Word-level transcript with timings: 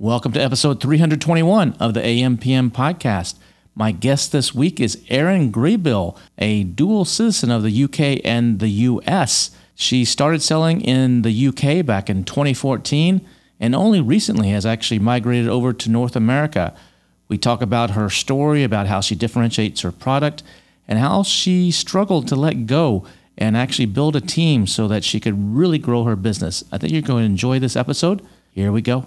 Welcome 0.00 0.30
to 0.34 0.40
episode 0.40 0.80
321 0.80 1.72
of 1.80 1.92
the 1.92 2.00
AMPM 2.00 2.70
podcast. 2.70 3.34
My 3.74 3.90
guest 3.90 4.30
this 4.30 4.54
week 4.54 4.78
is 4.78 5.02
Erin 5.08 5.50
Graybill, 5.50 6.16
a 6.38 6.62
dual 6.62 7.04
citizen 7.04 7.50
of 7.50 7.64
the 7.64 7.82
UK 7.82 8.20
and 8.24 8.60
the 8.60 8.68
US. 8.68 9.50
She 9.74 10.04
started 10.04 10.40
selling 10.40 10.82
in 10.82 11.22
the 11.22 11.48
UK 11.48 11.84
back 11.84 12.08
in 12.08 12.22
2014 12.22 13.26
and 13.58 13.74
only 13.74 14.00
recently 14.00 14.50
has 14.50 14.64
actually 14.64 15.00
migrated 15.00 15.48
over 15.48 15.72
to 15.72 15.90
North 15.90 16.14
America. 16.14 16.76
We 17.26 17.36
talk 17.36 17.60
about 17.60 17.90
her 17.90 18.08
story, 18.08 18.62
about 18.62 18.86
how 18.86 19.00
she 19.00 19.16
differentiates 19.16 19.80
her 19.80 19.90
product, 19.90 20.44
and 20.86 21.00
how 21.00 21.24
she 21.24 21.72
struggled 21.72 22.28
to 22.28 22.36
let 22.36 22.66
go 22.66 23.04
and 23.36 23.56
actually 23.56 23.86
build 23.86 24.14
a 24.14 24.20
team 24.20 24.68
so 24.68 24.86
that 24.86 25.02
she 25.02 25.18
could 25.18 25.56
really 25.56 25.78
grow 25.78 26.04
her 26.04 26.14
business. 26.14 26.62
I 26.70 26.78
think 26.78 26.92
you're 26.92 27.02
going 27.02 27.22
to 27.22 27.30
enjoy 27.30 27.58
this 27.58 27.74
episode. 27.74 28.24
Here 28.52 28.70
we 28.70 28.80
go. 28.80 29.06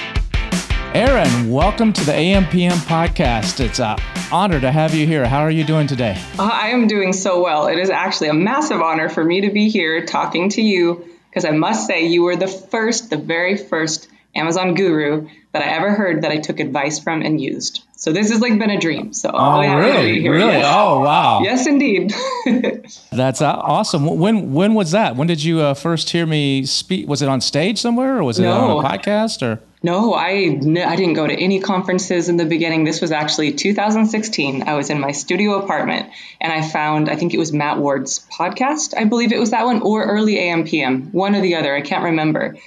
Erin, 0.93 1.49
welcome 1.49 1.93
to 1.93 2.03
the 2.03 2.11
AMPM 2.11 2.73
podcast. 2.85 3.61
It's 3.61 3.79
an 3.79 3.97
honor 4.29 4.59
to 4.59 4.69
have 4.69 4.93
you 4.93 5.07
here. 5.07 5.25
How 5.25 5.39
are 5.39 5.49
you 5.49 5.63
doing 5.63 5.87
today? 5.87 6.21
Uh, 6.37 6.49
I 6.51 6.71
am 6.71 6.87
doing 6.87 7.13
so 7.13 7.41
well. 7.41 7.67
It 7.67 7.79
is 7.79 7.89
actually 7.89 8.27
a 8.27 8.33
massive 8.33 8.81
honor 8.81 9.07
for 9.07 9.23
me 9.23 9.39
to 9.39 9.51
be 9.51 9.69
here 9.69 10.05
talking 10.05 10.49
to 10.49 10.61
you 10.61 11.05
because 11.29 11.45
I 11.45 11.51
must 11.51 11.87
say 11.87 12.07
you 12.07 12.23
were 12.23 12.35
the 12.35 12.49
first, 12.49 13.09
the 13.09 13.15
very 13.15 13.55
first 13.55 14.09
Amazon 14.35 14.73
guru 14.73 15.29
that 15.53 15.61
I 15.61 15.67
ever 15.71 15.93
heard 15.93 16.21
that 16.23 16.31
I 16.31 16.37
took 16.37 16.59
advice 16.59 16.99
from 16.99 17.21
and 17.21 17.39
used. 17.41 17.83
So 17.97 18.11
this 18.11 18.31
has 18.31 18.39
like 18.41 18.57
been 18.57 18.69
a 18.69 18.79
dream. 18.79 19.13
So 19.13 19.29
oh, 19.33 19.61
yeah, 19.61 19.75
really? 19.75 20.27
Really? 20.27 20.53
Yes. 20.53 20.65
Oh, 20.67 21.01
wow. 21.01 21.41
Yes, 21.43 21.67
indeed. 21.67 22.13
That's 23.11 23.41
uh, 23.41 23.53
awesome. 23.53 24.05
When 24.17 24.53
when 24.53 24.73
was 24.73 24.91
that? 24.91 25.15
When 25.15 25.27
did 25.27 25.43
you 25.43 25.59
uh, 25.59 25.73
first 25.73 26.09
hear 26.09 26.25
me 26.25 26.65
speak? 26.65 27.07
Was 27.07 27.21
it 27.21 27.29
on 27.29 27.41
stage 27.41 27.79
somewhere, 27.79 28.17
or 28.17 28.23
was 28.23 28.39
it 28.39 28.43
No. 28.43 28.79
on 28.79 28.85
a 28.85 28.89
podcast, 28.89 29.43
or? 29.43 29.59
No, 29.83 30.13
I 30.13 30.29
I 30.29 30.95
didn't 30.95 31.13
go 31.13 31.27
to 31.27 31.33
any 31.33 31.59
conferences 31.59 32.29
in 32.29 32.37
the 32.37 32.45
beginning. 32.45 32.83
This 32.83 33.01
was 33.01 33.11
actually 33.11 33.53
2016. 33.53 34.63
I 34.63 34.75
was 34.75 34.89
in 34.89 34.99
my 34.99 35.11
studio 35.11 35.59
apartment 35.59 36.09
and 36.39 36.53
I 36.53 36.61
found, 36.61 37.09
I 37.09 37.15
think 37.15 37.33
it 37.33 37.39
was 37.39 37.51
Matt 37.51 37.79
Ward's 37.79 38.25
podcast. 38.31 38.93
I 38.95 39.05
believe 39.05 39.31
it 39.31 39.39
was 39.39 39.49
that 39.51 39.65
one 39.65 39.81
or 39.81 40.03
early 40.05 40.35
AMPM, 40.35 41.11
one 41.13 41.35
or 41.35 41.41
the 41.41 41.55
other. 41.55 41.75
I 41.75 41.81
can't 41.81 42.03
remember. 42.03 42.57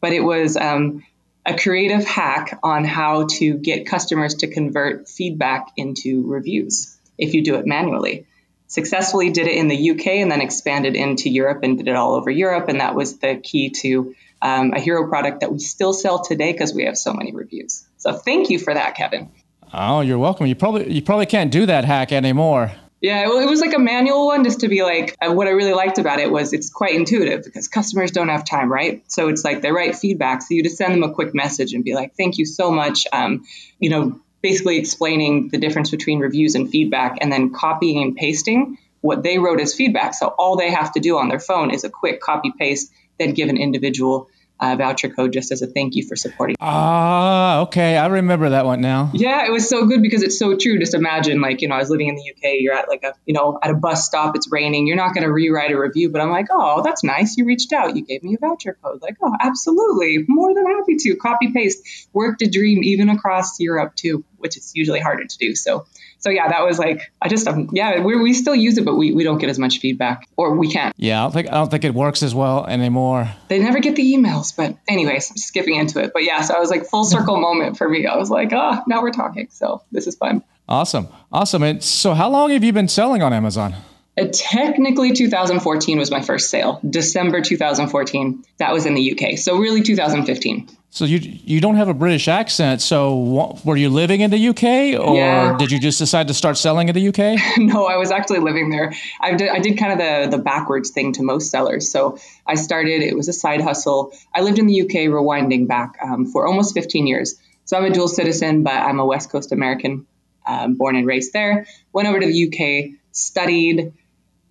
But 0.00 0.12
it 0.12 0.20
was 0.20 0.56
um, 0.56 1.04
a 1.46 1.56
creative 1.56 2.04
hack 2.04 2.58
on 2.62 2.84
how 2.84 3.26
to 3.26 3.54
get 3.54 3.86
customers 3.86 4.36
to 4.36 4.46
convert 4.48 5.08
feedback 5.08 5.72
into 5.76 6.26
reviews 6.26 6.96
if 7.18 7.34
you 7.34 7.44
do 7.44 7.56
it 7.56 7.66
manually. 7.66 8.26
Successfully 8.66 9.30
did 9.30 9.46
it 9.46 9.56
in 9.56 9.68
the 9.68 9.90
UK 9.90 10.06
and 10.06 10.30
then 10.30 10.40
expanded 10.40 10.96
into 10.96 11.28
Europe 11.28 11.60
and 11.62 11.78
did 11.78 11.86
it 11.86 11.94
all 11.94 12.14
over 12.14 12.30
Europe. 12.30 12.68
And 12.68 12.80
that 12.80 12.94
was 12.94 13.18
the 13.18 13.36
key 13.36 13.70
to 13.82 14.14
um, 14.40 14.72
a 14.72 14.80
hero 14.80 15.08
product 15.08 15.40
that 15.40 15.52
we 15.52 15.58
still 15.58 15.92
sell 15.92 16.24
today 16.24 16.52
because 16.52 16.74
we 16.74 16.84
have 16.86 16.96
so 16.96 17.12
many 17.12 17.32
reviews. 17.32 17.86
So 17.98 18.14
thank 18.14 18.50
you 18.50 18.58
for 18.58 18.74
that, 18.74 18.96
Kevin. 18.96 19.30
Oh, 19.72 20.00
you're 20.00 20.18
welcome. 20.18 20.46
You 20.46 20.54
probably 20.54 20.92
you 20.92 21.02
probably 21.02 21.26
can't 21.26 21.50
do 21.50 21.66
that 21.66 21.84
hack 21.84 22.12
anymore. 22.12 22.72
Yeah, 23.04 23.28
well, 23.28 23.40
it 23.40 23.50
was 23.50 23.60
like 23.60 23.74
a 23.74 23.78
manual 23.78 24.28
one 24.28 24.44
just 24.44 24.60
to 24.60 24.68
be 24.68 24.82
like, 24.82 25.14
uh, 25.20 25.30
what 25.30 25.46
I 25.46 25.50
really 25.50 25.74
liked 25.74 25.98
about 25.98 26.20
it 26.20 26.30
was 26.30 26.54
it's 26.54 26.70
quite 26.70 26.94
intuitive 26.94 27.44
because 27.44 27.68
customers 27.68 28.12
don't 28.12 28.30
have 28.30 28.46
time, 28.46 28.72
right? 28.72 29.04
So 29.08 29.28
it's 29.28 29.44
like 29.44 29.60
they 29.60 29.72
write 29.72 29.94
feedback. 29.94 30.40
So 30.40 30.54
you 30.54 30.62
just 30.62 30.78
send 30.78 30.94
them 30.94 31.02
a 31.02 31.12
quick 31.12 31.34
message 31.34 31.74
and 31.74 31.84
be 31.84 31.94
like, 31.94 32.14
thank 32.16 32.38
you 32.38 32.46
so 32.46 32.70
much. 32.70 33.06
Um, 33.12 33.44
you 33.78 33.90
know, 33.90 34.18
basically 34.40 34.78
explaining 34.78 35.50
the 35.50 35.58
difference 35.58 35.90
between 35.90 36.18
reviews 36.18 36.54
and 36.54 36.70
feedback 36.70 37.18
and 37.20 37.30
then 37.30 37.52
copying 37.52 38.02
and 38.02 38.16
pasting 38.16 38.78
what 39.02 39.22
they 39.22 39.36
wrote 39.36 39.60
as 39.60 39.74
feedback. 39.74 40.14
So 40.14 40.28
all 40.28 40.56
they 40.56 40.70
have 40.70 40.90
to 40.92 41.00
do 41.00 41.18
on 41.18 41.28
their 41.28 41.40
phone 41.40 41.74
is 41.74 41.84
a 41.84 41.90
quick 41.90 42.22
copy 42.22 42.54
paste, 42.58 42.90
then 43.18 43.34
give 43.34 43.50
an 43.50 43.58
individual 43.58 44.30
uh, 44.60 44.76
voucher 44.76 45.08
code 45.08 45.32
just 45.32 45.52
as 45.52 45.62
a 45.62 45.66
thank 45.66 45.94
you 45.96 46.06
for 46.06 46.16
supporting. 46.16 46.56
Ah, 46.60 47.60
okay. 47.62 47.96
I 47.96 48.06
remember 48.06 48.50
that 48.50 48.64
one 48.64 48.80
now. 48.80 49.10
Yeah, 49.12 49.46
it 49.46 49.50
was 49.50 49.68
so 49.68 49.86
good 49.86 50.00
because 50.00 50.22
it's 50.22 50.38
so 50.38 50.56
true. 50.56 50.78
Just 50.78 50.94
imagine, 50.94 51.40
like, 51.40 51.60
you 51.60 51.68
know, 51.68 51.74
I 51.74 51.78
was 51.78 51.90
living 51.90 52.08
in 52.08 52.14
the 52.14 52.30
UK. 52.30 52.54
You're 52.60 52.74
at 52.74 52.88
like 52.88 53.02
a, 53.02 53.14
you 53.26 53.34
know, 53.34 53.58
at 53.62 53.70
a 53.70 53.74
bus 53.74 54.06
stop. 54.06 54.36
It's 54.36 54.50
raining. 54.50 54.86
You're 54.86 54.96
not 54.96 55.14
going 55.14 55.24
to 55.24 55.32
rewrite 55.32 55.72
a 55.72 55.78
review, 55.78 56.10
but 56.10 56.20
I'm 56.20 56.30
like, 56.30 56.46
oh, 56.50 56.82
that's 56.82 57.02
nice. 57.02 57.36
You 57.36 57.46
reached 57.46 57.72
out. 57.72 57.96
You 57.96 58.04
gave 58.04 58.22
me 58.22 58.34
a 58.34 58.38
voucher 58.38 58.78
code. 58.82 59.02
Like, 59.02 59.16
oh, 59.22 59.32
absolutely, 59.40 60.24
more 60.28 60.54
than 60.54 60.66
happy 60.66 60.96
to 61.00 61.16
copy 61.16 61.52
paste. 61.52 62.08
Worked 62.12 62.42
a 62.42 62.48
dream 62.48 62.82
even 62.84 63.08
across 63.08 63.58
Europe 63.58 63.96
too, 63.96 64.24
which 64.38 64.56
is 64.56 64.72
usually 64.74 65.00
harder 65.00 65.24
to 65.24 65.38
do. 65.38 65.54
So, 65.54 65.86
so 66.24 66.30
yeah, 66.30 66.48
that 66.48 66.64
was 66.64 66.78
like, 66.78 67.12
I 67.20 67.28
just, 67.28 67.46
um, 67.46 67.68
yeah, 67.72 68.00
we 68.00 68.16
we 68.16 68.32
still 68.32 68.54
use 68.54 68.78
it, 68.78 68.84
but 68.86 68.96
we, 68.96 69.12
we 69.12 69.24
don't 69.24 69.36
get 69.36 69.50
as 69.50 69.58
much 69.58 69.80
feedback, 69.80 70.26
or 70.38 70.56
we 70.56 70.70
can't. 70.70 70.94
Yeah, 70.96 71.20
I 71.20 71.24
don't 71.24 71.32
think 71.32 71.48
I 71.48 71.50
don't 71.50 71.70
think 71.70 71.84
it 71.84 71.92
works 71.92 72.22
as 72.22 72.34
well 72.34 72.64
anymore. 72.66 73.30
They 73.48 73.58
never 73.58 73.78
get 73.78 73.94
the 73.94 74.14
emails, 74.14 74.56
but 74.56 74.74
anyways, 74.88 75.32
I'm 75.32 75.36
skipping 75.36 75.74
into 75.74 76.02
it. 76.02 76.12
But 76.14 76.24
yeah, 76.24 76.40
so 76.40 76.54
I 76.54 76.60
was 76.60 76.70
like 76.70 76.86
full 76.86 77.04
circle 77.04 77.36
moment 77.48 77.76
for 77.76 77.86
me. 77.86 78.06
I 78.06 78.16
was 78.16 78.30
like, 78.30 78.54
ah, 78.54 78.82
now 78.86 79.02
we're 79.02 79.12
talking. 79.12 79.48
So 79.50 79.82
this 79.92 80.06
is 80.06 80.16
fun. 80.16 80.42
Awesome, 80.66 81.08
awesome. 81.30 81.62
And 81.62 81.84
so, 81.84 82.14
how 82.14 82.30
long 82.30 82.52
have 82.52 82.64
you 82.64 82.72
been 82.72 82.88
selling 82.88 83.22
on 83.22 83.34
Amazon? 83.34 83.74
Uh, 84.16 84.24
technically, 84.32 85.12
2014 85.12 85.98
was 85.98 86.10
my 86.10 86.22
first 86.22 86.48
sale. 86.48 86.80
December 86.88 87.42
2014. 87.42 88.44
That 88.58 88.72
was 88.72 88.86
in 88.86 88.94
the 88.94 89.12
UK. 89.12 89.36
So 89.36 89.58
really, 89.58 89.82
2015. 89.82 90.68
So 90.94 91.04
you 91.06 91.18
you 91.18 91.60
don't 91.60 91.74
have 91.74 91.88
a 91.88 91.92
British 91.94 92.28
accent. 92.28 92.80
So 92.80 93.58
were 93.64 93.76
you 93.76 93.88
living 93.88 94.20
in 94.20 94.30
the 94.30 94.48
UK, 94.50 94.96
or 94.96 95.16
Yeah. 95.16 95.56
did 95.58 95.72
you 95.72 95.80
just 95.80 95.98
decide 95.98 96.28
to 96.28 96.34
start 96.34 96.56
selling 96.56 96.88
in 96.88 96.94
the 96.94 97.08
UK? 97.08 97.36
no, 97.58 97.86
I 97.86 97.96
was 97.96 98.12
actually 98.12 98.38
living 98.38 98.70
there. 98.70 98.92
I 99.20 99.34
did, 99.34 99.48
I 99.48 99.58
did 99.58 99.76
kind 99.76 99.92
of 99.92 99.98
the, 99.98 100.36
the 100.36 100.40
backwards 100.40 100.90
thing 100.90 101.12
to 101.14 101.24
most 101.24 101.50
sellers. 101.50 101.90
So 101.90 102.18
I 102.46 102.54
started, 102.54 103.02
it 103.02 103.16
was 103.16 103.26
a 103.26 103.32
side 103.32 103.60
hustle. 103.60 104.12
I 104.32 104.42
lived 104.42 104.60
in 104.60 104.68
the 104.68 104.82
UK, 104.82 105.10
rewinding 105.10 105.66
back 105.66 105.98
um, 106.00 106.26
for 106.26 106.46
almost 106.46 106.74
15 106.74 107.08
years. 107.08 107.34
So 107.64 107.76
I'm 107.76 107.84
a 107.86 107.90
dual 107.90 108.06
citizen, 108.06 108.62
but 108.62 108.74
I'm 108.74 109.00
a 109.00 109.04
West 109.04 109.30
Coast 109.30 109.50
American, 109.50 110.06
um, 110.46 110.74
born 110.74 110.94
and 110.94 111.08
raised 111.08 111.32
there. 111.32 111.66
Went 111.92 112.06
over 112.06 112.20
to 112.20 112.26
the 112.26 112.38
UK, 112.46 112.94
studied, 113.10 113.92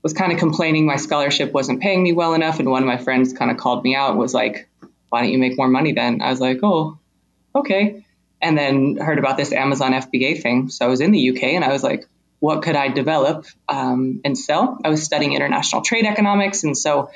was 0.01 0.11
kind 0.11 0.33
of 0.33 0.39
complaining 0.39 0.85
my 0.85 0.97
scholarship 0.97 1.53
wasn't 1.53 1.79
paying 1.81 2.03
me 2.03 2.11
well 2.11 2.33
enough. 2.33 2.59
And 2.59 2.69
one 2.69 2.83
of 2.83 2.87
my 2.87 2.97
friends 2.97 3.31
kind 3.31 3.49
of 3.49 3.55
called 3.55 3.81
me 3.85 3.95
out 3.95 4.09
and 4.09 4.19
was 4.19 4.33
like, 4.33 4.67
why 5.13 5.21
don't 5.21 5.31
you 5.31 5.37
make 5.37 5.55
more 5.55 5.67
money 5.67 5.91
then? 5.91 6.23
I 6.23 6.31
was 6.31 6.39
like, 6.39 6.61
oh, 6.63 6.97
okay. 7.53 8.03
And 8.41 8.57
then 8.57 8.97
heard 8.97 9.19
about 9.19 9.37
this 9.37 9.53
Amazon 9.53 9.91
FBA 9.91 10.41
thing. 10.41 10.69
So 10.69 10.83
I 10.83 10.89
was 10.89 11.01
in 11.01 11.11
the 11.11 11.29
UK 11.29 11.43
and 11.53 11.63
I 11.63 11.71
was 11.71 11.83
like, 11.83 12.07
what 12.39 12.63
could 12.63 12.75
I 12.75 12.87
develop 12.87 13.45
um, 13.69 14.21
and 14.25 14.35
sell? 14.35 14.79
I 14.83 14.89
was 14.89 15.03
studying 15.03 15.33
international 15.33 15.83
trade 15.83 16.07
economics. 16.07 16.63
And 16.63 16.75
so, 16.75 17.11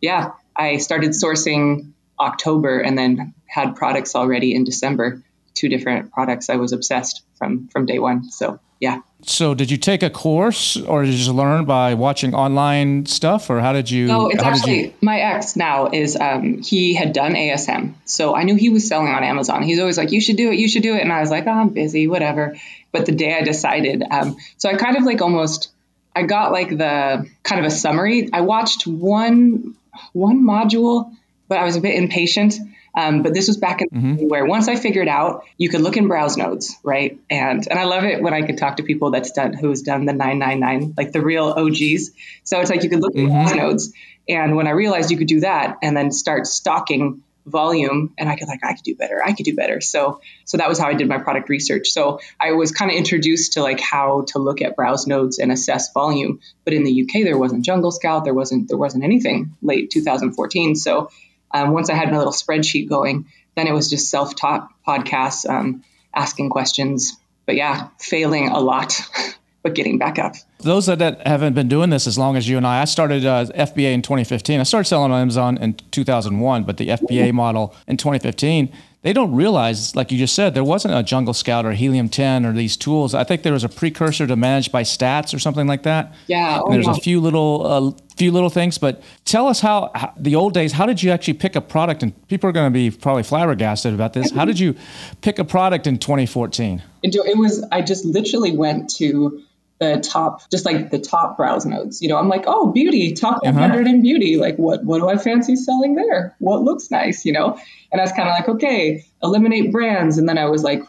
yeah, 0.00 0.30
I 0.56 0.78
started 0.78 1.10
sourcing 1.10 1.92
October 2.18 2.80
and 2.80 2.96
then 2.96 3.34
had 3.46 3.76
products 3.76 4.16
already 4.16 4.54
in 4.54 4.64
December. 4.64 5.22
Two 5.52 5.68
different 5.68 6.10
products. 6.10 6.48
I 6.48 6.56
was 6.56 6.72
obsessed 6.72 7.22
from 7.36 7.68
from 7.68 7.84
day 7.84 7.98
one. 7.98 8.30
So 8.30 8.60
yeah. 8.82 8.98
So 9.24 9.54
did 9.54 9.70
you 9.70 9.76
take 9.76 10.02
a 10.02 10.10
course, 10.10 10.76
or 10.76 11.04
did 11.04 11.12
you 11.12 11.18
just 11.18 11.30
learn 11.30 11.64
by 11.64 11.94
watching 11.94 12.34
online 12.34 13.06
stuff, 13.06 13.48
or 13.50 13.60
how 13.60 13.72
did 13.72 13.88
you? 13.88 14.06
No, 14.08 14.26
it's 14.28 14.42
actually 14.42 14.80
you- 14.86 14.92
my 15.00 15.20
ex 15.20 15.54
now 15.54 15.88
is 15.92 16.16
um, 16.16 16.60
he 16.70 16.92
had 16.94 17.12
done 17.12 17.34
ASM, 17.36 17.94
so 18.04 18.34
I 18.34 18.42
knew 18.42 18.56
he 18.56 18.68
was 18.70 18.88
selling 18.88 19.12
on 19.14 19.22
Amazon. 19.22 19.62
He's 19.62 19.78
always 19.78 19.96
like, 19.96 20.10
"You 20.10 20.20
should 20.20 20.36
do 20.36 20.50
it, 20.50 20.58
you 20.58 20.68
should 20.68 20.82
do 20.82 20.94
it," 20.96 21.02
and 21.02 21.12
I 21.12 21.20
was 21.20 21.30
like, 21.30 21.46
oh, 21.46 21.52
"I'm 21.52 21.68
busy, 21.68 22.08
whatever." 22.08 22.56
But 22.90 23.06
the 23.06 23.12
day 23.12 23.32
I 23.38 23.42
decided, 23.42 24.02
um, 24.10 24.36
so 24.58 24.68
I 24.68 24.74
kind 24.74 24.96
of 24.96 25.04
like 25.04 25.22
almost, 25.22 25.70
I 26.16 26.22
got 26.24 26.50
like 26.50 26.70
the 26.76 27.24
kind 27.44 27.60
of 27.60 27.66
a 27.66 27.70
summary. 27.70 28.28
I 28.32 28.40
watched 28.40 28.88
one 28.88 29.76
one 30.12 30.42
module, 30.42 31.14
but 31.48 31.58
I 31.58 31.64
was 31.64 31.76
a 31.76 31.80
bit 31.80 31.94
impatient. 31.94 32.54
Um, 32.94 33.22
but 33.22 33.32
this 33.32 33.48
was 33.48 33.56
back 33.56 33.80
in 33.80 34.28
where 34.28 34.44
once 34.44 34.68
I 34.68 34.76
figured 34.76 35.08
out 35.08 35.44
you 35.56 35.68
could 35.68 35.80
look 35.80 35.96
in 35.96 36.08
browse 36.08 36.36
nodes, 36.36 36.76
right? 36.82 37.18
And 37.30 37.66
and 37.68 37.78
I 37.78 37.84
love 37.84 38.04
it 38.04 38.22
when 38.22 38.34
I 38.34 38.42
could 38.42 38.58
talk 38.58 38.76
to 38.76 38.82
people 38.82 39.10
that's 39.10 39.32
done 39.32 39.54
who's 39.54 39.82
done 39.82 40.04
the 40.04 40.12
999, 40.12 40.94
like 40.96 41.12
the 41.12 41.22
real 41.22 41.46
OGs. 41.46 42.10
So 42.44 42.60
it's 42.60 42.70
like 42.70 42.82
you 42.82 42.90
could 42.90 43.00
look 43.00 43.14
in 43.14 43.28
browse 43.28 43.54
nodes. 43.54 43.92
And 44.28 44.56
when 44.56 44.66
I 44.66 44.70
realized 44.70 45.10
you 45.10 45.16
could 45.16 45.26
do 45.26 45.40
that 45.40 45.78
and 45.82 45.96
then 45.96 46.12
start 46.12 46.46
stocking 46.46 47.22
volume 47.46 48.14
and 48.18 48.28
I 48.28 48.36
could 48.36 48.48
like 48.48 48.60
I 48.62 48.74
could 48.74 48.84
do 48.84 48.94
better. 48.94 49.22
I 49.24 49.32
could 49.32 49.44
do 49.44 49.54
better. 49.54 49.80
So 49.80 50.20
so 50.44 50.58
that 50.58 50.68
was 50.68 50.78
how 50.78 50.88
I 50.88 50.94
did 50.94 51.08
my 51.08 51.18
product 51.18 51.48
research. 51.48 51.88
So 51.90 52.20
I 52.38 52.52
was 52.52 52.72
kind 52.72 52.90
of 52.90 52.96
introduced 52.96 53.54
to 53.54 53.62
like 53.62 53.80
how 53.80 54.24
to 54.28 54.38
look 54.38 54.62
at 54.62 54.76
browse 54.76 55.06
nodes 55.06 55.38
and 55.38 55.50
assess 55.50 55.92
volume. 55.92 56.40
But 56.64 56.74
in 56.74 56.84
the 56.84 57.02
UK 57.02 57.24
there 57.24 57.38
wasn't 57.38 57.64
Jungle 57.64 57.90
Scout, 57.90 58.24
there 58.24 58.34
wasn't 58.34 58.68
there 58.68 58.78
wasn't 58.78 59.04
anything 59.04 59.56
late 59.62 59.90
2014. 59.90 60.76
So 60.76 61.10
um, 61.54 61.72
once 61.72 61.90
I 61.90 61.94
had 61.94 62.10
my 62.10 62.18
little 62.18 62.32
spreadsheet 62.32 62.88
going, 62.88 63.26
then 63.54 63.66
it 63.66 63.72
was 63.72 63.90
just 63.90 64.10
self-taught 64.10 64.68
podcasts. 64.86 65.48
Um, 65.48 65.84
asking 66.14 66.50
questions. 66.50 67.16
But 67.46 67.56
yeah, 67.56 67.88
failing 67.98 68.48
a 68.48 68.60
lot, 68.60 69.00
but 69.62 69.74
getting 69.74 69.98
back 69.98 70.18
up. 70.18 70.34
Those 70.60 70.86
that 70.86 71.26
haven't 71.26 71.54
been 71.54 71.68
doing 71.68 71.90
this 71.90 72.06
as 72.06 72.16
long 72.16 72.36
as 72.36 72.48
you 72.48 72.56
and 72.56 72.66
I, 72.66 72.82
I 72.82 72.84
started 72.84 73.24
uh, 73.24 73.46
FBA 73.46 73.92
in 73.92 74.02
2015. 74.02 74.60
I 74.60 74.62
started 74.62 74.88
selling 74.88 75.10
on 75.10 75.20
Amazon 75.20 75.58
in 75.58 75.74
2001, 75.90 76.64
but 76.64 76.76
the 76.76 76.88
FBA 76.88 77.32
model 77.32 77.74
in 77.88 77.96
2015 77.96 78.72
they 79.02 79.12
don't 79.12 79.34
realize, 79.34 79.96
like 79.96 80.12
you 80.12 80.18
just 80.18 80.34
said, 80.34 80.54
there 80.54 80.62
wasn't 80.62 80.94
a 80.94 81.02
Jungle 81.02 81.34
Scout 81.34 81.66
or 81.66 81.72
Helium 81.72 82.08
10 82.08 82.46
or 82.46 82.52
these 82.52 82.76
tools. 82.76 83.14
I 83.14 83.24
think 83.24 83.42
there 83.42 83.52
was 83.52 83.64
a 83.64 83.68
precursor 83.68 84.28
to 84.28 84.36
ManageByStats 84.36 85.34
or 85.34 85.40
something 85.40 85.66
like 85.66 85.82
that. 85.82 86.14
Yeah. 86.28 86.60
Oh, 86.62 86.70
there's 86.70 86.86
a 86.86 86.94
few 86.94 87.20
little, 87.20 87.66
uh, 87.66 88.02
few 88.16 88.30
little 88.30 88.50
things, 88.50 88.78
but 88.78 89.02
tell 89.24 89.48
us 89.48 89.60
how, 89.60 89.90
how, 89.96 90.12
the 90.16 90.36
old 90.36 90.54
days. 90.54 90.70
How 90.72 90.86
did 90.86 91.02
you 91.02 91.10
actually 91.10 91.34
pick 91.34 91.56
a 91.56 91.60
product? 91.60 92.04
And 92.04 92.28
people 92.28 92.48
are 92.48 92.52
going 92.52 92.72
to 92.72 92.74
be 92.74 92.90
probably 92.92 93.24
flabbergasted 93.24 93.92
about 93.92 94.12
this. 94.12 94.30
How 94.30 94.44
did 94.44 94.60
you 94.60 94.76
pick 95.20 95.40
a 95.40 95.44
product 95.44 95.88
in 95.88 95.98
2014? 95.98 96.80
It 97.02 97.36
was. 97.36 97.66
I 97.72 97.82
just 97.82 98.04
literally 98.04 98.56
went 98.56 98.88
to 98.96 99.42
the 99.82 100.00
top, 100.00 100.48
just 100.50 100.64
like 100.64 100.90
the 100.90 100.98
top 100.98 101.36
browse 101.36 101.66
nodes. 101.66 102.00
You 102.00 102.08
know, 102.08 102.16
I'm 102.16 102.28
like, 102.28 102.44
oh, 102.46 102.70
beauty, 102.70 103.12
top 103.12 103.42
100 103.42 103.80
uh-huh. 103.80 103.88
in 103.88 104.02
beauty. 104.02 104.36
Like, 104.36 104.56
what, 104.56 104.84
what 104.84 105.00
do 105.00 105.08
I 105.08 105.16
fancy 105.16 105.56
selling 105.56 105.96
there? 105.96 106.36
What 106.38 106.62
looks 106.62 106.90
nice, 106.90 107.24
you 107.24 107.32
know? 107.32 107.58
And 107.90 108.00
I 108.00 108.04
was 108.04 108.12
kind 108.12 108.28
of 108.28 108.34
like, 108.34 108.48
okay, 108.48 109.04
eliminate 109.22 109.72
brands. 109.72 110.18
And 110.18 110.28
then 110.28 110.38
I 110.38 110.46
was 110.46 110.62
like, 110.62 110.82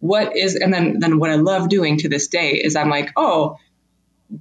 what 0.00 0.36
is, 0.36 0.56
and 0.56 0.74
then, 0.74 0.98
then 0.98 1.18
what 1.18 1.30
I 1.30 1.36
love 1.36 1.68
doing 1.68 1.98
to 1.98 2.08
this 2.08 2.28
day 2.28 2.52
is 2.52 2.76
I'm 2.76 2.90
like, 2.90 3.10
oh, 3.16 3.58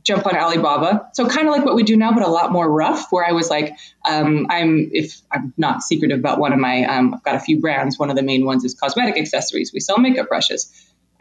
jump 0.02 0.26
on 0.26 0.36
Alibaba. 0.36 1.10
So 1.14 1.28
kind 1.28 1.48
of 1.48 1.54
like 1.54 1.66
what 1.66 1.76
we 1.76 1.84
do 1.84 1.96
now, 1.96 2.14
but 2.14 2.24
a 2.24 2.28
lot 2.30 2.52
more 2.52 2.70
rough. 2.70 3.12
Where 3.12 3.26
I 3.26 3.34
was 3.34 3.50
like, 3.50 3.76
um, 4.08 4.48
I'm 4.50 4.90
if 4.92 5.22
I'm 5.32 5.54
not 5.58 5.84
secretive 5.84 6.20
about 6.20 6.40
one 6.40 6.54
of 6.54 6.60
my, 6.60 6.86
um, 6.86 7.14
I've 7.14 7.24
got 7.24 7.36
a 7.36 7.40
few 7.40 7.60
brands. 7.60 8.00
One 8.00 8.10
of 8.10 8.16
the 8.16 8.24
main 8.24 8.46
ones 8.46 8.64
is 8.64 8.74
cosmetic 8.74 9.18
accessories. 9.18 9.72
We 9.72 9.80
sell 9.80 10.00
makeup 10.00 10.30
brushes. 10.30 10.72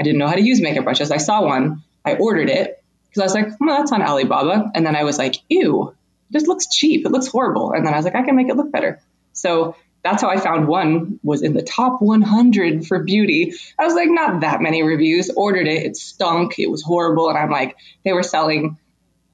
I 0.00 0.04
didn't 0.04 0.18
know 0.18 0.26
how 0.26 0.34
to 0.34 0.42
use 0.42 0.60
makeup 0.60 0.84
brushes. 0.84 1.10
I 1.10 1.18
saw 1.18 1.44
one. 1.44 1.82
I 2.04 2.14
ordered 2.14 2.50
it 2.50 2.82
because 3.08 3.20
I 3.20 3.24
was 3.24 3.34
like, 3.34 3.60
well, 3.60 3.78
that's 3.78 3.92
on 3.92 4.02
Alibaba. 4.02 4.70
And 4.74 4.86
then 4.86 4.96
I 4.96 5.04
was 5.04 5.18
like, 5.18 5.36
ew, 5.48 5.94
this 6.30 6.46
looks 6.46 6.66
cheap. 6.74 7.04
It 7.04 7.12
looks 7.12 7.26
horrible. 7.26 7.72
And 7.72 7.86
then 7.86 7.92
I 7.92 7.96
was 7.96 8.04
like, 8.04 8.14
I 8.14 8.22
can 8.22 8.36
make 8.36 8.48
it 8.48 8.56
look 8.56 8.72
better. 8.72 9.00
So 9.32 9.76
that's 10.02 10.22
how 10.22 10.28
I 10.28 10.38
found 10.38 10.66
one 10.66 11.20
was 11.22 11.42
in 11.42 11.54
the 11.54 11.62
top 11.62 12.02
100 12.02 12.86
for 12.86 13.04
beauty. 13.04 13.54
I 13.78 13.84
was 13.84 13.94
like, 13.94 14.08
not 14.10 14.40
that 14.40 14.60
many 14.60 14.82
reviews. 14.82 15.30
Ordered 15.30 15.68
it. 15.68 15.84
It 15.84 15.96
stunk. 15.96 16.58
It 16.58 16.70
was 16.70 16.82
horrible. 16.82 17.28
And 17.28 17.38
I'm 17.38 17.50
like, 17.50 17.76
they 18.04 18.12
were 18.12 18.22
selling 18.22 18.78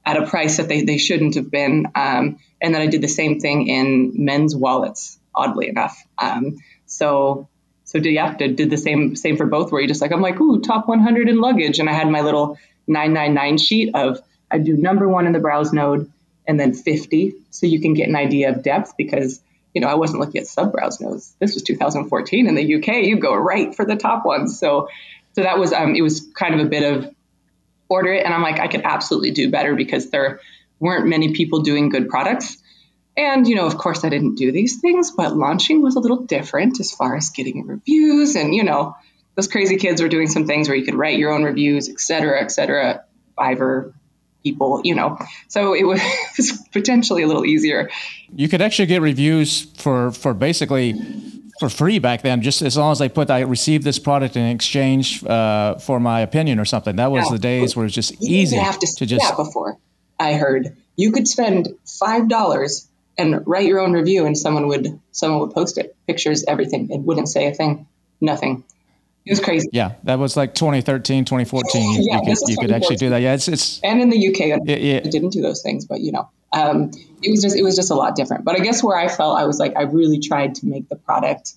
at 0.04 0.16
a 0.16 0.26
price 0.26 0.58
that 0.58 0.68
they, 0.68 0.82
they 0.82 0.98
shouldn't 0.98 1.36
have 1.36 1.50
been. 1.50 1.86
Um, 1.94 2.38
and 2.60 2.74
then 2.74 2.82
I 2.82 2.86
did 2.86 3.02
the 3.02 3.08
same 3.08 3.40
thing 3.40 3.68
in 3.68 4.12
men's 4.16 4.54
wallets, 4.54 5.18
oddly 5.34 5.68
enough. 5.68 6.02
Um, 6.18 6.58
so 6.86 7.48
so 7.88 7.98
did 7.98 8.10
yeah, 8.10 8.36
did, 8.36 8.56
did 8.56 8.68
the 8.68 8.76
same 8.76 9.16
same 9.16 9.38
for 9.38 9.46
both 9.46 9.72
where 9.72 9.80
you 9.80 9.88
just 9.88 10.02
like 10.02 10.12
I'm 10.12 10.20
like, 10.20 10.38
ooh, 10.38 10.60
top 10.60 10.88
100 10.88 11.26
in 11.26 11.40
luggage. 11.40 11.78
And 11.78 11.88
I 11.88 11.94
had 11.94 12.06
my 12.10 12.20
little 12.20 12.58
999 12.86 13.56
sheet 13.56 13.94
of 13.94 14.20
I 14.50 14.58
do 14.58 14.76
number 14.76 15.08
one 15.08 15.26
in 15.26 15.32
the 15.32 15.38
browse 15.38 15.72
node 15.72 16.12
and 16.46 16.60
then 16.60 16.74
50. 16.74 17.32
So 17.48 17.64
you 17.66 17.80
can 17.80 17.94
get 17.94 18.06
an 18.06 18.14
idea 18.14 18.50
of 18.50 18.62
depth 18.62 18.92
because 18.98 19.40
you 19.72 19.80
know, 19.80 19.88
I 19.88 19.94
wasn't 19.94 20.20
looking 20.20 20.38
at 20.38 20.46
sub 20.46 20.70
browse 20.70 21.00
nodes. 21.00 21.34
This 21.38 21.54
was 21.54 21.62
2014 21.62 22.46
in 22.46 22.54
the 22.54 22.74
UK. 22.74 23.06
You 23.06 23.18
go 23.18 23.34
right 23.34 23.74
for 23.74 23.86
the 23.86 23.96
top 23.96 24.26
ones. 24.26 24.58
So, 24.58 24.90
so 25.32 25.42
that 25.42 25.58
was 25.58 25.72
um, 25.72 25.94
it 25.94 26.02
was 26.02 26.28
kind 26.34 26.54
of 26.54 26.66
a 26.66 26.68
bit 26.68 26.92
of 26.92 27.14
order 27.88 28.12
it, 28.12 28.22
and 28.22 28.34
I'm 28.34 28.42
like, 28.42 28.60
I 28.60 28.68
could 28.68 28.82
absolutely 28.84 29.30
do 29.30 29.50
better 29.50 29.74
because 29.74 30.10
there 30.10 30.40
weren't 30.78 31.06
many 31.06 31.32
people 31.32 31.60
doing 31.60 31.88
good 31.88 32.10
products. 32.10 32.58
And, 33.18 33.48
you 33.48 33.56
know, 33.56 33.66
of 33.66 33.76
course, 33.76 34.04
I 34.04 34.10
didn't 34.10 34.36
do 34.36 34.52
these 34.52 34.80
things, 34.80 35.10
but 35.10 35.36
launching 35.36 35.82
was 35.82 35.96
a 35.96 35.98
little 35.98 36.18
different 36.18 36.78
as 36.78 36.92
far 36.92 37.16
as 37.16 37.30
getting 37.30 37.66
reviews. 37.66 38.36
And, 38.36 38.54
you 38.54 38.62
know, 38.62 38.94
those 39.34 39.48
crazy 39.48 39.76
kids 39.76 40.00
were 40.00 40.08
doing 40.08 40.28
some 40.28 40.46
things 40.46 40.68
where 40.68 40.76
you 40.76 40.84
could 40.84 40.94
write 40.94 41.18
your 41.18 41.32
own 41.32 41.42
reviews, 41.42 41.88
et 41.88 41.98
cetera, 41.98 42.40
et 42.40 42.52
cetera. 42.52 43.04
Fiverr, 43.36 43.92
people, 44.44 44.82
you 44.84 44.94
know. 44.94 45.18
So 45.48 45.74
it 45.74 45.82
was, 45.82 46.00
potentially 46.72 47.24
a 47.24 47.26
little 47.26 47.44
easier. 47.44 47.90
You 48.36 48.48
could 48.48 48.62
actually 48.62 48.86
get 48.86 49.02
reviews 49.02 49.62
for, 49.62 50.12
for 50.12 50.32
basically 50.32 50.94
for 51.58 51.68
free 51.68 51.98
back 51.98 52.22
then, 52.22 52.40
just 52.40 52.62
as 52.62 52.76
long 52.76 52.92
as 52.92 53.00
they 53.00 53.08
put 53.08 53.30
I 53.30 53.40
received 53.40 53.82
this 53.82 53.98
product 53.98 54.36
in 54.36 54.44
exchange 54.44 55.24
uh, 55.24 55.74
for 55.78 55.98
my 55.98 56.20
opinion 56.20 56.60
or 56.60 56.64
something. 56.64 56.94
That 56.94 57.10
was 57.10 57.24
yeah. 57.24 57.32
the 57.32 57.38
days 57.40 57.74
where 57.74 57.82
it 57.82 57.86
was 57.86 57.94
just 57.94 58.12
you 58.20 58.38
easy 58.38 58.56
have 58.56 58.78
to, 58.78 58.86
to 58.86 59.06
just. 59.06 59.24
Yeah, 59.24 59.34
before 59.34 59.76
I 60.20 60.34
heard 60.34 60.76
you 60.94 61.12
could 61.12 61.26
spend 61.26 61.68
five 61.84 62.28
dollars 62.28 62.87
and 63.18 63.46
write 63.46 63.66
your 63.66 63.80
own 63.80 63.92
review 63.92 64.24
and 64.24 64.38
someone 64.38 64.68
would 64.68 64.98
someone 65.10 65.40
would 65.40 65.50
post 65.50 65.76
it 65.76 65.96
pictures 66.06 66.44
everything. 66.46 66.90
It 66.90 67.00
wouldn't 67.00 67.28
say 67.28 67.48
a 67.48 67.54
thing. 67.54 67.86
Nothing. 68.20 68.64
It 69.26 69.32
was 69.32 69.40
crazy. 69.40 69.68
Yeah 69.72 69.96
that 70.04 70.18
was 70.18 70.36
like 70.36 70.54
2013 70.54 71.24
2014 71.24 71.82
you, 71.82 72.06
yeah, 72.08 72.20
you 72.22 72.34
could, 72.34 72.48
you 72.48 72.56
could 72.56 72.70
actually 72.70 72.96
do 72.96 73.10
that. 73.10 73.20
Yeah 73.20 73.34
it's, 73.34 73.48
it's 73.48 73.80
and 73.82 74.00
in 74.00 74.08
the 74.08 74.28
uk 74.28 74.40
it, 74.40 74.68
it, 74.68 75.10
didn't 75.10 75.30
do 75.30 75.42
those 75.42 75.62
things 75.62 75.84
but 75.84 76.00
you 76.00 76.12
know 76.12 76.30
um, 76.50 76.92
it 77.22 77.30
was 77.30 77.42
just 77.42 77.56
it 77.56 77.62
was 77.62 77.76
just 77.76 77.90
a 77.90 77.94
lot 77.94 78.16
different. 78.16 78.44
But 78.44 78.56
i 78.58 78.60
guess 78.60 78.82
where 78.82 78.96
i 78.96 79.08
felt 79.08 79.38
i 79.38 79.44
was 79.44 79.58
like 79.58 79.76
i 79.76 79.82
really 79.82 80.20
tried 80.20 80.54
to 80.56 80.66
make 80.66 80.88
the 80.88 80.96
product 80.96 81.52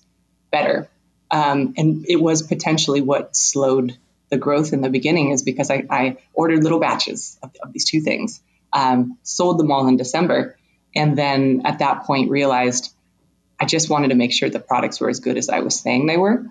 better. 0.50 0.88
Um, 1.30 1.72
and 1.78 2.04
it 2.06 2.16
was 2.16 2.42
potentially 2.42 3.00
what 3.00 3.34
slowed 3.34 3.96
the 4.28 4.36
growth 4.36 4.74
in 4.74 4.82
the 4.82 4.90
beginning 4.90 5.30
is 5.30 5.42
because 5.42 5.70
i, 5.70 5.84
I 5.88 6.18
ordered 6.34 6.62
little 6.62 6.80
batches 6.80 7.38
of, 7.42 7.54
of 7.62 7.72
these 7.72 7.88
two 7.88 8.00
things. 8.00 8.42
Um, 8.74 9.18
sold 9.22 9.58
them 9.58 9.70
all 9.70 9.86
in 9.86 9.96
december 9.96 10.56
and 10.94 11.16
then 11.16 11.62
at 11.64 11.78
that 11.80 12.04
point 12.04 12.30
realized 12.30 12.94
I 13.58 13.64
just 13.64 13.88
wanted 13.88 14.08
to 14.08 14.14
make 14.16 14.32
sure 14.32 14.50
the 14.50 14.58
products 14.58 15.00
were 15.00 15.08
as 15.08 15.20
good 15.20 15.36
as 15.36 15.48
I 15.48 15.60
was 15.60 15.78
saying 15.78 16.06
they 16.06 16.16
were. 16.16 16.46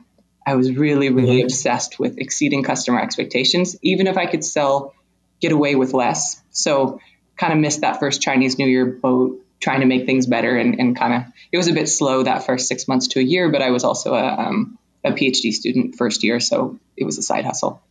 I 0.47 0.55
was 0.55 0.71
really, 0.71 1.09
really 1.09 1.39
mm-hmm. 1.39 1.45
obsessed 1.45 1.99
with 1.99 2.17
exceeding 2.17 2.63
customer 2.63 3.01
expectations, 3.01 3.77
even 3.81 4.07
if 4.07 4.17
I 4.17 4.25
could 4.25 4.43
sell, 4.43 4.93
get 5.39 5.51
away 5.51 5.75
with 5.75 5.93
less. 5.93 6.41
So 6.51 6.99
kind 7.37 7.53
of 7.53 7.59
missed 7.59 7.81
that 7.81 7.99
first 7.99 8.21
Chinese 8.21 8.57
New 8.57 8.67
Year 8.67 8.85
boat, 8.85 9.45
trying 9.59 9.81
to 9.81 9.85
make 9.85 10.05
things 10.05 10.25
better 10.25 10.55
and, 10.57 10.79
and 10.79 10.97
kind 10.97 11.13
of, 11.13 11.33
it 11.51 11.57
was 11.57 11.67
a 11.67 11.73
bit 11.73 11.89
slow 11.89 12.23
that 12.23 12.45
first 12.45 12.67
six 12.67 12.87
months 12.87 13.09
to 13.09 13.19
a 13.19 13.23
year, 13.23 13.51
but 13.51 13.61
I 13.61 13.71
was 13.71 13.83
also 13.83 14.13
a, 14.13 14.27
um, 14.27 14.79
a 15.03 15.11
PhD 15.11 15.51
student 15.51 15.97
first 15.97 16.23
year. 16.23 16.39
So 16.39 16.79
it 16.95 17.03
was 17.03 17.17
a 17.17 17.21
side 17.21 17.45
hustle. 17.45 17.81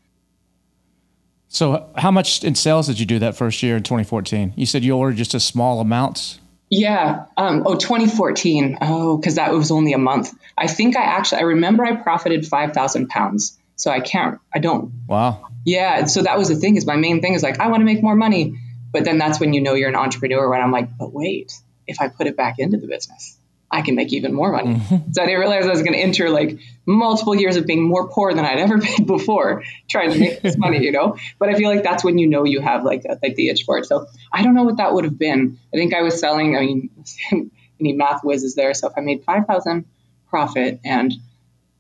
So, 1.53 1.91
how 1.97 2.13
much 2.13 2.45
in 2.45 2.55
sales 2.55 2.87
did 2.87 3.01
you 3.01 3.07
do 3.07 3.19
that 3.19 3.35
first 3.35 3.61
year 3.61 3.77
in 3.77 3.83
2014? 3.83 4.55
You 4.55 4.67
said 4.67 4.85
you 4.85 4.97
ordered 4.97 5.17
just 5.17 5.35
a 5.35 5.41
small 5.41 5.81
amount. 5.81 6.39
Yeah. 6.71 7.27
Um, 7.37 7.65
oh, 7.67 7.75
2014. 7.75 8.79
Oh, 8.81 9.17
because 9.17 9.35
that 9.35 9.53
was 9.53 9.73
only 9.73 9.93
a 9.93 9.99
month. 9.99 10.33
I 10.57 10.69
think 10.69 10.97
I 10.97 11.03
actually 11.03 11.41
I 11.41 11.45
remember 11.45 11.85
I 11.85 11.97
profited 11.97 12.47
five 12.47 12.73
thousand 12.73 13.09
pounds. 13.09 13.59
So 13.75 13.91
I 13.91 13.99
can't. 13.99 14.39
I 14.55 14.61
don't. 14.61 14.93
Wow. 15.09 15.49
Yeah. 15.65 16.05
So 16.05 16.23
that 16.23 16.39
was 16.39 16.49
the 16.49 16.55
thing. 16.55 16.77
Is 16.77 16.87
my 16.87 16.95
main 16.95 17.21
thing 17.21 17.35
is 17.35 17.43
like 17.43 17.59
I 17.59 17.67
want 17.67 17.81
to 17.81 17.85
make 17.85 18.01
more 18.01 18.15
money, 18.15 18.57
but 18.93 19.05
then 19.05 19.19
that's 19.19 19.41
when 19.41 19.53
you 19.53 19.61
know 19.61 19.75
you're 19.75 19.89
an 19.89 19.97
entrepreneur. 19.97 20.49
When 20.49 20.61
I'm 20.61 20.71
like, 20.71 20.97
but 20.97 21.13
wait, 21.13 21.53
if 21.89 22.01
I 22.01 22.07
put 22.07 22.29
it 22.29 22.37
back 22.37 22.61
into 22.61 22.77
the 22.77 22.87
business, 22.87 23.37
I 23.73 23.83
can 23.83 23.95
make 23.95 24.13
even 24.13 24.35
more 24.35 24.51
money. 24.51 24.75
Mm-hmm. 24.75 25.13
So 25.13 25.23
I 25.23 25.27
didn't 25.27 25.41
realize 25.41 25.65
I 25.65 25.71
was 25.71 25.83
going 25.83 25.93
to 25.93 25.99
enter 25.99 26.29
like 26.29 26.59
multiple 26.87 27.37
years 27.37 27.57
of 27.57 27.67
being 27.67 27.83
more 27.83 28.09
poor 28.09 28.35
than 28.35 28.45
I'd 28.45 28.59
ever 28.59 28.79
been 28.97 29.07
before 29.07 29.63
trying 29.89 30.13
to 30.13 30.19
make 30.19 30.43
this 30.43 30.57
money, 30.57 30.83
you 30.83 30.91
know? 30.91 31.17
But 31.39 31.51
I 31.51 31.55
feel 31.55 31.69
like 31.69 31.85
that's 31.85 32.03
when 32.03 32.19
you 32.19 32.27
know 32.27 32.45
you 32.45 32.61
have 32.61 32.85
like, 32.85 33.05
a, 33.05 33.19
like 33.23 33.37
the 33.37 33.49
itch 33.49 33.65
for 33.65 33.79
it. 33.79 33.87
So 33.87 34.07
I 34.33 34.43
don't 34.43 34.55
know 34.55 34.65
what 34.65 34.79
that 34.79 34.93
would 34.93 35.05
have 35.05 35.19
been. 35.19 35.59
I 35.73 35.77
think 35.77 35.95
I 35.95 36.03
was 36.03 36.19
selling, 36.19 36.57
I 36.57 36.61
mean, 36.61 36.91
any 37.81 37.93
math 37.93 38.25
whizzes 38.25 38.57
there. 38.57 38.75
So 38.75 38.89
if 38.89 38.95
I 38.97 39.03
made 39.03 39.23
5,000 39.25 39.85
profit 40.29 40.81
and 40.85 41.15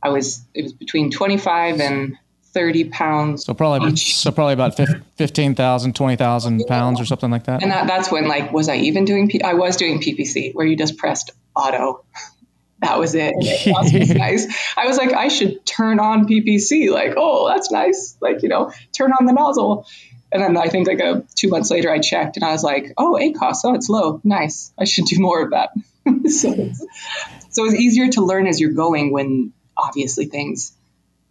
I 0.03 0.11
was, 0.11 0.43
it 0.55 0.63
was 0.63 0.73
between 0.73 1.11
25 1.11 1.81
and 1.81 2.17
30 2.53 2.85
pounds. 2.85 3.45
So 3.45 3.53
probably, 3.53 3.91
each. 3.91 4.17
so 4.17 4.31
probably 4.31 4.55
about 4.55 4.77
15,000, 4.77 5.95
20,000 5.95 6.65
pounds 6.69 7.01
or 7.01 7.05
something 7.05 7.31
like 7.31 7.45
that. 7.45 7.63
And 7.63 7.73
that, 7.73 7.89
that's 7.89 8.13
when 8.13 8.29
like, 8.29 8.53
was 8.53 8.69
I 8.69 8.77
even 8.77 9.05
doing, 9.05 9.29
P- 9.29 9.43
I 9.43 9.55
was 9.55 9.77
doing 9.77 10.01
PPC 10.01 10.55
where 10.55 10.67
you 10.67 10.77
just 10.77 10.97
pressed 10.97 11.33
auto. 11.55 12.05
That 12.81 12.99
was 12.99 13.15
it. 13.15 13.35
it 13.37 13.73
was 13.73 14.11
nice. 14.15 14.47
I 14.77 14.87
was 14.87 14.97
like, 14.97 15.13
I 15.13 15.29
should 15.29 15.65
turn 15.67 16.01
on 16.01 16.27
PPC. 16.27 16.91
Like, 16.91 17.15
oh, 17.17 17.49
that's 17.49 17.71
nice. 17.71 18.17
Like, 18.21 18.43
you 18.43 18.49
know, 18.49 18.73
turn 18.97 19.13
on 19.13 19.27
the 19.27 19.33
nozzle. 19.33 19.87
And 20.33 20.43
then 20.43 20.57
I 20.57 20.69
think 20.69 20.87
like 20.87 21.01
a 21.01 21.25
two 21.35 21.49
months 21.49 21.71
later, 21.71 21.91
I 21.91 21.99
checked 21.99 22.37
and 22.37 22.45
I 22.45 22.53
was 22.53 22.63
like, 22.63 22.93
oh, 22.97 23.19
ACOS, 23.21 23.59
oh, 23.65 23.75
it's 23.75 23.89
low. 23.89 24.21
Nice. 24.25 24.73
I 24.79 24.85
should 24.85 25.07
do 25.07 25.21
more 25.21 25.43
of 25.43 25.51
that. 25.51 25.71
so, 26.31 26.53
it's, 26.53 26.87
so 27.51 27.65
it's 27.65 27.75
easier 27.75 28.09
to 28.11 28.25
learn 28.25 28.47
as 28.47 28.61
you're 28.61 28.73
going 28.73 29.13
when 29.13 29.53
obviously 29.77 30.27
things 30.27 30.73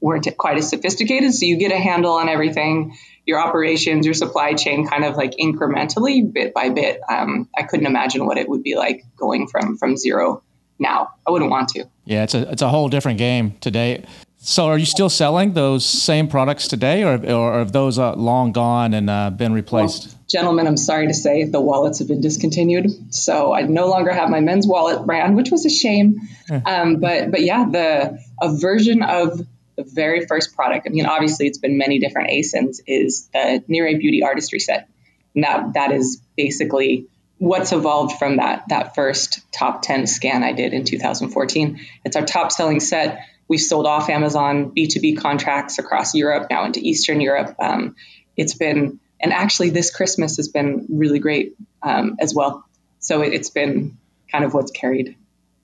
weren't 0.02 0.28
quite 0.38 0.58
as 0.58 0.70
sophisticated. 0.70 1.34
So 1.34 1.46
you 1.46 1.58
get 1.58 1.72
a 1.72 1.78
handle 1.78 2.14
on 2.14 2.30
everything, 2.30 2.98
your 3.30 3.40
operations, 3.40 4.06
your 4.06 4.16
supply 4.16 4.54
chain, 4.54 4.88
kind 4.88 5.06
of 5.06 5.16
like 5.16 5.36
incrementally, 5.40 6.34
bit 6.34 6.54
by 6.54 6.70
bit. 6.70 7.00
Um, 7.08 7.48
I 7.56 7.64
couldn't 7.64 7.86
imagine 7.86 8.26
what 8.26 8.38
it 8.38 8.50
would 8.50 8.64
be 8.64 8.76
like 8.76 9.06
going 9.16 9.48
from 9.48 9.78
from 9.78 9.96
zero 9.96 10.44
now. 10.80 11.10
I 11.26 11.32
wouldn't 11.32 11.52
want 11.52 11.70
to. 11.70 11.86
Yeah, 12.06 12.24
it's 12.24 12.34
a 12.34 12.52
it's 12.52 12.62
a 12.62 12.70
whole 12.70 12.90
different 12.90 13.20
game 13.20 13.56
today. 13.62 14.04
So, 14.42 14.68
are 14.68 14.78
you 14.78 14.86
still 14.86 15.10
selling 15.10 15.54
those 15.54 15.86
same 15.86 16.30
products 16.30 16.70
today, 16.70 17.04
or, 17.04 17.24
or 17.30 17.60
have 17.60 17.74
those 17.74 18.00
uh, 18.00 18.16
long 18.16 18.54
gone 18.54 18.94
and 18.94 19.10
uh, 19.10 19.30
been 19.30 19.52
replaced? 19.54 20.08
Well, 20.08 20.16
gentlemen, 20.30 20.66
I'm 20.66 20.78
sorry 20.78 21.08
to 21.08 21.14
say 21.14 21.44
the 21.44 21.60
wallets 21.60 22.00
have 22.00 22.08
been 22.08 22.22
discontinued. 22.22 23.14
So 23.14 23.54
I 23.54 23.64
no 23.64 23.88
longer 23.88 24.14
have 24.14 24.30
my 24.30 24.40
men's 24.40 24.66
wallet 24.66 25.06
brand, 25.06 25.36
which 25.36 25.52
was 25.52 25.66
a 25.66 25.70
shame. 25.70 26.22
um, 26.66 27.02
but 27.02 27.32
but 27.32 27.42
yeah, 27.42 27.66
the 27.70 28.18
a 28.42 28.58
version 28.58 29.04
of 29.04 29.46
the 29.80 29.90
very 29.90 30.26
first 30.26 30.56
product. 30.56 30.88
I 30.88 30.90
mean, 30.90 31.06
obviously, 31.06 31.48
it's 31.48 31.58
been 31.58 31.78
many 31.78 32.00
different 32.00 32.30
ASINs. 32.30 32.80
Is 32.86 33.30
the 33.34 33.64
Nere 33.70 33.98
Beauty 33.98 34.24
Artistry 34.24 34.60
Set. 34.60 34.90
And 35.34 35.44
that 35.46 35.74
that 35.74 35.92
is 35.92 36.22
basically 36.36 37.08
what's 37.38 37.72
evolved 37.72 38.20
from 38.20 38.38
that 38.38 38.66
that 38.68 38.96
first 38.96 39.42
top 39.54 39.82
10 39.82 40.06
scan 40.08 40.44
I 40.44 40.52
did 40.52 40.74
in 40.74 40.84
2014. 40.84 41.80
It's 42.04 42.18
our 42.18 42.26
top 42.26 42.52
selling 42.52 42.82
set. 42.82 43.26
We've 43.48 43.62
sold 43.62 43.88
off 43.88 44.10
Amazon 44.10 44.72
B2B 44.72 45.18
contracts 45.18 45.80
across 45.80 46.14
Europe, 46.14 46.48
now 46.50 46.66
into 46.66 46.82
Eastern 46.82 47.22
Europe. 47.22 47.56
Um, 47.58 47.96
it's 48.36 48.54
been, 48.54 49.00
and 49.20 49.34
actually 49.34 49.70
this 49.70 49.96
Christmas 49.96 50.38
has 50.38 50.50
been 50.50 50.86
really 50.90 51.20
great 51.20 51.56
um, 51.82 52.18
as 52.20 52.36
well. 52.36 52.66
So 53.00 53.22
it, 53.22 53.34
has 53.34 53.50
been 53.50 53.98
kind 54.32 54.44
of 54.44 54.54
what's 54.54 54.72
carried, 54.72 55.16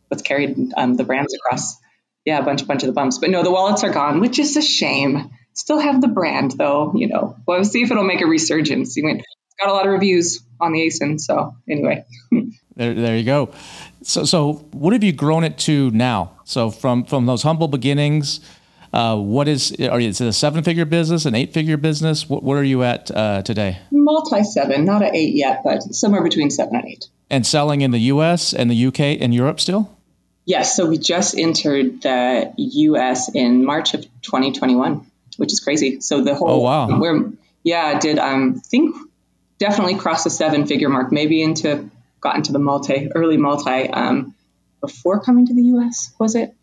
what's 0.07 0.23
carried 0.23 0.73
um, 0.77 0.95
the 0.95 1.03
brands 1.03 1.35
across. 1.35 1.77
Yeah, 2.25 2.39
a 2.39 2.43
bunch, 2.43 2.65
bunch 2.67 2.83
of 2.83 2.87
the 2.87 2.93
bumps. 2.93 3.19
But 3.19 3.29
no, 3.29 3.43
the 3.43 3.51
wallets 3.51 3.83
are 3.83 3.91
gone, 3.91 4.19
which 4.19 4.39
is 4.39 4.57
a 4.57 4.61
shame. 4.61 5.29
Still 5.53 5.79
have 5.79 6.01
the 6.01 6.07
brand 6.07 6.51
though, 6.57 6.91
you 6.95 7.07
know. 7.07 7.37
Well, 7.47 7.63
see 7.63 7.81
if 7.81 7.91
it'll 7.91 8.03
make 8.03 8.21
a 8.21 8.25
resurgence. 8.25 8.97
You 8.97 9.07
it's 9.07 9.25
got 9.59 9.69
a 9.69 9.73
lot 9.73 9.85
of 9.85 9.91
reviews 9.91 10.41
on 10.59 10.73
the 10.73 10.81
ASIN. 10.81 11.19
So 11.19 11.55
anyway. 11.69 12.03
there, 12.75 12.93
there 12.93 13.17
you 13.17 13.23
go. 13.23 13.51
So, 14.01 14.25
so 14.25 14.53
what 14.71 14.93
have 14.93 15.03
you 15.03 15.13
grown 15.13 15.43
it 15.43 15.57
to 15.59 15.91
now? 15.91 16.31
So 16.43 16.71
from 16.71 17.05
from 17.05 17.25
those 17.25 17.43
humble 17.43 17.67
beginnings, 17.67 18.41
uh, 18.93 19.17
what 19.17 19.47
is 19.47 19.71
are 19.79 19.99
you, 19.99 20.09
is 20.09 20.21
it 20.21 20.27
a 20.27 20.33
seven 20.33 20.63
figure 20.63 20.85
business, 20.85 21.25
an 21.25 21.35
eight 21.35 21.53
figure 21.53 21.77
business? 21.77 22.29
What, 22.29 22.43
where 22.43 22.59
are 22.59 22.63
you 22.63 22.83
at 22.83 23.09
uh, 23.11 23.41
today? 23.41 23.77
Multi 23.91 24.43
seven, 24.43 24.85
not 24.85 25.03
an 25.03 25.15
eight 25.15 25.35
yet, 25.35 25.61
but 25.63 25.83
somewhere 25.83 26.23
between 26.23 26.49
seven 26.49 26.75
and 26.75 26.85
eight. 26.85 27.05
And 27.29 27.45
selling 27.45 27.81
in 27.81 27.91
the 27.91 27.99
U.S. 27.99 28.53
and 28.53 28.69
the 28.69 28.75
U.K. 28.75 29.17
and 29.17 29.33
Europe 29.33 29.59
still? 29.59 29.94
Yes. 30.45 30.75
So 30.75 30.85
we 30.85 30.97
just 30.97 31.37
entered 31.37 32.01
the 32.01 32.53
U.S. 32.57 33.33
in 33.33 33.65
March 33.65 33.93
of 33.93 34.01
2021, 34.21 35.05
which 35.37 35.51
is 35.51 35.59
crazy. 35.59 36.01
So 36.01 36.21
the 36.21 36.35
whole 36.35 36.49
oh 36.49 36.59
wow, 36.59 36.99
we're 36.99 37.31
yeah 37.63 37.97
did 37.99 38.19
um 38.19 38.59
think 38.59 38.95
definitely 39.57 39.95
crossed 39.95 40.25
the 40.25 40.29
seven 40.29 40.65
figure 40.67 40.89
mark, 40.89 41.11
maybe 41.11 41.41
into 41.41 41.89
got 42.21 42.35
into 42.35 42.51
the 42.51 42.59
multi 42.59 43.09
early 43.13 43.37
multi 43.37 43.89
um, 43.89 44.33
before 44.81 45.21
coming 45.21 45.47
to 45.47 45.53
the 45.53 45.63
US, 45.75 46.13
was 46.19 46.35
it? 46.35 46.53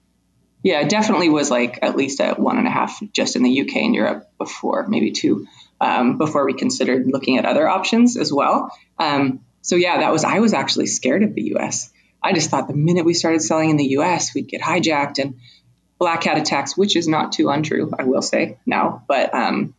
Yeah, 0.63 0.81
it 0.81 0.89
definitely 0.89 1.29
was 1.29 1.51
like 1.51 1.79
at 1.83 1.97
least 1.97 2.21
at 2.21 2.39
one 2.39 2.59
and 2.59 2.67
a 2.67 2.71
half 2.71 3.01
just 3.13 3.37
in 3.37 3.43
the 3.43 3.61
UK 3.63 3.77
and 3.77 3.95
Europe 3.95 4.31
before, 4.39 4.87
maybe 4.87 5.11
two, 5.11 5.47
um, 5.81 6.19
before 6.19 6.45
we 6.45 6.55
considered 6.55 7.07
looking 7.07 7.39
at 7.39 7.45
other 7.45 7.69
options 7.69 8.17
as 8.17 8.33
well. 8.33 8.71
Um, 8.99 9.41
so 9.63 9.77
yeah, 9.77 9.99
that 9.99 10.13
was 10.13 10.25
I 10.25 10.39
was 10.41 10.53
actually 10.53 10.87
scared 10.87 11.23
of 11.23 11.35
the 11.35 11.55
US. 11.57 11.92
I 12.23 12.33
just 12.33 12.51
thought 12.51 12.69
the 12.69 12.75
minute 12.75 13.05
we 13.05 13.15
started 13.15 13.43
selling 13.43 13.71
in 13.71 13.77
the 13.77 13.89
US, 13.99 14.35
we'd 14.35 14.49
get 14.49 14.61
hijacked 14.61 15.19
and 15.19 15.41
black 15.99 16.25
hat 16.25 16.39
attacks, 16.39 16.77
which 16.77 16.97
is 16.97 17.09
not 17.09 17.33
too 17.33 17.49
untrue, 17.49 17.91
I 17.99 18.05
will 18.05 18.23
say 18.23 18.59
now. 18.67 19.05
But 19.09 19.35
um, 19.35 19.75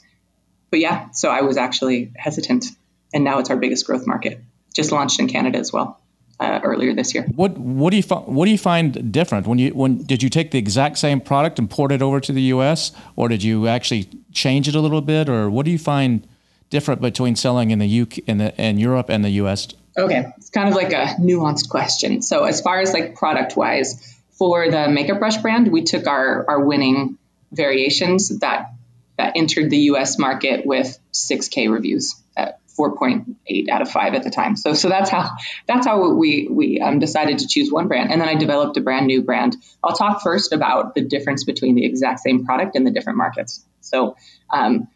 but 0.71 0.79
yeah, 0.79 1.11
so 1.11 1.29
I 1.29 1.41
was 1.41 1.57
actually 1.57 2.11
hesitant 2.15 2.65
and 3.13 3.23
now 3.23 3.39
it's 3.39 3.49
our 3.49 3.57
biggest 3.57 3.85
growth 3.85 4.07
market. 4.07 4.41
Just 4.75 4.91
launched 4.91 5.19
in 5.19 5.27
Canada 5.27 5.59
as 5.59 5.71
well. 5.71 5.99
Uh, 6.39 6.59
earlier 6.63 6.95
this 6.95 7.13
year. 7.13 7.25
What 7.35 7.57
what 7.59 7.91
do 7.91 7.97
you 7.97 8.03
what 8.03 8.45
do 8.45 8.51
you 8.51 8.57
find 8.57 9.13
different 9.13 9.45
when 9.45 9.59
you 9.59 9.69
when 9.69 10.03
did 10.03 10.23
you 10.23 10.29
take 10.29 10.49
the 10.49 10.57
exact 10.57 10.97
same 10.97 11.21
product 11.21 11.59
and 11.59 11.69
port 11.69 11.91
it 11.91 12.01
over 12.01 12.19
to 12.19 12.33
the 12.33 12.41
U.S. 12.41 12.91
or 13.15 13.29
did 13.29 13.43
you 13.43 13.67
actually 13.67 14.09
change 14.33 14.67
it 14.67 14.73
a 14.73 14.79
little 14.81 15.01
bit 15.01 15.29
or 15.29 15.49
what 15.49 15.63
do 15.63 15.71
you 15.71 15.77
find 15.77 16.27
different 16.73 17.01
between 17.01 17.35
selling 17.35 17.69
in 17.69 17.77
the 17.77 18.01
UK 18.01 18.17
in 18.25 18.39
the 18.39 18.49
in 18.59 18.79
Europe 18.79 19.09
and 19.09 19.23
the 19.23 19.29
U.S. 19.43 19.67
Okay, 19.95 20.25
it's 20.37 20.49
kind 20.49 20.67
of 20.67 20.73
like 20.73 20.91
a 20.91 21.05
nuanced 21.21 21.69
question. 21.69 22.23
So 22.23 22.45
as 22.45 22.61
far 22.61 22.81
as 22.81 22.91
like 22.93 23.15
product 23.15 23.55
wise, 23.55 24.19
for 24.31 24.69
the 24.71 24.89
makeup 24.89 25.19
brush 25.19 25.37
brand, 25.37 25.71
we 25.71 25.83
took 25.83 26.07
our 26.07 26.49
our 26.49 26.65
winning 26.65 27.19
variations 27.51 28.39
that 28.39 28.73
that 29.17 29.33
entered 29.35 29.69
the 29.69 29.77
U.S. 29.91 30.17
market 30.17 30.65
with 30.65 30.97
6K 31.13 31.71
reviews. 31.71 32.15
at 32.35 32.59
4.8 32.73 33.69
out 33.69 33.83
of 33.83 33.91
5 33.91 34.15
at 34.15 34.23
the 34.23 34.31
time. 34.31 34.55
So 34.55 34.73
so 34.73 34.89
that's 34.89 35.11
how 35.11 35.29
that's 35.67 35.85
how 35.85 36.15
we 36.15 36.47
we 36.49 36.79
um, 36.81 36.97
decided 36.97 37.37
to 37.39 37.47
choose 37.47 37.71
one 37.71 37.87
brand, 37.87 38.11
and 38.11 38.19
then 38.19 38.27
I 38.27 38.33
developed 38.33 38.77
a 38.77 38.81
brand 38.81 39.05
new 39.05 39.21
brand. 39.21 39.55
I'll 39.83 39.95
talk 39.95 40.23
first 40.23 40.53
about 40.53 40.95
the 40.95 41.01
difference 41.01 41.43
between 41.43 41.75
the 41.75 41.85
exact 41.85 42.21
same 42.21 42.45
product 42.45 42.75
in 42.75 42.83
the 42.83 42.89
different 42.89 43.17
markets. 43.17 43.63
So 43.81 44.15
um, 44.49 44.87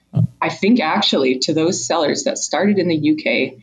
I 0.41 0.49
think 0.49 0.79
actually 0.79 1.39
to 1.39 1.53
those 1.53 1.85
sellers 1.85 2.23
that 2.23 2.37
started 2.37 2.77
in 2.77 2.87
the 2.87 3.11
UK 3.11 3.59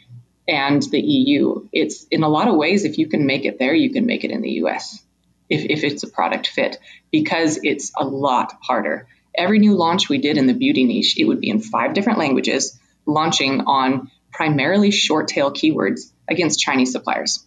and 0.47 0.83
the 0.83 1.01
EU, 1.01 1.67
it's 1.73 2.05
in 2.05 2.23
a 2.23 2.29
lot 2.29 2.49
of 2.49 2.57
ways 2.57 2.85
if 2.85 2.99
you 2.99 3.09
can 3.09 3.27
make 3.27 3.45
it 3.45 3.59
there, 3.59 3.75
you 3.75 3.93
can 3.93 4.07
make 4.07 4.25
it 4.25 4.31
in 4.31 4.43
the 4.43 4.51
US. 4.63 5.03
If, 5.49 5.65
if 5.69 5.85
it's 5.85 6.03
a 6.03 6.09
product 6.09 6.47
fit, 6.47 6.79
because 7.13 7.61
it's 7.63 7.93
a 7.97 8.05
lot 8.05 8.55
harder. 8.63 9.07
Every 9.37 9.59
new 9.59 9.75
launch 9.75 10.09
we 10.09 10.19
did 10.19 10.39
in 10.39 10.47
the 10.47 10.55
beauty 10.55 10.85
niche, 10.85 11.19
it 11.19 11.25
would 11.25 11.41
be 11.41 11.51
in 11.51 11.61
five 11.61 11.93
different 11.93 12.19
languages 12.19 12.79
launching 13.07 13.63
on 13.63 14.11
primarily 14.33 14.91
short 14.91 15.29
tail 15.29 15.53
keywords 15.53 16.13
against 16.29 16.61
Chinese 16.61 16.93
suppliers 16.93 17.45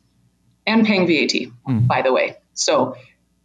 and 0.66 0.86
paying 0.86 1.08
VAT, 1.08 1.50
mm. 1.68 1.88
by 1.88 2.02
the 2.02 2.14
way. 2.14 2.38
So 2.54 2.96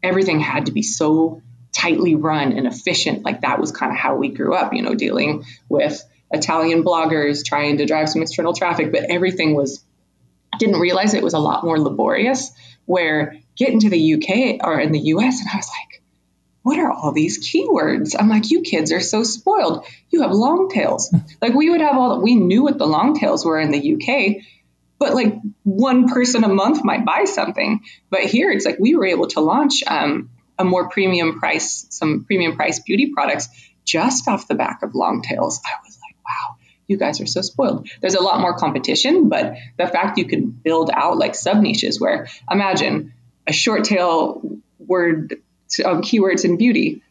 everything 0.02 0.40
had 0.40 0.66
to 0.66 0.72
be 0.72 0.82
so 0.82 1.42
tightly 1.72 2.14
run 2.14 2.52
and 2.52 2.66
efficient. 2.66 3.24
Like 3.24 3.40
that 3.40 3.58
was 3.58 3.72
kind 3.72 3.92
of 3.92 3.98
how 3.98 4.16
we 4.16 4.28
grew 4.28 4.54
up, 4.54 4.72
you 4.72 4.82
know, 4.82 4.94
dealing 4.94 5.44
with 5.68 6.02
Italian 6.30 6.84
bloggers 6.84 7.44
trying 7.44 7.78
to 7.78 7.86
drive 7.86 8.08
some 8.08 8.22
external 8.22 8.52
traffic, 8.52 8.92
but 8.92 9.04
everything 9.04 9.54
was, 9.54 9.84
didn't 10.58 10.80
realize 10.80 11.14
it 11.14 11.22
was 11.22 11.34
a 11.34 11.38
lot 11.38 11.64
more 11.64 11.78
laborious. 11.78 12.50
Where 12.84 13.38
getting 13.56 13.80
to 13.80 13.90
the 13.90 14.14
UK 14.14 14.66
or 14.66 14.80
in 14.80 14.92
the 14.92 15.00
US, 15.00 15.40
and 15.40 15.48
I 15.52 15.56
was 15.56 15.68
like, 15.68 16.02
what 16.62 16.78
are 16.78 16.90
all 16.90 17.12
these 17.12 17.48
keywords? 17.48 18.14
I'm 18.18 18.28
like, 18.28 18.50
you 18.50 18.62
kids 18.62 18.92
are 18.92 19.00
so 19.00 19.22
spoiled. 19.22 19.84
You 20.10 20.22
have 20.22 20.32
long 20.32 20.68
tails. 20.68 21.14
like 21.42 21.54
we 21.54 21.70
would 21.70 21.80
have 21.80 21.96
all, 21.96 22.16
that 22.16 22.22
we 22.22 22.34
knew 22.34 22.62
what 22.62 22.78
the 22.78 22.86
long 22.86 23.18
tails 23.18 23.44
were 23.44 23.60
in 23.60 23.70
the 23.70 23.94
UK, 23.94 24.44
but 24.98 25.14
like 25.14 25.34
one 25.64 26.08
person 26.08 26.44
a 26.44 26.48
month 26.48 26.84
might 26.84 27.04
buy 27.04 27.24
something. 27.24 27.80
But 28.10 28.22
here 28.22 28.50
it's 28.50 28.64
like 28.64 28.78
we 28.78 28.94
were 28.94 29.06
able 29.06 29.26
to 29.28 29.40
launch 29.40 29.82
um, 29.86 30.30
a 30.62 30.64
more 30.64 30.88
premium 30.88 31.38
price, 31.38 31.86
some 31.90 32.24
premium 32.24 32.56
price 32.56 32.78
beauty 32.80 33.12
products 33.12 33.48
just 33.84 34.28
off 34.28 34.48
the 34.48 34.54
back 34.54 34.82
of 34.82 34.94
long 34.94 35.22
tails. 35.22 35.60
I 35.64 35.74
was 35.84 35.98
like, 36.00 36.16
wow, 36.24 36.56
you 36.86 36.96
guys 36.96 37.20
are 37.20 37.26
so 37.26 37.42
spoiled. 37.42 37.88
There's 38.00 38.14
a 38.14 38.22
lot 38.22 38.40
more 38.40 38.56
competition, 38.56 39.28
but 39.28 39.56
the 39.76 39.86
fact 39.86 40.18
you 40.18 40.24
can 40.24 40.50
build 40.50 40.90
out 40.92 41.18
like 41.18 41.34
sub 41.34 41.60
niches 41.60 42.00
where 42.00 42.28
imagine 42.50 43.12
a 43.46 43.52
short 43.52 43.84
tail 43.84 44.40
word 44.78 45.42
um, 45.84 46.02
keywords 46.02 46.44
in 46.44 46.56
beauty 46.56 47.02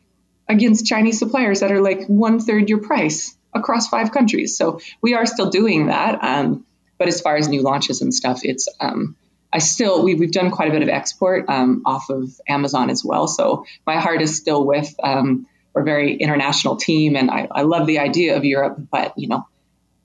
against 0.48 0.86
Chinese 0.86 1.20
suppliers 1.20 1.60
that 1.60 1.72
are 1.72 1.82
like 1.82 2.08
one 2.08 2.40
third 2.40 2.70
your 2.70 2.80
price 2.80 3.36
across 3.54 3.90
five 3.90 4.12
countries. 4.12 4.58
So 4.58 4.80
we 5.02 5.14
are 5.14 5.26
still 5.26 5.50
doing 5.50 5.88
that. 5.88 6.24
Um, 6.24 6.66
but 6.98 7.10
as 7.10 7.20
far 7.20 7.36
as 7.36 7.50
new 7.50 7.64
launches 7.64 8.02
and 8.02 8.14
stuff, 8.14 8.42
it's 8.44 8.68
um, 8.80 9.18
I 9.54 9.60
still 9.60 10.04
we, 10.04 10.16
we've 10.16 10.32
done 10.32 10.52
quite 10.52 10.70
a 10.70 10.72
bit 10.72 10.82
of 10.82 10.90
export 10.90 11.50
um, 11.50 11.84
off 11.86 12.10
of 12.10 12.40
Amazon 12.48 12.90
as 12.90 13.04
well. 13.04 13.28
So 13.28 13.66
my 13.86 14.00
heart 14.00 14.22
is 14.22 14.38
still 14.38 14.66
with 14.66 14.94
um, 15.04 15.48
we're 15.74 15.82
a 15.82 15.86
very 15.86 16.16
international 16.16 16.76
team, 16.76 17.16
and 17.16 17.30
I, 17.30 17.48
I 17.50 17.62
love 17.64 17.88
the 17.88 18.00
idea 18.00 18.38
of 18.38 18.46
Europe. 18.46 18.78
But 18.92 19.18
you 19.18 19.28
know, 19.28 19.48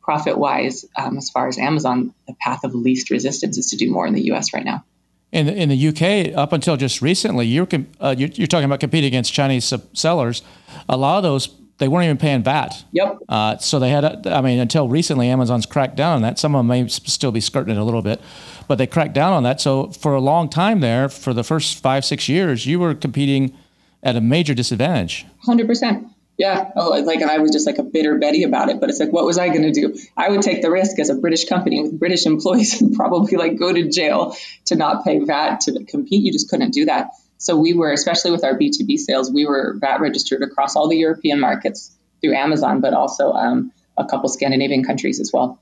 profit 0.03 0.39
wise, 0.39 0.85
um, 0.97 1.19
as 1.19 1.31
far 1.31 1.49
as 1.49 1.59
Amazon, 1.59 2.15
the 2.27 2.35
path 2.35 2.65
of 2.65 2.75
least 2.75 3.11
resistance 3.11 3.59
is 3.59 3.71
to 3.71 3.77
do 3.77 3.91
more 3.91 4.07
in 4.07 4.15
the 4.15 4.27
U.S. 4.27 4.53
right 4.53 4.65
now. 4.65 4.85
In 5.33 5.47
the, 5.47 5.55
in 5.55 5.69
the 5.69 5.89
UK, 5.89 6.39
up 6.39 6.53
until 6.53 6.77
just 6.77 7.03
recently, 7.03 7.47
you're, 7.47 7.67
uh, 8.01 8.15
you're, 8.17 8.29
you're 8.29 8.47
talking 8.47 8.65
about 8.65 8.79
competing 8.79 9.09
against 9.09 9.33
Chinese 9.33 9.73
sellers. 9.93 10.43
A 10.89 10.97
lot 10.97 11.17
of 11.17 11.25
those 11.25 11.49
they 11.79 11.89
weren't 11.89 12.05
even 12.05 12.17
paying 12.17 12.43
VAT. 12.43 12.85
Yep. 12.93 13.19
Uh, 13.29 13.57
so 13.59 13.79
they 13.79 13.91
had, 13.91 14.27
I 14.27 14.41
mean, 14.41 14.59
until 14.59 14.89
recently, 14.89 15.29
Amazon's 15.29 15.67
cracked 15.67 15.97
down 15.97 16.17
on 16.17 16.23
that. 16.23 16.39
Some 16.39 16.55
of 16.55 16.61
them 16.61 16.67
may 16.69 16.89
still 16.89 17.33
be 17.33 17.41
skirting 17.41 17.77
it 17.77 17.79
a 17.79 17.85
little 17.85 18.03
bit, 18.03 18.21
but 18.67 18.77
they 18.77 18.87
cracked 18.87 19.15
down 19.15 19.33
on 19.33 19.43
that. 19.43 19.61
So 19.61 19.91
for 19.91 20.15
a 20.15 20.21
long 20.21 20.49
time 20.49 20.81
there, 20.81 21.09
for 21.09 21.35
the 21.35 21.45
first 21.45 21.83
five, 21.83 22.05
six 22.05 22.29
years, 22.29 22.67
you 22.67 22.79
were 22.79 22.95
competing 22.95 23.57
at 24.03 24.17
a 24.17 24.21
major 24.21 24.55
disadvantage. 24.55 25.27
100% 25.47 26.11
yeah, 26.39 26.71
oh, 26.77 26.91
like 27.03 27.23
I 27.23 27.39
was 27.39 27.51
just 27.51 27.67
like 27.67 27.79
a 27.79 27.83
bitter 27.83 28.19
Betty 28.19 28.43
about 28.43 28.69
it. 28.69 28.79
But 28.79 28.91
it's 28.91 29.01
like, 29.01 29.11
what 29.11 29.25
was 29.25 29.39
I 29.39 29.49
going 29.49 29.63
to 29.63 29.73
do? 29.73 29.99
I 30.17 30.29
would 30.29 30.43
take 30.43 30.61
the 30.61 30.71
risk 30.71 30.99
as 30.99 31.09
a 31.09 31.15
British 31.15 31.49
company 31.49 31.81
with 31.81 31.99
British 31.99 32.27
employees 32.27 32.81
and 32.81 32.95
probably 32.95 33.37
like 33.37 33.59
go 33.59 33.73
to 33.73 33.89
jail 33.89 34.37
to 34.67 34.77
not 34.77 35.05
pay 35.05 35.19
VAT 35.19 35.61
to 35.61 35.85
compete. 35.85 36.25
You 36.25 36.33
just 36.33 36.51
couldn't 36.51 36.73
do 36.73 36.85
that. 36.87 37.11
So 37.39 37.57
we 37.57 37.75
were, 37.75 37.93
especially 37.93 38.31
with 38.31 38.45
our 38.45 38.59
B2B 38.59 38.99
sales, 38.99 39.31
we 39.31 39.47
were 39.47 39.77
VAT 39.79 40.01
registered 40.01 40.43
across 40.43 40.77
all 40.77 40.89
the 40.89 40.97
European 40.97 41.41
markets 41.41 41.95
through 42.21 42.35
Amazon, 42.35 42.81
but 42.81 42.95
also 42.95 43.33
um, 43.33 43.73
a 43.99 44.05
couple 44.05 44.29
Scandinavian 44.29 44.85
countries 44.85 45.21
as 45.21 45.31
well. 45.33 45.61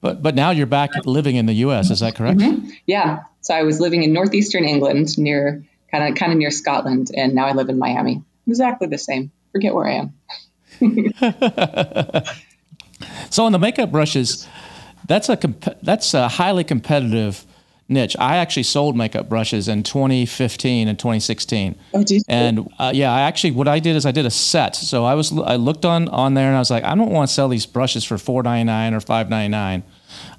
But 0.00 0.22
but 0.22 0.34
now 0.34 0.50
you're 0.50 0.66
back 0.66 0.90
living 1.04 1.36
in 1.36 1.46
the 1.46 1.52
U.S. 1.54 1.90
Is 1.90 2.00
that 2.00 2.16
correct? 2.16 2.40
Mm-hmm. 2.40 2.70
Yeah. 2.86 3.20
So 3.40 3.54
I 3.54 3.62
was 3.62 3.80
living 3.80 4.02
in 4.02 4.12
northeastern 4.12 4.64
England, 4.64 5.16
near 5.16 5.64
kind 5.90 6.08
of 6.08 6.18
kind 6.18 6.32
of 6.32 6.38
near 6.38 6.50
Scotland, 6.50 7.10
and 7.16 7.34
now 7.34 7.46
I 7.46 7.52
live 7.52 7.68
in 7.68 7.78
Miami. 7.78 8.22
Exactly 8.46 8.88
the 8.88 8.98
same 8.98 9.30
forget 9.52 9.74
where 9.74 9.86
I 9.86 9.92
am. 9.92 10.14
so 13.30 13.44
on 13.44 13.52
the 13.52 13.58
makeup 13.58 13.92
brushes, 13.92 14.48
that's 15.06 15.28
a 15.28 15.36
comp- 15.36 15.80
that's 15.82 16.14
a 16.14 16.28
highly 16.28 16.64
competitive 16.64 17.46
niche. 17.92 18.16
I 18.18 18.36
actually 18.36 18.64
sold 18.64 18.96
makeup 18.96 19.28
brushes 19.28 19.68
in 19.68 19.82
2015 19.82 20.88
and 20.88 20.98
2016. 20.98 21.76
Oh, 21.94 22.02
did? 22.02 22.22
And 22.28 22.68
uh, 22.78 22.92
yeah, 22.94 23.12
I 23.12 23.22
actually 23.22 23.52
what 23.52 23.68
I 23.68 23.78
did 23.78 23.96
is 23.96 24.04
I 24.06 24.10
did 24.12 24.26
a 24.26 24.30
set. 24.30 24.74
So 24.76 25.04
I 25.04 25.14
was 25.14 25.36
I 25.38 25.56
looked 25.56 25.84
on 25.84 26.08
on 26.08 26.34
there 26.34 26.48
and 26.48 26.56
I 26.56 26.58
was 26.58 26.70
like, 26.70 26.84
I 26.84 26.94
don't 26.94 27.10
want 27.10 27.28
to 27.28 27.34
sell 27.34 27.48
these 27.48 27.66
brushes 27.66 28.04
for 28.04 28.16
4.99 28.16 28.92
or 28.92 29.00
5.99. 29.00 29.82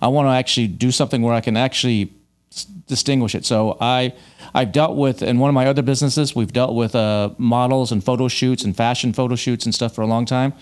I 0.02 0.08
want 0.08 0.28
to 0.28 0.32
actually 0.32 0.68
do 0.68 0.92
something 0.92 1.22
where 1.22 1.34
I 1.34 1.42
can 1.42 1.58
actually 1.58 2.14
s- 2.52 2.66
distinguish 2.66 3.36
it. 3.36 3.46
So 3.46 3.78
I 3.80 4.14
I've 4.54 4.72
dealt 4.72 4.96
with 4.98 5.24
in 5.24 5.40
one 5.40 5.50
of 5.50 5.54
my 5.54 5.66
other 5.66 5.82
businesses, 5.82 6.36
we've 6.36 6.54
dealt 6.54 6.76
with 6.76 6.96
uh, 6.96 7.32
models 7.38 7.92
and 7.92 8.04
photo 8.04 8.28
shoots 8.28 8.64
and 8.64 8.76
fashion 8.76 9.14
photo 9.14 9.36
shoots 9.36 9.66
and 9.66 9.74
stuff 9.74 9.96
for 9.96 10.02
a 10.02 10.08
long 10.08 10.26
time. 10.26 10.54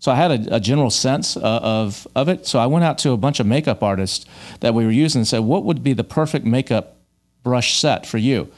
So 0.00 0.10
I 0.10 0.16
had 0.16 0.48
a, 0.48 0.56
a 0.56 0.60
general 0.60 0.90
sense 0.90 1.36
uh, 1.36 1.40
of 1.62 2.08
of 2.16 2.28
it. 2.28 2.46
So 2.46 2.58
I 2.58 2.66
went 2.66 2.84
out 2.84 2.98
to 2.98 3.12
a 3.12 3.16
bunch 3.16 3.38
of 3.38 3.46
makeup 3.46 3.82
artists 3.82 4.26
that 4.60 4.74
we 4.74 4.84
were 4.84 4.90
using 4.90 5.20
and 5.20 5.28
said, 5.28 5.40
what 5.40 5.64
would 5.64 5.84
be 5.84 5.92
the 5.92 6.04
perfect 6.04 6.44
makeup 6.44 6.96
brush 7.44 7.78
set 7.78 8.06
for 8.06 8.18
you? 8.18 8.50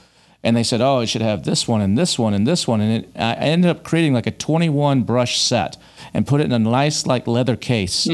And 0.45 0.57
they 0.57 0.65
said, 0.65 0.81
oh, 0.81 1.01
it 1.01 1.07
should 1.07 1.23
have 1.23 1.45
this 1.45 1.69
one 1.69 1.81
and 1.81 1.97
this 1.97 2.19
one 2.19 2.35
and 2.35 2.47
this 2.47 2.67
one. 2.67 2.81
And 2.81 3.05
it, 3.05 3.11
I 3.17 3.35
ended 3.35 3.71
up 3.71 3.85
creating 3.85 4.13
like 4.13 4.27
a 4.27 4.33
21 4.33 5.03
brush 5.03 5.41
set 5.41 5.77
and 6.15 6.27
put 6.27 6.41
it 6.41 6.45
in 6.45 6.53
a 6.53 6.59
nice 6.59 7.07
like 7.07 7.27
leather 7.27 7.57
case. 7.57 8.07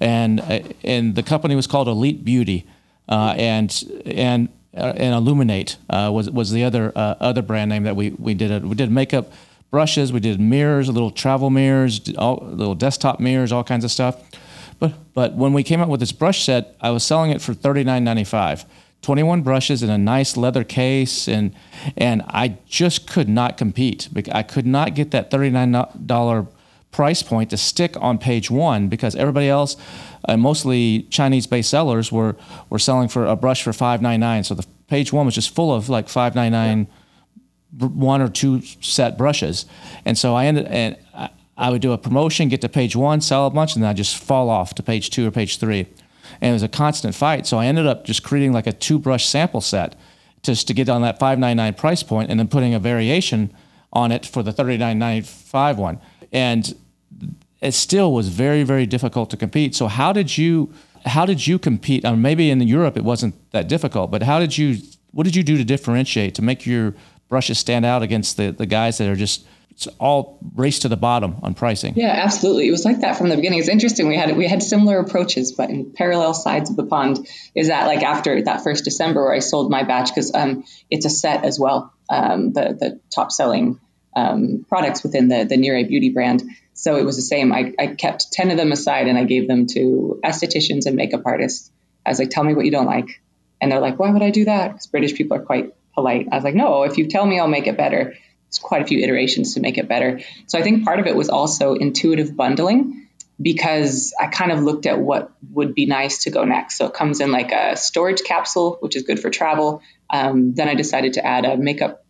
And 0.00 0.40
uh, 0.40 0.60
and 0.82 1.14
the 1.14 1.22
company 1.22 1.54
was 1.56 1.66
called 1.66 1.88
Elite 1.88 2.24
Beauty, 2.24 2.66
uh, 3.08 3.34
and 3.36 4.02
and 4.06 4.48
uh, 4.76 4.92
and 4.96 5.14
Illuminate 5.14 5.76
uh, 5.88 6.10
was 6.12 6.30
was 6.30 6.50
the 6.52 6.64
other 6.64 6.92
uh, 6.94 7.14
other 7.20 7.42
brand 7.42 7.70
name 7.70 7.84
that 7.84 7.96
we 7.96 8.10
we 8.10 8.34
did. 8.34 8.50
A, 8.50 8.66
we 8.66 8.74
did 8.74 8.90
makeup 8.90 9.32
brushes, 9.74 10.12
we 10.12 10.20
did 10.20 10.40
mirrors, 10.40 10.88
little 10.88 11.10
travel 11.10 11.50
mirrors, 11.50 12.00
all, 12.16 12.46
little 12.48 12.76
desktop 12.76 13.18
mirrors, 13.18 13.50
all 13.50 13.64
kinds 13.64 13.84
of 13.84 13.90
stuff. 13.90 14.22
But 14.78 14.92
but 15.14 15.34
when 15.34 15.52
we 15.52 15.64
came 15.64 15.80
out 15.80 15.88
with 15.88 15.98
this 15.98 16.12
brush 16.12 16.44
set, 16.44 16.76
I 16.80 16.90
was 16.90 17.02
selling 17.02 17.32
it 17.32 17.42
for 17.42 17.54
thirty 17.54 17.82
nine 17.82 18.04
ninety 18.04 18.22
five. 18.22 18.64
21 19.02 19.42
brushes 19.42 19.82
in 19.82 19.90
a 19.90 19.98
nice 19.98 20.34
leather 20.36 20.64
case 20.64 21.28
and 21.28 21.54
and 21.96 22.22
I 22.28 22.56
just 22.66 23.06
could 23.06 23.28
not 23.28 23.58
compete. 23.58 24.08
I 24.32 24.42
could 24.42 24.64
not 24.64 24.94
get 24.94 25.10
that 25.10 25.30
$39 25.30 26.48
price 26.90 27.22
point 27.22 27.50
to 27.50 27.56
stick 27.58 27.96
on 28.00 28.16
page 28.16 28.50
1 28.50 28.88
because 28.88 29.14
everybody 29.16 29.48
else 29.48 29.76
uh, 30.26 30.36
mostly 30.38 31.02
Chinese 31.10 31.46
based 31.46 31.68
sellers 31.68 32.10
were 32.12 32.36
were 32.70 32.78
selling 32.78 33.08
for 33.08 33.26
a 33.26 33.36
brush 33.36 33.62
for 33.62 33.72
5.99 33.72 34.46
so 34.46 34.54
the 34.54 34.66
page 34.86 35.12
1 35.12 35.26
was 35.26 35.34
just 35.34 35.54
full 35.54 35.74
of 35.74 35.88
like 35.88 36.06
5.99 36.06 36.86
br- 36.86 36.92
one 37.78 38.22
or 38.22 38.28
two 38.28 38.62
set 38.80 39.18
brushes. 39.18 39.66
And 40.04 40.16
so 40.16 40.34
I 40.34 40.46
ended 40.46 40.66
and 40.66 40.96
I, 41.56 41.70
would 41.70 41.82
do 41.82 41.92
a 41.92 41.98
promotion, 41.98 42.48
get 42.48 42.60
to 42.62 42.68
page 42.68 42.96
one, 42.96 43.20
sell 43.20 43.46
a 43.46 43.50
bunch, 43.50 43.74
and 43.74 43.82
then 43.82 43.90
I 43.90 43.94
just 43.94 44.16
fall 44.16 44.50
off 44.50 44.74
to 44.74 44.82
page 44.82 45.10
two 45.10 45.26
or 45.26 45.30
page 45.30 45.58
three. 45.58 45.86
And 46.40 46.50
it 46.50 46.52
was 46.52 46.62
a 46.62 46.68
constant 46.68 47.14
fight. 47.14 47.46
So 47.46 47.58
I 47.58 47.66
ended 47.66 47.86
up 47.86 48.04
just 48.04 48.22
creating 48.22 48.52
like 48.52 48.66
a 48.66 48.72
two 48.72 48.98
brush 48.98 49.26
sample 49.26 49.60
set 49.60 49.94
just 50.42 50.66
to 50.68 50.74
get 50.74 50.88
on 50.88 51.02
that 51.02 51.18
five 51.18 51.38
nine 51.38 51.56
nine 51.56 51.74
price 51.74 52.02
point 52.02 52.30
and 52.30 52.38
then 52.38 52.48
putting 52.48 52.74
a 52.74 52.78
variation 52.78 53.52
on 53.92 54.12
it 54.12 54.26
for 54.26 54.42
the 54.42 54.52
thirty 54.52 54.76
nine 54.76 54.98
ninety 54.98 55.26
five 55.26 55.78
one. 55.78 56.00
And 56.32 56.74
it 57.60 57.72
still 57.72 58.12
was 58.12 58.28
very 58.28 58.62
very 58.62 58.86
difficult 58.86 59.30
to 59.30 59.36
compete. 59.36 59.74
So 59.74 59.86
how 59.86 60.12
did 60.12 60.36
you 60.36 60.72
how 61.06 61.26
did 61.26 61.46
you 61.46 61.58
compete? 61.58 62.04
I 62.04 62.10
mean, 62.10 62.22
maybe 62.22 62.50
in 62.50 62.60
Europe 62.60 62.96
it 62.96 63.04
wasn't 63.04 63.34
that 63.52 63.68
difficult, 63.68 64.10
but 64.10 64.22
how 64.22 64.38
did 64.38 64.56
you 64.58 64.78
what 65.12 65.24
did 65.24 65.36
you 65.36 65.42
do 65.42 65.56
to 65.56 65.64
differentiate 65.64 66.34
to 66.34 66.42
make 66.42 66.66
your 66.66 66.94
brushes 67.34 67.58
stand 67.58 67.84
out 67.84 68.00
against 68.04 68.36
the 68.36 68.52
the 68.52 68.64
guys 68.64 68.98
that 68.98 69.08
are 69.08 69.16
just 69.16 69.44
it's 69.70 69.88
all 69.98 70.38
race 70.54 70.78
to 70.78 70.88
the 70.88 70.96
bottom 70.96 71.34
on 71.42 71.52
pricing? 71.52 71.94
Yeah, 71.96 72.12
absolutely. 72.26 72.68
It 72.68 72.70
was 72.70 72.84
like 72.84 73.00
that 73.00 73.18
from 73.18 73.28
the 73.28 73.34
beginning. 73.34 73.58
It's 73.58 73.68
interesting. 73.68 74.06
We 74.06 74.16
had 74.16 74.36
we 74.36 74.46
had 74.46 74.62
similar 74.62 75.00
approaches, 75.00 75.50
but 75.50 75.68
in 75.68 75.90
parallel 75.90 76.32
sides 76.32 76.70
of 76.70 76.76
the 76.76 76.86
pond. 76.86 77.26
Is 77.56 77.66
that 77.68 77.88
like 77.88 78.04
after 78.04 78.40
that 78.44 78.62
first 78.62 78.84
December 78.84 79.24
where 79.24 79.34
I 79.34 79.40
sold 79.40 79.72
my 79.72 79.82
batch 79.82 80.10
because 80.10 80.32
um, 80.32 80.62
it's 80.90 81.06
a 81.06 81.10
set 81.10 81.44
as 81.44 81.58
well. 81.58 81.92
Um, 82.08 82.52
the 82.52 82.76
the 82.78 83.00
top 83.10 83.32
selling 83.32 83.80
um, 84.14 84.64
products 84.68 85.02
within 85.02 85.26
the 85.26 85.42
the 85.42 85.56
Nire 85.56 85.84
Beauty 85.88 86.10
brand. 86.10 86.44
So 86.74 86.96
it 86.96 87.04
was 87.04 87.16
the 87.16 87.22
same. 87.22 87.52
I, 87.52 87.72
I 87.76 87.88
kept 87.88 88.30
ten 88.30 88.52
of 88.52 88.56
them 88.56 88.70
aside 88.70 89.08
and 89.08 89.18
I 89.18 89.24
gave 89.24 89.48
them 89.48 89.66
to 89.74 90.20
estheticians 90.22 90.86
and 90.86 90.94
makeup 90.94 91.22
artists. 91.24 91.72
I 92.06 92.10
was 92.10 92.20
like, 92.20 92.30
tell 92.30 92.44
me 92.44 92.54
what 92.54 92.64
you 92.64 92.70
don't 92.70 92.86
like, 92.86 93.20
and 93.60 93.72
they're 93.72 93.80
like, 93.80 93.98
why 93.98 94.10
would 94.10 94.22
I 94.22 94.30
do 94.30 94.44
that? 94.44 94.68
Because 94.68 94.86
British 94.86 95.14
people 95.14 95.36
are 95.36 95.42
quite 95.42 95.74
polite. 95.94 96.28
I 96.30 96.34
was 96.36 96.44
like, 96.44 96.54
no, 96.54 96.82
if 96.82 96.98
you 96.98 97.06
tell 97.08 97.24
me, 97.24 97.38
I'll 97.38 97.48
make 97.48 97.66
it 97.66 97.76
better. 97.76 98.14
It's 98.48 98.58
quite 98.58 98.82
a 98.82 98.86
few 98.86 99.00
iterations 99.00 99.54
to 99.54 99.60
make 99.60 99.78
it 99.78 99.88
better. 99.88 100.20
So 100.46 100.58
I 100.58 100.62
think 100.62 100.84
part 100.84 101.00
of 101.00 101.06
it 101.06 101.16
was 101.16 101.28
also 101.28 101.74
intuitive 101.74 102.36
bundling 102.36 103.08
because 103.40 104.14
I 104.20 104.28
kind 104.28 104.52
of 104.52 104.62
looked 104.62 104.86
at 104.86 105.00
what 105.00 105.32
would 105.50 105.74
be 105.74 105.86
nice 105.86 106.24
to 106.24 106.30
go 106.30 106.44
next. 106.44 106.78
So 106.78 106.86
it 106.86 106.94
comes 106.94 107.20
in 107.20 107.32
like 107.32 107.50
a 107.50 107.76
storage 107.76 108.22
capsule, 108.22 108.76
which 108.80 108.94
is 108.94 109.02
good 109.02 109.18
for 109.18 109.30
travel. 109.30 109.82
Um, 110.08 110.54
then 110.54 110.68
I 110.68 110.74
decided 110.74 111.14
to 111.14 111.26
add 111.26 111.44
a 111.44 111.56
makeup, 111.56 112.04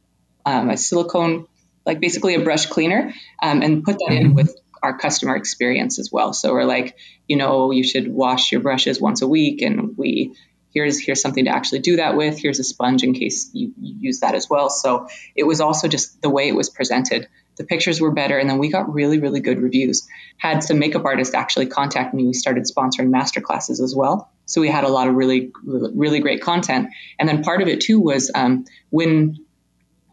um, 0.45 0.69
a 0.69 0.77
silicone, 0.77 1.47
like 1.87 2.01
basically 2.01 2.35
a 2.35 2.41
brush 2.41 2.67
cleaner, 2.67 3.15
um, 3.43 3.63
and 3.63 3.85
put 3.85 3.97
that 3.99 4.13
in 4.13 4.35
with 4.35 4.55
our 4.83 4.99
customer 4.99 5.35
experience 5.35 5.99
as 5.99 6.13
well. 6.13 6.35
So 6.35 6.53
we're 6.53 6.65
like, 6.65 6.97
you 7.27 7.37
know, 7.37 7.71
you 7.71 7.83
should 7.83 8.07
wash 8.13 8.53
your 8.53 8.61
brushes 8.61 9.01
once 9.01 9.23
a 9.23 9.29
week, 9.29 9.63
and 9.63 9.97
we 9.97 10.35
here's 10.75 11.01
here's 11.01 11.23
something 11.23 11.47
to 11.47 11.51
actually 11.51 11.79
do 11.79 11.97
that 11.97 12.17
with. 12.17 12.39
Here's 12.39 12.59
a 12.59 12.65
sponge 12.65 13.03
in 13.03 13.15
case 13.15 13.51
you, 13.53 13.73
you 13.81 13.97
use 14.01 14.21
that 14.21 14.35
as 14.35 14.51
well. 14.51 14.69
So 14.69 15.09
it 15.35 15.45
was 15.45 15.61
also 15.61 15.89
just 15.89 16.21
the 16.21 16.29
way 16.29 16.49
it 16.49 16.55
was 16.55 16.69
presented. 16.69 17.29
The 17.57 17.65
pictures 17.65 18.01
were 18.01 18.11
better, 18.11 18.37
and 18.37 18.51
then 18.51 18.59
we 18.59 18.69
got 18.69 18.93
really 18.93 19.21
really 19.21 19.41
good 19.41 19.61
reviews. 19.61 20.07
Had 20.37 20.63
some 20.63 20.79
makeup 20.79 21.05
artists 21.05 21.35
actually 21.35 21.67
contact 21.67 22.13
me. 22.13 22.27
We 22.27 22.33
started 22.33 22.65
sponsoring 22.65 23.11
master 23.11 23.41
classes 23.41 23.81
as 23.81 23.95
well. 23.95 24.31
So 24.47 24.61
we 24.61 24.69
had 24.69 24.85
a 24.85 24.89
lot 24.89 25.09
of 25.09 25.15
really 25.15 25.53
really 25.65 26.21
great 26.21 26.43
content. 26.43 26.89
And 27.19 27.29
then 27.29 27.43
part 27.43 27.63
of 27.63 27.69
it 27.69 27.81
too 27.81 28.01
was 28.01 28.31
um, 28.35 28.65
when 28.91 29.39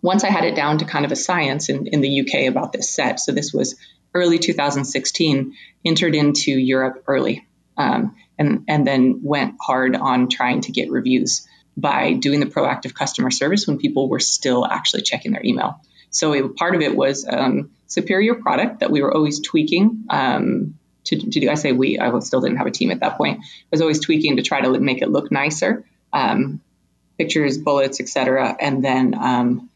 once 0.02 0.24
I 0.24 0.30
had 0.30 0.46
it 0.46 0.56
down 0.56 0.80
to 0.80 0.86
kind 0.86 1.06
of 1.06 1.12
a 1.12 1.16
science 1.16 1.70
in, 1.70 1.88
in 1.88 2.02
the 2.02 2.22
UK 2.22 2.50
about 2.50 2.72
this 2.72 2.90
set. 2.90 3.20
So 3.20 3.32
this 3.32 3.54
was 3.54 3.76
early 4.14 4.40
2016, 4.40 5.54
entered 5.86 6.16
into 6.16 6.52
Europe 6.52 7.04
early, 7.08 7.48
um, 7.78 8.16
and 8.42 8.66
and 8.68 8.88
then 8.88 9.22
went 9.24 9.56
hard 9.62 9.96
on 9.96 10.28
trying 10.28 10.62
to 10.62 10.72
get 10.72 10.90
reviews 10.90 11.48
by 11.78 12.14
doing 12.14 12.40
the 12.40 12.48
proactive 12.48 12.94
customer 12.94 13.30
service 13.30 13.68
when 13.68 13.78
people 13.78 14.10
were 14.10 14.20
still 14.20 14.66
actually 14.66 15.04
checking 15.04 15.32
their 15.32 15.46
email. 15.46 15.80
So 16.10 16.34
it, 16.34 16.56
part 16.56 16.76
of 16.76 16.82
it 16.82 16.96
was 16.96 17.26
um, 17.28 17.72
superior 17.88 18.36
product 18.36 18.80
that 18.80 18.92
we 18.92 19.02
were 19.02 19.14
always 19.14 19.40
tweaking. 19.40 20.06
Um, 20.10 20.78
to, 21.06 21.18
to 21.18 21.40
do, 21.40 21.50
I 21.50 21.56
say 21.56 21.72
we, 21.72 21.98
I 21.98 22.20
still 22.20 22.42
didn't 22.42 22.58
have 22.58 22.68
a 22.68 22.72
team 22.72 22.92
at 22.92 23.00
that 23.00 23.18
point. 23.18 23.40
I 23.40 23.68
was 23.72 23.82
always 23.82 24.00
tweaking 24.00 24.38
to 24.38 24.44
try 24.44 24.62
to 24.62 24.80
make 24.80 25.02
it 25.02 25.10
look 25.10 25.32
nicer, 25.32 25.86
um, 26.12 26.62
pictures, 27.18 27.58
bullets, 27.58 28.00
etc. 28.00 28.56
And 28.60 28.84
then 28.84 29.16
um, 29.16 29.70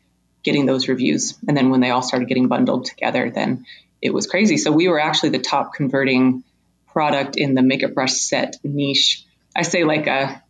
getting 0.43 0.65
those 0.65 0.87
reviews. 0.87 1.35
And 1.47 1.55
then 1.55 1.69
when 1.69 1.79
they 1.79 1.91
all 1.91 2.01
started 2.01 2.27
getting 2.27 2.47
bundled 2.47 2.85
together, 2.85 3.31
then 3.31 3.65
it 4.01 4.13
was 4.13 4.27
crazy. 4.27 4.57
So 4.57 4.71
we 4.71 4.87
were 4.87 4.99
actually 4.99 5.29
the 5.29 5.39
top 5.39 5.73
converting 5.73 6.43
product 6.95 7.35
in 7.35 7.53
the 7.55 7.61
makeup 7.61 7.93
brush 7.93 8.13
set 8.13 8.55
niche. 8.63 9.25
I 9.53 9.63
say 9.63 9.83
like 9.83 10.07
a 10.07 10.41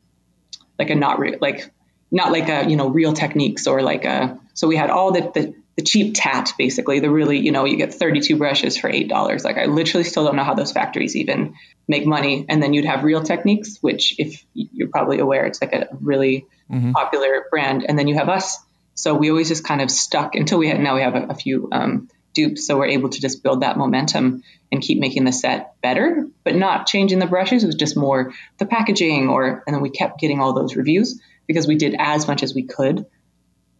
like 0.78 0.92
a 0.92 0.96
not 0.96 1.18
real 1.20 1.38
like 1.42 1.72
not 2.12 2.32
like 2.32 2.50
a 2.50 2.70
you 2.70 2.76
know 2.76 2.88
real 2.88 3.14
techniques 3.14 3.66
or 3.66 3.82
like 3.82 4.06
a 4.06 4.40
so 4.54 4.68
we 4.68 4.76
had 4.76 4.92
all 4.92 5.12
the, 5.12 5.22
the 5.34 5.56
the 5.76 5.82
cheap 5.82 6.14
tat 6.16 6.54
basically 6.58 7.00
the 7.00 7.10
really 7.10 7.40
you 7.40 7.52
know 7.52 7.66
you 7.66 7.78
get 7.78 7.96
32 7.96 8.38
brushes 8.38 8.78
for 8.78 8.90
eight 8.90 9.10
dollars. 9.10 9.44
Like 9.44 9.58
i 9.58 9.66
literally 9.66 10.04
still 10.04 10.24
don't 10.24 10.36
know 10.36 10.44
how 10.44 10.54
those 10.54 10.72
factories 10.72 11.16
even 11.16 11.56
make 11.88 12.06
money. 12.06 12.46
And 12.48 12.62
then 12.62 12.74
you'd 12.74 12.86
have 12.86 13.04
real 13.04 13.24
techniques 13.24 13.80
which 13.82 14.16
if 14.20 14.46
you're 14.54 14.90
probably 14.90 15.18
aware 15.20 15.48
it's 15.48 15.62
like 15.62 15.74
a 15.74 15.88
really 16.00 16.46
popular 16.94 17.46
brand. 17.50 17.86
And 17.88 17.98
then 17.98 18.08
you 18.08 18.16
have 18.16 18.30
us. 18.30 18.58
So 18.94 19.16
we 19.16 19.30
always 19.32 19.50
just 19.50 19.64
kind 19.66 19.82
of 19.82 19.90
stuck 19.90 20.36
until 20.36 20.60
we 20.60 20.70
had 20.70 20.80
now 20.80 20.96
we 20.96 21.02
have 21.02 21.16
a, 21.16 21.24
a 21.30 21.36
few 21.36 21.70
um, 21.72 22.08
dupes 22.36 22.68
so 22.68 22.78
we're 22.78 22.86
able 22.86 23.10
to 23.10 23.20
just 23.20 23.42
build 23.42 23.62
that 23.62 23.78
momentum 23.78 24.44
and 24.72 24.82
keep 24.82 25.00
making 25.00 25.24
the 25.26 25.32
set 25.32 25.80
better 25.82 26.28
but 26.44 26.56
not 26.56 26.86
changing 26.86 27.20
the 27.20 27.26
brushes 27.26 27.64
it 27.64 27.68
was 27.68 27.76
just 27.76 27.98
more 27.98 28.34
the 28.60 28.66
packaging 28.66 29.30
or 29.30 29.64
and 29.66 29.74
then 29.74 29.82
we 29.82 29.90
kept 29.90 30.20
getting 30.20 30.40
all 30.40 30.54
those 30.54 30.76
reviews 30.76 31.20
because 31.48 31.68
we 31.68 31.76
did 31.76 31.96
as 31.98 32.28
much 32.28 32.44
as 32.44 32.54
we 32.54 32.64
could 32.64 33.06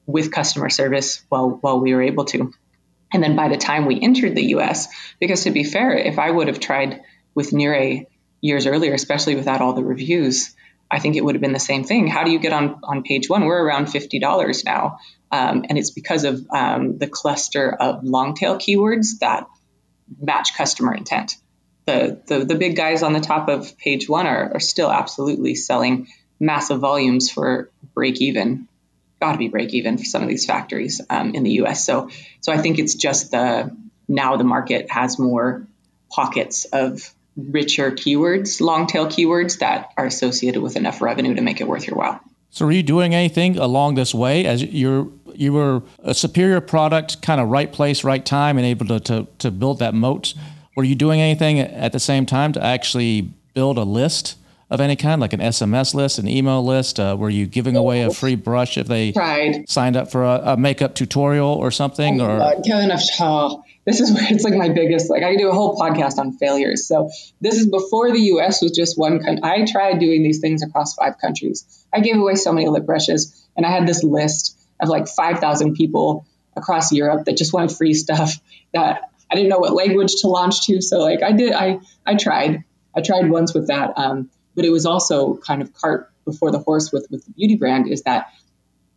with 0.06 0.32
customer 0.32 0.70
service 0.70 1.24
while 1.30 1.50
while 1.50 1.80
we 1.80 1.94
were 1.94 2.02
able 2.02 2.26
to. 2.26 2.52
And 3.14 3.24
then 3.24 3.36
by 3.36 3.50
the 3.50 3.58
time 3.58 3.86
we 3.86 4.00
entered 4.02 4.36
the 4.36 4.56
US, 4.56 4.88
because 5.20 5.44
to 5.44 5.52
be 5.52 5.64
fair, 5.64 5.94
if 5.94 6.20
I 6.20 6.30
would 6.30 6.48
have 6.48 6.60
tried 6.60 7.02
with 7.34 7.54
Nire 7.54 8.06
years 8.42 8.68
earlier, 8.68 8.94
especially 8.94 9.36
without 9.36 9.62
all 9.62 9.74
the 9.74 9.84
reviews, 9.84 10.56
I 10.90 11.00
think 11.00 11.16
it 11.16 11.24
would 11.24 11.36
have 11.36 11.42
been 11.42 11.54
the 11.54 11.60
same 11.60 11.84
thing. 11.84 12.08
How 12.08 12.24
do 12.24 12.32
you 12.32 12.40
get 12.40 12.54
on, 12.54 12.80
on 12.84 13.04
page 13.04 13.30
one? 13.30 13.46
We're 13.46 13.64
around 13.64 13.88
$50 13.88 14.66
now. 14.66 15.00
Um, 15.36 15.66
and 15.68 15.78
it's 15.78 15.92
because 15.92 16.24
of 16.24 16.48
um, 16.50 16.98
the 16.98 17.08
cluster 17.08 17.70
of 17.70 18.06
long 18.06 18.36
tail 18.36 18.56
keywords 18.58 19.20
that 19.20 19.48
match 20.22 20.56
customer 20.56 20.96
intent. 20.96 21.36
The, 21.86 22.22
the, 22.26 22.46
the 22.46 22.56
big 22.56 22.78
guys 22.78 23.04
on 23.04 23.12
the 23.12 23.20
top 23.20 23.50
of 23.50 23.78
page 23.78 24.08
one 24.08 24.28
are, 24.28 24.54
are 24.54 24.60
still 24.62 24.90
absolutely 24.90 25.56
selling 25.56 26.08
massive 26.40 26.80
volumes 26.80 27.30
for 27.30 27.70
break 27.94 28.22
even 28.22 28.70
got 29.20 29.34
to 29.34 29.38
be 29.38 29.50
break 29.50 29.74
even 29.74 29.98
for 29.98 30.06
some 30.06 30.24
of 30.24 30.30
these 30.30 30.46
factories 30.46 31.02
um, 31.10 31.36
in 31.36 31.44
the 31.44 31.52
U.S. 31.52 31.86
So, 31.86 32.10
so 32.40 32.54
I 32.54 32.58
think 32.58 32.80
it's 32.80 32.96
just 32.96 33.32
the 33.32 33.76
now 34.08 34.38
the 34.38 34.44
market 34.46 34.90
has 34.90 35.20
more 35.20 35.68
pockets 36.10 36.66
of 36.66 37.14
richer 37.36 37.92
keywords, 37.92 38.62
long 38.62 38.88
tail 38.88 39.08
keywords 39.08 39.60
that 39.60 39.92
are 39.98 40.06
associated 40.06 40.62
with 40.62 40.78
enough 40.78 41.02
revenue 41.02 41.36
to 41.36 41.42
make 41.42 41.60
it 41.60 41.68
worth 41.68 41.88
your 41.88 41.98
while. 41.98 42.22
So, 42.56 42.66
were 42.66 42.72
you 42.72 42.84
doing 42.84 43.14
anything 43.14 43.58
along 43.58 43.96
this 43.96 44.16
way 44.16 44.46
as 44.46 44.64
you're 44.64 45.10
you 45.34 45.52
were 45.52 45.84
a 46.00 46.14
superior 46.14 46.62
product, 46.62 47.22
kind 47.22 47.42
of 47.42 47.50
right 47.50 47.70
place, 47.70 48.06
right 48.06 48.26
time, 48.26 48.58
and 48.58 48.66
able 48.66 48.86
to, 48.86 49.00
to, 49.02 49.28
to 49.40 49.52
build 49.52 49.80
that 49.80 49.94
moat? 49.94 50.34
Were 50.74 50.86
you 50.86 50.96
doing 50.96 51.20
anything 51.20 51.60
at 51.60 51.92
the 51.92 52.00
same 52.00 52.26
time 52.26 52.54
to 52.54 52.64
actually 52.64 53.34
build 53.54 53.78
a 53.78 53.84
list 53.84 54.38
of 54.70 54.80
any 54.80 54.96
kind, 54.96 55.20
like 55.20 55.34
an 55.34 55.42
SMS 55.42 55.94
list, 55.94 56.18
an 56.18 56.30
email 56.30 56.64
list? 56.64 56.98
Uh, 56.98 57.18
were 57.20 57.30
you 57.30 57.46
giving 57.46 57.76
away 57.76 58.04
a 58.04 58.10
free 58.10 58.36
brush 58.36 58.78
if 58.78 58.88
they 58.88 59.12
Tried. 59.12 59.68
signed 59.68 59.98
up 59.98 60.10
for 60.10 60.24
a, 60.24 60.54
a 60.54 60.58
makeup 60.58 60.96
tutorial 60.96 61.50
or 61.50 61.72
something? 61.72 62.22
Oh, 62.22 62.26
or 62.26 62.38
God, 62.38 62.64
I've, 62.90 63.02
oh, 63.20 63.66
this 63.86 64.00
is 64.00 64.12
where 64.14 64.26
it's 64.30 64.44
like 64.44 64.56
my 64.56 64.70
biggest. 64.70 65.10
Like 65.10 65.24
I 65.24 65.36
do 65.36 65.50
a 65.50 65.54
whole 65.54 65.78
podcast 65.78 66.18
on 66.18 66.34
failures. 66.34 66.88
So 66.88 67.10
this 67.40 67.56
is 67.56 67.68
before 67.68 68.12
the 68.12 68.20
U.S. 68.20 68.62
was 68.62 68.72
just 68.72 68.98
one 68.98 69.20
country. 69.20 69.42
I 69.44 69.66
tried 69.66 70.00
doing 70.00 70.24
these 70.24 70.40
things 70.40 70.64
across 70.64 70.96
five 70.96 71.20
countries. 71.20 71.86
I 71.94 72.00
gave 72.00 72.18
away 72.18 72.36
so 72.36 72.52
many 72.52 72.68
lip 72.68 72.86
brushes, 72.86 73.48
and 73.56 73.66
I 73.66 73.72
had 73.72 73.88
this 73.88 74.04
list 74.04 74.60
of 74.82 74.90
like 74.90 75.08
5,000 75.08 75.74
people 75.74 76.26
across 76.58 76.92
Europe 76.92 77.26
that 77.26 77.38
just 77.38 77.54
wanted 77.54 77.76
free 77.76 77.94
stuff 77.94 78.34
that 78.74 79.10
I 79.32 79.36
didn't 79.36 79.50
know 79.50 79.60
what 79.60 79.74
language 79.74 80.16
to 80.22 80.28
launch 80.28 80.66
to. 80.68 80.82
So 80.82 81.00
like 81.00 81.24
I 81.24 81.32
did, 81.32 81.54
I 81.54 81.80
I 82.06 82.16
tried. 82.16 82.64
I 82.96 83.02
tried 83.02 83.30
once 83.30 83.54
with 83.54 83.68
that. 83.68 83.94
Um, 83.98 84.30
but 84.56 84.64
it 84.66 84.70
was 84.70 84.86
also 84.86 85.36
kind 85.36 85.62
of 85.62 85.74
cart 85.74 86.12
before 86.24 86.52
the 86.52 86.60
horse 86.60 86.92
with 86.92 87.08
with 87.12 87.26
the 87.26 87.32
beauty 87.32 87.56
brand 87.56 87.88
is 87.92 88.04
that 88.04 88.28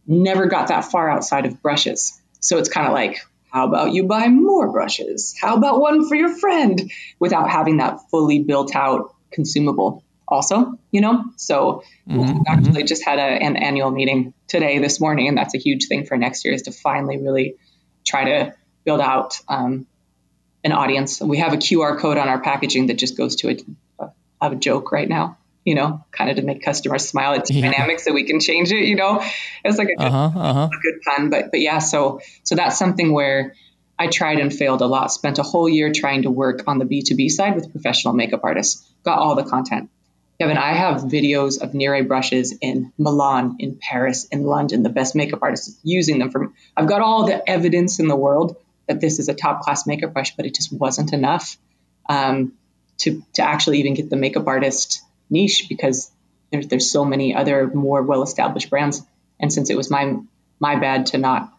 never 0.06 0.46
got 0.46 0.68
that 0.68 0.86
far 0.86 1.10
outside 1.10 1.46
of 1.46 1.60
brushes. 1.62 2.20
So 2.40 2.58
it's 2.58 2.68
kind 2.68 2.86
of 2.86 2.94
like, 2.94 3.20
how 3.50 3.66
about 3.66 3.92
you 3.92 4.04
buy 4.04 4.28
more 4.28 4.70
brushes? 4.70 5.34
How 5.40 5.56
about 5.56 5.80
one 5.80 6.08
for 6.08 6.14
your 6.14 6.36
friend 6.36 6.90
without 7.18 7.50
having 7.50 7.78
that 7.78 7.98
fully 8.10 8.40
built 8.40 8.76
out 8.76 9.14
consumable 9.30 10.04
also, 10.26 10.74
you 10.90 11.00
know? 11.00 11.24
So 11.36 11.82
mm-hmm. 12.08 12.38
we 12.38 12.42
actually 12.46 12.82
just 12.84 13.04
had 13.04 13.18
a, 13.18 13.22
an 13.22 13.56
annual 13.56 13.90
meeting 13.90 14.34
today, 14.48 14.78
this 14.78 15.00
morning, 15.00 15.28
and 15.28 15.38
that's 15.38 15.54
a 15.54 15.58
huge 15.58 15.86
thing 15.86 16.04
for 16.04 16.16
next 16.16 16.44
year 16.44 16.52
is 16.52 16.62
to 16.62 16.72
finally 16.72 17.16
really 17.16 17.54
try 18.06 18.24
to 18.24 18.54
build 18.84 19.00
out 19.00 19.40
um, 19.48 19.86
an 20.62 20.72
audience. 20.72 21.20
We 21.20 21.38
have 21.38 21.54
a 21.54 21.58
QR 21.58 21.98
code 21.98 22.18
on 22.18 22.28
our 22.28 22.40
packaging 22.40 22.88
that 22.88 22.98
just 22.98 23.16
goes 23.16 23.36
to 23.36 23.50
a, 23.50 23.56
a, 23.98 24.10
a 24.52 24.56
joke 24.56 24.92
right 24.92 25.08
now 25.08 25.37
you 25.68 25.74
know, 25.74 26.04
kind 26.10 26.30
of 26.30 26.36
to 26.36 26.42
make 26.42 26.62
customers 26.62 27.06
smile. 27.06 27.34
It's 27.34 27.50
yeah. 27.50 27.70
dynamic, 27.70 28.00
so 28.00 28.12
we 28.14 28.24
can 28.24 28.40
change 28.40 28.72
it. 28.72 28.84
You 28.86 28.96
know, 28.96 29.22
it's 29.64 29.78
like 29.78 29.90
a 29.90 29.96
good, 29.96 30.06
uh-huh, 30.06 30.40
uh-huh. 30.40 30.68
a 30.72 30.80
good 30.82 31.00
pun, 31.04 31.30
but 31.30 31.50
but 31.50 31.60
yeah. 31.60 31.78
So 31.78 32.20
so 32.42 32.54
that's 32.54 32.78
something 32.78 33.12
where 33.12 33.54
I 33.98 34.06
tried 34.06 34.38
and 34.38 34.50
failed 34.52 34.80
a 34.80 34.86
lot. 34.86 35.12
Spent 35.12 35.38
a 35.38 35.42
whole 35.42 35.68
year 35.68 35.92
trying 35.92 36.22
to 36.22 36.30
work 36.30 36.64
on 36.66 36.78
the 36.78 36.86
B 36.86 37.02
two 37.02 37.16
B 37.16 37.28
side 37.28 37.54
with 37.54 37.70
professional 37.70 38.14
makeup 38.14 38.40
artists. 38.44 38.88
Got 39.04 39.18
all 39.18 39.34
the 39.34 39.44
content. 39.44 39.90
Kevin, 40.40 40.56
I 40.56 40.72
have 40.72 41.02
videos 41.02 41.60
of 41.60 41.74
Nere 41.74 42.04
brushes 42.04 42.56
in 42.60 42.92
Milan, 42.96 43.56
in 43.58 43.76
Paris, 43.76 44.24
in 44.30 44.44
London, 44.44 44.84
the 44.84 44.88
best 44.88 45.16
makeup 45.16 45.40
artists 45.42 45.76
using 45.82 46.20
them. 46.20 46.30
From 46.30 46.54
I've 46.76 46.88
got 46.88 47.02
all 47.02 47.26
the 47.26 47.38
evidence 47.56 47.98
in 47.98 48.08
the 48.08 48.16
world 48.16 48.56
that 48.86 49.00
this 49.00 49.18
is 49.18 49.28
a 49.28 49.34
top 49.34 49.62
class 49.62 49.86
makeup 49.86 50.12
brush, 50.12 50.34
but 50.36 50.46
it 50.46 50.54
just 50.54 50.72
wasn't 50.72 51.12
enough 51.12 51.58
um, 52.08 52.52
to 52.98 53.22
to 53.34 53.42
actually 53.42 53.80
even 53.80 53.94
get 53.94 54.08
the 54.10 54.16
makeup 54.16 54.46
artist 54.46 55.02
niche 55.30 55.66
because 55.68 56.10
there's 56.50 56.68
there's 56.68 56.90
so 56.90 57.04
many 57.04 57.34
other 57.34 57.68
more 57.68 58.02
well 58.02 58.22
established 58.22 58.70
brands. 58.70 59.02
And 59.40 59.52
since 59.52 59.70
it 59.70 59.76
was 59.76 59.90
my 59.90 60.16
my 60.60 60.76
bad 60.76 61.06
to 61.06 61.18
not 61.18 61.52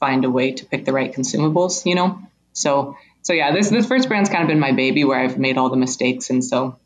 find 0.00 0.24
a 0.24 0.30
way 0.30 0.52
to 0.52 0.66
pick 0.66 0.84
the 0.84 0.92
right 0.92 1.12
consumables, 1.12 1.86
you 1.86 1.94
know. 1.94 2.18
So 2.52 2.96
so 3.22 3.32
yeah, 3.32 3.52
this 3.52 3.70
this 3.70 3.86
first 3.86 4.08
brand's 4.08 4.30
kind 4.30 4.42
of 4.42 4.48
been 4.48 4.60
my 4.60 4.72
baby 4.72 5.04
where 5.04 5.18
I've 5.18 5.38
made 5.38 5.58
all 5.58 5.70
the 5.70 5.76
mistakes, 5.76 6.30
and 6.30 6.44
so 6.44 6.78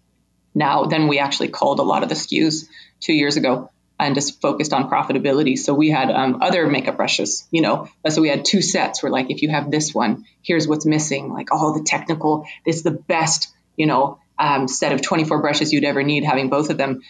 now 0.54 0.84
then 0.84 1.08
we 1.08 1.18
actually 1.18 1.48
culled 1.48 1.78
a 1.78 1.84
lot 1.84 2.02
of 2.02 2.08
the 2.08 2.14
SKUs 2.14 2.66
two 3.00 3.12
years 3.12 3.36
ago 3.36 3.70
and 4.00 4.14
just 4.14 4.40
focused 4.40 4.72
on 4.72 4.88
profitability. 4.88 5.58
So 5.58 5.74
we 5.74 5.90
had 5.90 6.10
um, 6.10 6.38
other 6.40 6.66
makeup 6.66 6.96
brushes, 6.96 7.46
you 7.50 7.60
know. 7.60 7.88
So 8.08 8.22
we 8.22 8.30
had 8.30 8.44
two 8.44 8.62
sets. 8.62 9.02
Where 9.02 9.12
like, 9.12 9.30
if 9.30 9.42
you 9.42 9.50
have 9.50 9.70
this 9.70 9.94
one, 9.94 10.24
here's 10.42 10.66
what's 10.66 10.86
missing. 10.86 11.32
Like 11.32 11.52
all 11.52 11.74
the 11.74 11.84
technical, 11.84 12.46
It's 12.64 12.82
the 12.82 12.92
best, 12.92 13.48
you 13.76 13.86
know, 13.86 14.18
um, 14.40 14.66
set 14.66 14.92
of 14.92 15.02
24 15.02 15.40
brushes 15.42 15.72
you'd 15.72 15.84
ever 15.84 16.02
need, 16.02 16.24
having 16.24 16.48
both 16.48 16.70
of 16.70 16.78
them. 16.78 17.02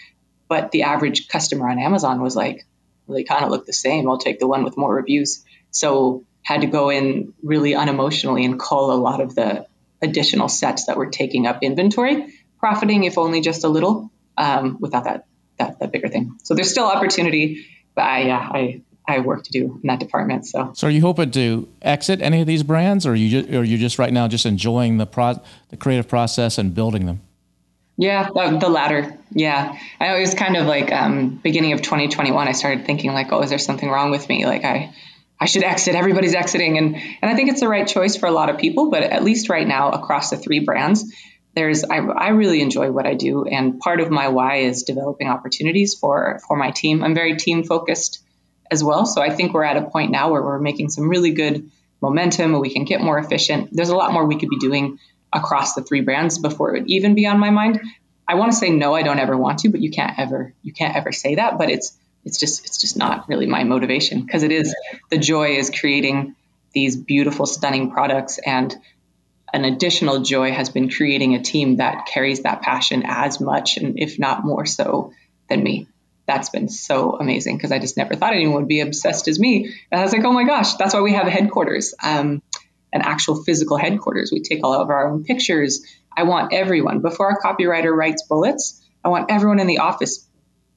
But 0.49 0.73
the 0.73 0.83
average 0.83 1.29
customer 1.29 1.71
on 1.71 1.79
Amazon 1.79 2.21
was 2.21 2.35
like, 2.35 2.67
well, 3.07 3.17
they 3.17 3.25
kind 3.25 3.45
of 3.45 3.51
look 3.51 3.67
the 3.67 3.73
same. 3.73 4.09
I'll 4.09 4.19
take 4.19 4.41
the 4.41 4.49
one 4.49 4.65
with 4.65 4.77
more 4.77 4.93
reviews. 4.93 5.45
So 5.71 6.25
had 6.43 6.63
to 6.63 6.67
go 6.67 6.91
in 6.91 7.33
really 7.43 7.73
unemotionally 7.73 8.45
and 8.45 8.59
cull 8.59 8.93
a 8.93 8.99
lot 8.99 9.21
of 9.21 9.35
the 9.35 9.67
additional 10.03 10.49
sets 10.49 10.87
that 10.87 10.97
were 10.97 11.11
taking 11.11 11.47
up 11.47 11.63
inventory, 11.63 12.35
profiting 12.59 13.05
if 13.05 13.17
only 13.17 13.41
just 13.41 13.63
a 13.63 13.69
little 13.69 14.11
um, 14.37 14.79
without 14.81 15.05
that, 15.05 15.27
that 15.59 15.79
that 15.79 15.93
bigger 15.93 16.09
thing. 16.09 16.39
So 16.43 16.55
there's 16.55 16.71
still 16.71 16.87
opportunity, 16.87 17.67
but 17.95 18.03
I 18.05 18.21
yeah 18.23 18.39
I 18.39 18.83
I 19.11 19.15
have 19.15 19.25
work 19.25 19.45
to 19.45 19.51
do 19.51 19.79
in 19.83 19.89
that 19.89 20.01
department. 20.01 20.47
So, 20.47 20.73
so 20.75 20.87
are 20.87 20.91
you 20.91 21.01
hoping 21.01 21.31
to 21.33 21.69
exit 21.83 22.21
any 22.23 22.41
of 22.41 22.47
these 22.47 22.63
brands, 22.63 23.07
or 23.07 23.13
are 23.13 23.15
you 23.15 23.43
just, 23.43 23.55
or 23.55 23.65
you 23.65 23.79
just 23.79 23.99
right 23.99 24.13
now 24.13 24.29
just 24.29 24.47
enjoying 24.47 24.97
the 24.97 25.07
pro, 25.07 25.41
the 25.69 25.77
creative 25.77 26.09
process 26.09 26.59
and 26.59 26.75
building 26.75 27.07
them? 27.07 27.21
Yeah, 27.97 28.29
the, 28.35 28.59
the 28.59 28.69
latter. 28.69 29.19
Yeah, 29.33 29.77
I 30.01 30.19
was 30.21 30.33
kind 30.35 30.57
of 30.57 30.67
like 30.67 30.91
um, 30.91 31.37
beginning 31.37 31.73
of 31.73 31.83
2021. 31.83 32.49
I 32.49 32.53
started 32.53 32.87
thinking 32.87 33.13
like, 33.13 33.31
oh, 33.31 33.43
is 33.43 33.51
there 33.51 33.59
something 33.59 33.89
wrong 33.89 34.11
with 34.11 34.29
me? 34.29 34.47
Like 34.47 34.65
I. 34.65 34.95
I 35.43 35.47
should 35.47 35.63
exit. 35.65 35.95
Everybody's 35.95 36.35
exiting, 36.35 36.77
and 36.77 36.97
and 36.97 37.31
I 37.31 37.35
think 37.35 37.49
it's 37.49 37.61
the 37.61 37.69
right 37.69 37.89
choice 37.89 38.15
for 38.15 38.27
a 38.27 38.31
lot 38.31 38.51
of 38.51 38.59
people. 38.59 38.91
But 38.91 39.05
at 39.05 39.25
least 39.25 39.49
right 39.49 39.67
now, 39.67 39.89
across 39.91 40.29
the 40.29 40.37
three 40.37 40.59
brands, 40.59 41.11
there's 41.55 41.83
I, 41.83 41.97
I 41.97 42.29
really 42.29 42.61
enjoy 42.61 42.91
what 42.93 43.07
I 43.07 43.15
do, 43.15 43.45
and 43.45 43.79
part 43.81 44.01
of 44.01 44.11
my 44.11 44.29
why 44.29 44.57
is 44.57 44.83
developing 44.83 45.29
opportunities 45.29 45.95
for 45.95 46.41
for 46.47 46.57
my 46.57 46.71
team. 46.71 47.03
I'm 47.03 47.15
very 47.15 47.37
team 47.37 47.65
focused 47.65 48.23
as 48.71 48.83
well. 48.83 49.07
So 49.07 49.21
I 49.21 49.31
think 49.31 49.53
we're 49.53 49.65
at 49.65 49.77
a 49.77 49.83
point 49.91 50.11
now 50.11 50.31
where 50.31 50.43
we're 50.43 50.59
making 50.59 50.91
some 50.91 51.09
really 51.09 51.33
good 51.33 51.71
momentum 52.01 52.53
and 52.53 52.61
we 52.61 52.73
can 52.73 52.85
get 52.85 53.01
more 53.01 53.19
efficient. 53.19 53.71
There's 53.73 53.91
a 53.91 53.97
lot 53.97 54.13
more 54.13 54.27
we 54.27 54.39
could 54.39 54.49
be 54.49 54.59
doing 54.59 54.99
across 55.33 55.75
the 55.75 55.83
three 55.83 56.01
brands 56.01 56.39
before 56.39 56.75
it 56.75 56.81
would 56.81 56.91
even 56.91 57.15
be 57.15 57.27
on 57.27 57.39
my 57.39 57.51
mind. 57.51 57.81
I 58.27 58.35
want 58.35 58.53
to 58.53 58.57
say 58.57 58.71
no, 58.71 58.95
I 58.95 59.03
don't 59.03 59.19
ever 59.19 59.37
want 59.37 59.61
to, 59.61 59.71
but 59.71 59.81
you 59.81 59.91
can't 59.91 60.19
ever 60.19 60.55
you 60.63 60.73
can't 60.73 60.97
ever 60.97 61.13
say 61.13 61.37
that, 61.37 61.59
but 61.59 61.71
it's 61.71 61.97
it's 62.25 62.39
just 62.39 62.65
it's 62.65 62.81
just 62.81 62.97
not 62.97 63.29
really 63.29 63.47
my 63.47 63.65
motivation 63.65 64.23
because 64.23 64.43
it 64.43 64.53
is 64.53 64.75
the 65.11 65.19
joy 65.19 65.57
is 65.57 65.71
creating 65.71 66.37
these 66.73 66.97
beautiful 66.97 67.47
stunning 67.47 67.91
products 67.91 68.39
and 68.39 68.77
an 69.53 69.65
additional 69.65 70.23
joy 70.23 70.53
has 70.53 70.69
been 70.69 70.89
creating 70.89 71.35
a 71.35 71.43
team 71.43 71.77
that 71.79 72.07
carries 72.07 72.43
that 72.43 72.63
passion 72.63 73.03
as 73.05 73.41
much 73.41 73.77
and 73.79 73.99
if 73.99 74.19
not 74.19 74.45
more 74.45 74.65
so 74.65 75.13
than 75.49 75.63
me 75.63 75.89
that's 76.31 76.51
been 76.51 76.69
so 76.69 77.17
amazing 77.17 77.57
because 77.57 77.73
I 77.73 77.81
just 77.81 77.97
never 77.97 78.15
thought 78.15 78.35
anyone 78.35 78.55
would 78.55 78.69
be 78.69 78.81
obsessed 78.81 79.27
as 79.27 79.41
me. 79.41 79.75
And 79.91 80.01
I 80.01 80.05
was 80.05 80.13
like, 80.13 80.25
oh 80.25 80.33
my 80.33 80.45
gosh, 80.45 80.75
that's 80.75 80.95
why 80.95 81.01
we 81.01 81.13
have 81.15 81.27
a 81.27 81.31
headquarters, 81.31 81.93
um, 82.01 82.41
an 82.93 83.03
actual 83.03 83.43
physical 83.43 83.77
headquarters. 83.77 84.31
We 84.33 84.41
take 84.41 84.61
all 84.63 84.75
of 84.75 84.91
our 84.91 85.11
own 85.11 85.25
pictures. 85.25 85.85
I 86.17 86.23
want 86.23 86.53
everyone, 86.53 87.01
before 87.01 87.31
a 87.31 87.43
copywriter 87.43 87.93
writes 87.93 88.23
bullets, 88.29 88.81
I 89.05 89.09
want 89.09 89.31
everyone 89.31 89.59
in 89.59 89.67
the 89.67 89.79
office 89.79 90.25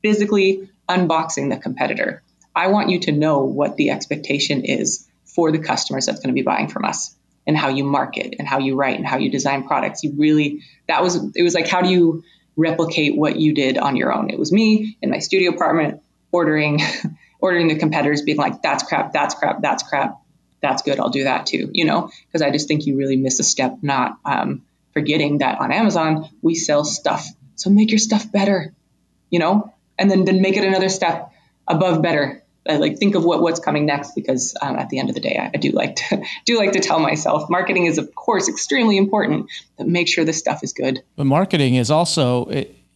physically 0.01 0.69
unboxing 0.89 1.51
the 1.51 1.57
competitor. 1.57 2.23
I 2.55 2.67
want 2.67 2.89
you 2.89 2.99
to 3.01 3.11
know 3.11 3.43
what 3.43 3.75
the 3.75 3.91
expectation 3.91 4.63
is 4.63 5.07
for 5.35 5.51
the 5.51 5.59
customers 5.59 6.07
that's 6.07 6.19
going 6.19 6.33
to 6.33 6.39
be 6.39 6.41
buying 6.41 6.67
from 6.67 6.83
us 6.83 7.15
and 7.45 7.55
how 7.55 7.69
you 7.69 7.83
market 7.83 8.35
and 8.39 8.47
how 8.47 8.57
you 8.57 8.75
write 8.75 8.97
and 8.97 9.05
how 9.05 9.17
you 9.17 9.29
design 9.29 9.67
products. 9.67 10.03
You 10.03 10.13
really, 10.17 10.61
that 10.87 11.03
was, 11.03 11.15
it 11.35 11.43
was 11.43 11.53
like, 11.53 11.67
how 11.67 11.81
do 11.81 11.89
you, 11.89 12.23
replicate 12.55 13.15
what 13.15 13.37
you 13.37 13.53
did 13.53 13.77
on 13.77 13.95
your 13.95 14.13
own. 14.13 14.29
It 14.29 14.39
was 14.39 14.51
me 14.51 14.97
in 15.01 15.09
my 15.09 15.19
studio 15.19 15.51
apartment 15.51 16.01
ordering 16.31 16.81
ordering 17.39 17.67
the 17.67 17.75
competitors 17.75 18.21
being 18.21 18.37
like 18.37 18.61
that's 18.61 18.83
crap, 18.83 19.13
that's 19.13 19.35
crap, 19.35 19.61
that's 19.61 19.83
crap. 19.83 20.19
That's 20.61 20.81
good. 20.81 20.97
I'll 20.99 21.09
do 21.09 21.25
that 21.25 21.45
too, 21.45 21.69
you 21.73 21.83
know, 21.83 22.09
because 22.27 22.41
I 22.41 22.49
just 22.49 22.69
think 22.69 22.85
you 22.85 22.95
really 22.95 23.17
miss 23.17 23.39
a 23.39 23.43
step 23.43 23.79
not 23.81 24.17
um, 24.23 24.65
forgetting 24.93 25.39
that 25.39 25.59
on 25.59 25.73
Amazon 25.73 26.29
we 26.41 26.55
sell 26.55 26.85
stuff. 26.85 27.27
So 27.55 27.69
make 27.69 27.91
your 27.91 27.99
stuff 27.99 28.31
better, 28.31 28.73
you 29.29 29.39
know, 29.39 29.73
and 29.99 30.09
then 30.09 30.23
then 30.23 30.41
make 30.41 30.55
it 30.55 30.63
another 30.63 30.89
step 30.89 31.31
above 31.67 32.01
better 32.01 32.42
I 32.67 32.77
like 32.77 32.97
think 32.97 33.15
of 33.15 33.25
what 33.25 33.41
what's 33.41 33.59
coming 33.59 33.85
next 33.85 34.15
because 34.15 34.55
um, 34.61 34.77
at 34.77 34.89
the 34.89 34.99
end 34.99 35.09
of 35.09 35.15
the 35.15 35.21
day, 35.21 35.37
I, 35.37 35.51
I, 35.53 35.57
do 35.57 35.71
like 35.71 35.95
to 35.97 36.23
do 36.45 36.57
like 36.57 36.71
to 36.73 36.79
tell 36.79 36.99
myself 36.99 37.49
marketing 37.49 37.85
is 37.85 37.97
of 37.97 38.13
course 38.15 38.47
extremely 38.47 38.97
important, 38.97 39.49
but 39.77 39.87
make 39.87 40.07
sure 40.07 40.23
this 40.23 40.39
stuff 40.39 40.63
is 40.63 40.73
good. 40.73 41.03
But 41.15 41.25
marketing 41.25 41.75
is 41.75 41.91
also 41.91 42.49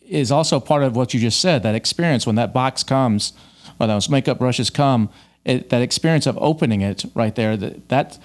is 0.08 0.32
also 0.32 0.60
part 0.60 0.84
of 0.84 0.95
what 0.95 1.13
you 1.13 1.19
just 1.19 1.41
said. 1.41 1.63
That 1.63 1.75
experience 1.75 2.25
when 2.25 2.36
that 2.36 2.53
box 2.53 2.84
comes, 2.84 3.34
when 3.77 3.89
those 3.89 4.10
makeup 4.10 4.39
brushes 4.39 4.69
come, 4.69 5.10
it, 5.43 5.69
that 5.69 5.82
experience 5.82 6.27
of 6.27 6.38
opening 6.39 6.82
it 6.82 7.06
right 7.13 7.36
there. 7.36 7.58
That 7.58 7.89
that 7.89 8.19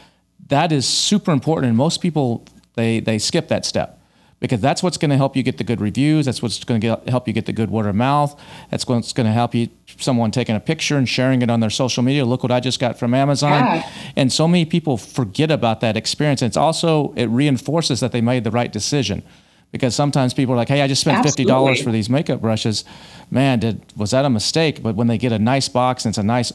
that 0.49 0.73
is 0.73 0.87
super 0.87 1.33
important, 1.33 1.69
and 1.69 1.77
most 1.77 2.01
people 2.01 2.45
they 2.75 3.01
they 3.01 3.19
skip 3.19 3.49
that 3.49 3.65
step 3.65 4.02
because 4.43 4.61
that's 4.61 4.83
what's 4.83 4.97
going 4.97 5.13
to 5.13 5.17
help 5.17 5.37
you 5.37 5.43
get 5.45 5.57
the 5.59 5.65
good 5.65 5.81
reviews. 5.81 6.27
That's 6.27 6.43
what's 6.43 6.65
going 6.65 6.81
to 6.81 7.01
help 7.07 7.29
you 7.29 7.33
get 7.33 7.47
the 7.47 7.53
good 7.53 7.71
word 7.71 7.87
of 7.87 7.95
mouth. 7.95 8.39
That's 8.73 8.85
what's 8.89 9.13
going 9.13 9.27
to 9.27 9.33
help 9.33 9.55
you 9.55 9.69
someone 9.99 10.33
taking 10.33 10.57
a 10.57 10.61
picture 10.61 10.97
and 10.97 11.09
sharing 11.09 11.43
it 11.43 11.49
on 11.49 11.61
their 11.61 11.71
social 11.71 12.03
media. 12.03 12.25
Look 12.25 12.43
what 12.43 12.51
I 12.51 12.59
just 12.59 12.81
got 12.81 12.99
from 12.99 13.15
Amazon. 13.15 13.53
Yeah. 13.53 13.89
And 14.17 14.33
so 14.33 14.49
many 14.49 14.65
people 14.65 14.97
forget 14.97 15.53
about 15.53 15.81
that 15.83 15.97
experience. 15.97 16.43
And 16.43 16.49
it's 16.49 16.57
also 16.57 17.15
it 17.15 17.27
reinforces 17.27 18.01
that 18.01 18.11
they 18.11 18.21
made 18.21 18.43
the 18.43 18.51
right 18.51 18.73
decision 18.73 19.23
because 19.71 19.95
sometimes 19.95 20.35
people 20.35 20.55
are 20.55 20.57
like, 20.57 20.69
"Hey, 20.69 20.83
I 20.83 20.89
just 20.89 21.03
spent 21.03 21.23
fifty 21.23 21.45
dollars 21.45 21.81
for 21.81 21.93
these 21.93 22.11
makeup 22.11 22.41
brushes. 22.41 22.85
Man, 23.31 23.61
did 23.61 23.81
was 23.97 24.11
that 24.11 24.25
a 24.25 24.31
mistake?" 24.31 24.83
But 24.83 24.97
when 24.97 25.07
they 25.07 25.19
get 25.19 25.31
a 25.31 25.39
nice 25.39 25.69
box 25.69 26.05
and 26.05 26.11
it's 26.11 26.19
a 26.19 26.25
nice 26.25 26.53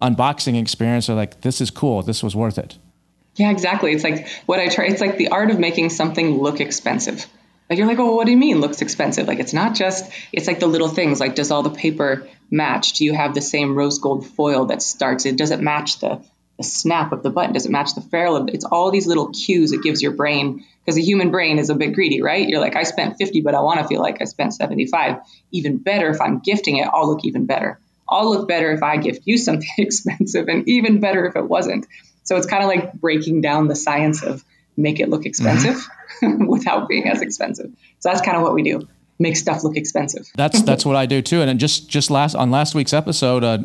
unboxing 0.00 0.56
experience, 0.60 1.08
they're 1.08 1.16
like, 1.16 1.40
"This 1.40 1.60
is 1.60 1.72
cool. 1.72 2.02
This 2.02 2.22
was 2.22 2.36
worth 2.36 2.58
it." 2.58 2.78
Yeah, 3.36 3.50
exactly. 3.50 3.92
It's 3.92 4.04
like 4.04 4.28
what 4.46 4.60
I 4.60 4.68
try. 4.68 4.86
It's 4.86 5.00
like 5.00 5.16
the 5.16 5.28
art 5.28 5.50
of 5.50 5.58
making 5.58 5.90
something 5.90 6.38
look 6.38 6.60
expensive. 6.60 7.26
Like 7.68 7.78
you're 7.78 7.88
like, 7.88 7.98
oh, 7.98 8.14
what 8.14 8.26
do 8.26 8.30
you 8.30 8.36
mean 8.36 8.60
looks 8.60 8.82
expensive? 8.82 9.26
Like 9.26 9.40
it's 9.40 9.52
not 9.52 9.74
just. 9.74 10.10
It's 10.32 10.46
like 10.46 10.60
the 10.60 10.66
little 10.66 10.88
things. 10.88 11.20
Like 11.20 11.34
does 11.34 11.50
all 11.50 11.62
the 11.62 11.70
paper 11.70 12.28
match? 12.50 12.92
Do 12.94 13.04
you 13.04 13.14
have 13.14 13.34
the 13.34 13.40
same 13.40 13.74
rose 13.74 13.98
gold 13.98 14.26
foil 14.26 14.66
that 14.66 14.82
starts 14.82 15.26
it? 15.26 15.36
Does 15.36 15.50
it 15.50 15.60
match 15.60 16.00
the 16.00 16.22
the 16.56 16.62
snap 16.62 17.10
of 17.10 17.22
the 17.22 17.30
button? 17.30 17.52
Does 17.52 17.66
it 17.66 17.72
match 17.72 17.94
the 17.94 18.00
ferrule? 18.00 18.48
It's 18.48 18.64
all 18.64 18.92
these 18.92 19.08
little 19.08 19.30
cues 19.30 19.72
it 19.72 19.82
gives 19.82 20.00
your 20.00 20.12
brain 20.12 20.64
because 20.84 20.94
the 20.94 21.02
human 21.02 21.30
brain 21.30 21.58
is 21.58 21.70
a 21.70 21.74
bit 21.74 21.94
greedy, 21.94 22.22
right? 22.22 22.48
You're 22.48 22.60
like, 22.60 22.76
I 22.76 22.84
spent 22.84 23.16
50, 23.16 23.40
but 23.40 23.54
I 23.54 23.60
want 23.60 23.80
to 23.80 23.88
feel 23.88 24.00
like 24.00 24.20
I 24.20 24.24
spent 24.24 24.54
75. 24.54 25.16
Even 25.50 25.78
better 25.78 26.10
if 26.10 26.20
I'm 26.20 26.38
gifting 26.38 26.76
it, 26.76 26.88
I'll 26.92 27.08
look 27.08 27.24
even 27.24 27.46
better. 27.46 27.80
I'll 28.08 28.30
look 28.30 28.46
better 28.46 28.70
if 28.70 28.82
I 28.82 28.98
gift 28.98 29.22
you 29.24 29.38
something 29.38 29.68
expensive, 29.78 30.48
and 30.48 30.68
even 30.68 31.00
better 31.00 31.26
if 31.26 31.36
it 31.36 31.48
wasn't. 31.48 31.86
So 32.24 32.36
it's 32.36 32.46
kind 32.46 32.62
of 32.62 32.68
like 32.68 32.92
breaking 32.94 33.40
down 33.40 33.68
the 33.68 33.76
science 33.76 34.22
of 34.22 34.44
make 34.76 34.98
it 35.00 35.08
look 35.08 35.24
expensive 35.24 35.86
without 36.46 36.88
being 36.88 37.08
as 37.08 37.22
expensive. 37.22 37.70
So 38.00 38.08
that's 38.08 38.20
kind 38.20 38.36
of 38.36 38.42
what 38.42 38.54
we 38.54 38.62
do. 38.62 38.88
Make 39.18 39.36
stuff 39.36 39.62
look 39.62 39.76
expensive. 39.76 40.28
That's 40.34 40.62
that's 40.68 40.84
what 40.84 40.96
I 40.96 41.06
do 41.06 41.22
too. 41.22 41.40
And 41.40 41.48
then 41.48 41.58
just 41.58 41.88
just 41.88 42.10
last 42.10 42.34
on 42.34 42.50
last 42.50 42.74
week's 42.74 42.92
episode, 42.92 43.44
uh, 43.44 43.58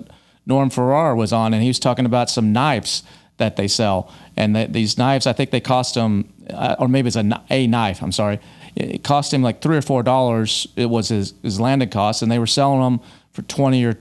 Norm 0.45 0.69
Farrar 0.69 1.15
was 1.15 1.33
on, 1.33 1.53
and 1.53 1.63
he 1.63 1.69
was 1.69 1.79
talking 1.79 2.05
about 2.05 2.29
some 2.29 2.53
knives 2.53 3.03
that 3.37 3.55
they 3.55 3.67
sell, 3.67 4.13
and 4.35 4.55
that 4.55 4.73
these 4.73 4.97
knives, 4.97 5.25
I 5.25 5.33
think 5.33 5.51
they 5.51 5.61
cost 5.61 5.95
him, 5.95 6.31
uh, 6.49 6.75
or 6.77 6.87
maybe 6.87 7.07
it's 7.07 7.15
a, 7.15 7.43
a 7.49 7.67
knife. 7.67 8.03
I'm 8.03 8.11
sorry, 8.11 8.39
it 8.75 9.03
cost 9.03 9.33
him 9.33 9.41
like 9.41 9.61
three 9.61 9.77
or 9.77 9.81
four 9.81 10.03
dollars. 10.03 10.67
It 10.75 10.89
was 10.89 11.09
his 11.09 11.33
his 11.41 11.59
landed 11.59 11.91
cost, 11.91 12.21
and 12.21 12.31
they 12.31 12.39
were 12.39 12.47
selling 12.47 12.81
them 12.81 12.99
for 13.31 13.41
twenty 13.43 13.83
or 13.85 13.97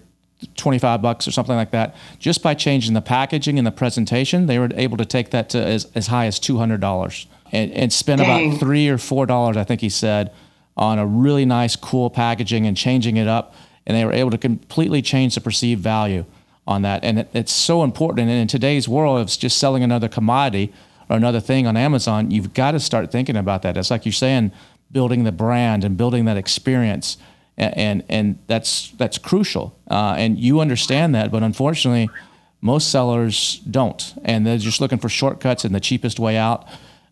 25 0.56 1.02
bucks 1.02 1.26
or 1.26 1.32
something 1.32 1.56
like 1.56 1.72
that 1.72 1.96
just 2.18 2.42
by 2.42 2.54
changing 2.54 2.94
the 2.94 3.00
packaging 3.00 3.58
and 3.58 3.66
the 3.66 3.72
presentation 3.72 4.46
they 4.46 4.58
were 4.58 4.68
able 4.74 4.96
to 4.96 5.04
take 5.04 5.30
that 5.30 5.48
to 5.50 5.58
as, 5.58 5.88
as 5.94 6.06
high 6.06 6.26
as 6.26 6.38
$200 6.38 7.26
and, 7.50 7.72
and 7.72 7.92
spend 7.92 8.20
Dang. 8.20 8.50
about 8.50 8.60
three 8.60 8.88
or 8.88 8.98
four 8.98 9.26
dollars 9.26 9.56
i 9.56 9.64
think 9.64 9.80
he 9.80 9.88
said 9.88 10.32
on 10.76 10.98
a 10.98 11.06
really 11.06 11.44
nice 11.44 11.74
cool 11.74 12.08
packaging 12.08 12.66
and 12.66 12.76
changing 12.76 13.16
it 13.16 13.26
up 13.26 13.54
and 13.84 13.96
they 13.96 14.04
were 14.04 14.12
able 14.12 14.30
to 14.30 14.38
completely 14.38 15.02
change 15.02 15.34
the 15.34 15.40
perceived 15.40 15.82
value 15.82 16.24
on 16.68 16.82
that. 16.82 17.02
And 17.02 17.20
it, 17.20 17.28
it's 17.32 17.52
so 17.52 17.82
important 17.82 18.28
and 18.28 18.38
in 18.38 18.46
today's 18.46 18.86
world 18.86 19.18
of 19.18 19.26
just 19.26 19.56
selling 19.56 19.82
another 19.82 20.08
commodity 20.08 20.72
or 21.08 21.16
another 21.16 21.40
thing 21.40 21.66
on 21.66 21.74
amazon 21.74 22.30
you've 22.30 22.52
got 22.52 22.72
to 22.72 22.80
start 22.80 23.10
thinking 23.10 23.36
about 23.36 23.62
that. 23.62 23.76
It's 23.76 23.90
like 23.90 24.04
you're 24.04 24.12
saying 24.12 24.52
building 24.92 25.24
the 25.24 25.32
brand 25.32 25.82
and 25.82 25.96
building 25.96 26.26
that 26.26 26.36
experience 26.36 27.16
and 27.58 28.04
and, 28.08 28.38
that's 28.46 28.90
that's 28.92 29.18
crucial 29.18 29.78
uh, 29.90 30.14
and 30.16 30.38
you 30.38 30.60
understand 30.60 31.14
that 31.14 31.30
but 31.30 31.42
unfortunately 31.42 32.08
most 32.60 32.90
sellers 32.90 33.60
don't 33.70 34.14
and 34.24 34.46
they're 34.46 34.58
just 34.58 34.80
looking 34.80 34.98
for 34.98 35.08
shortcuts 35.08 35.64
and 35.64 35.74
the 35.74 35.80
cheapest 35.80 36.18
way 36.18 36.36
out 36.36 36.66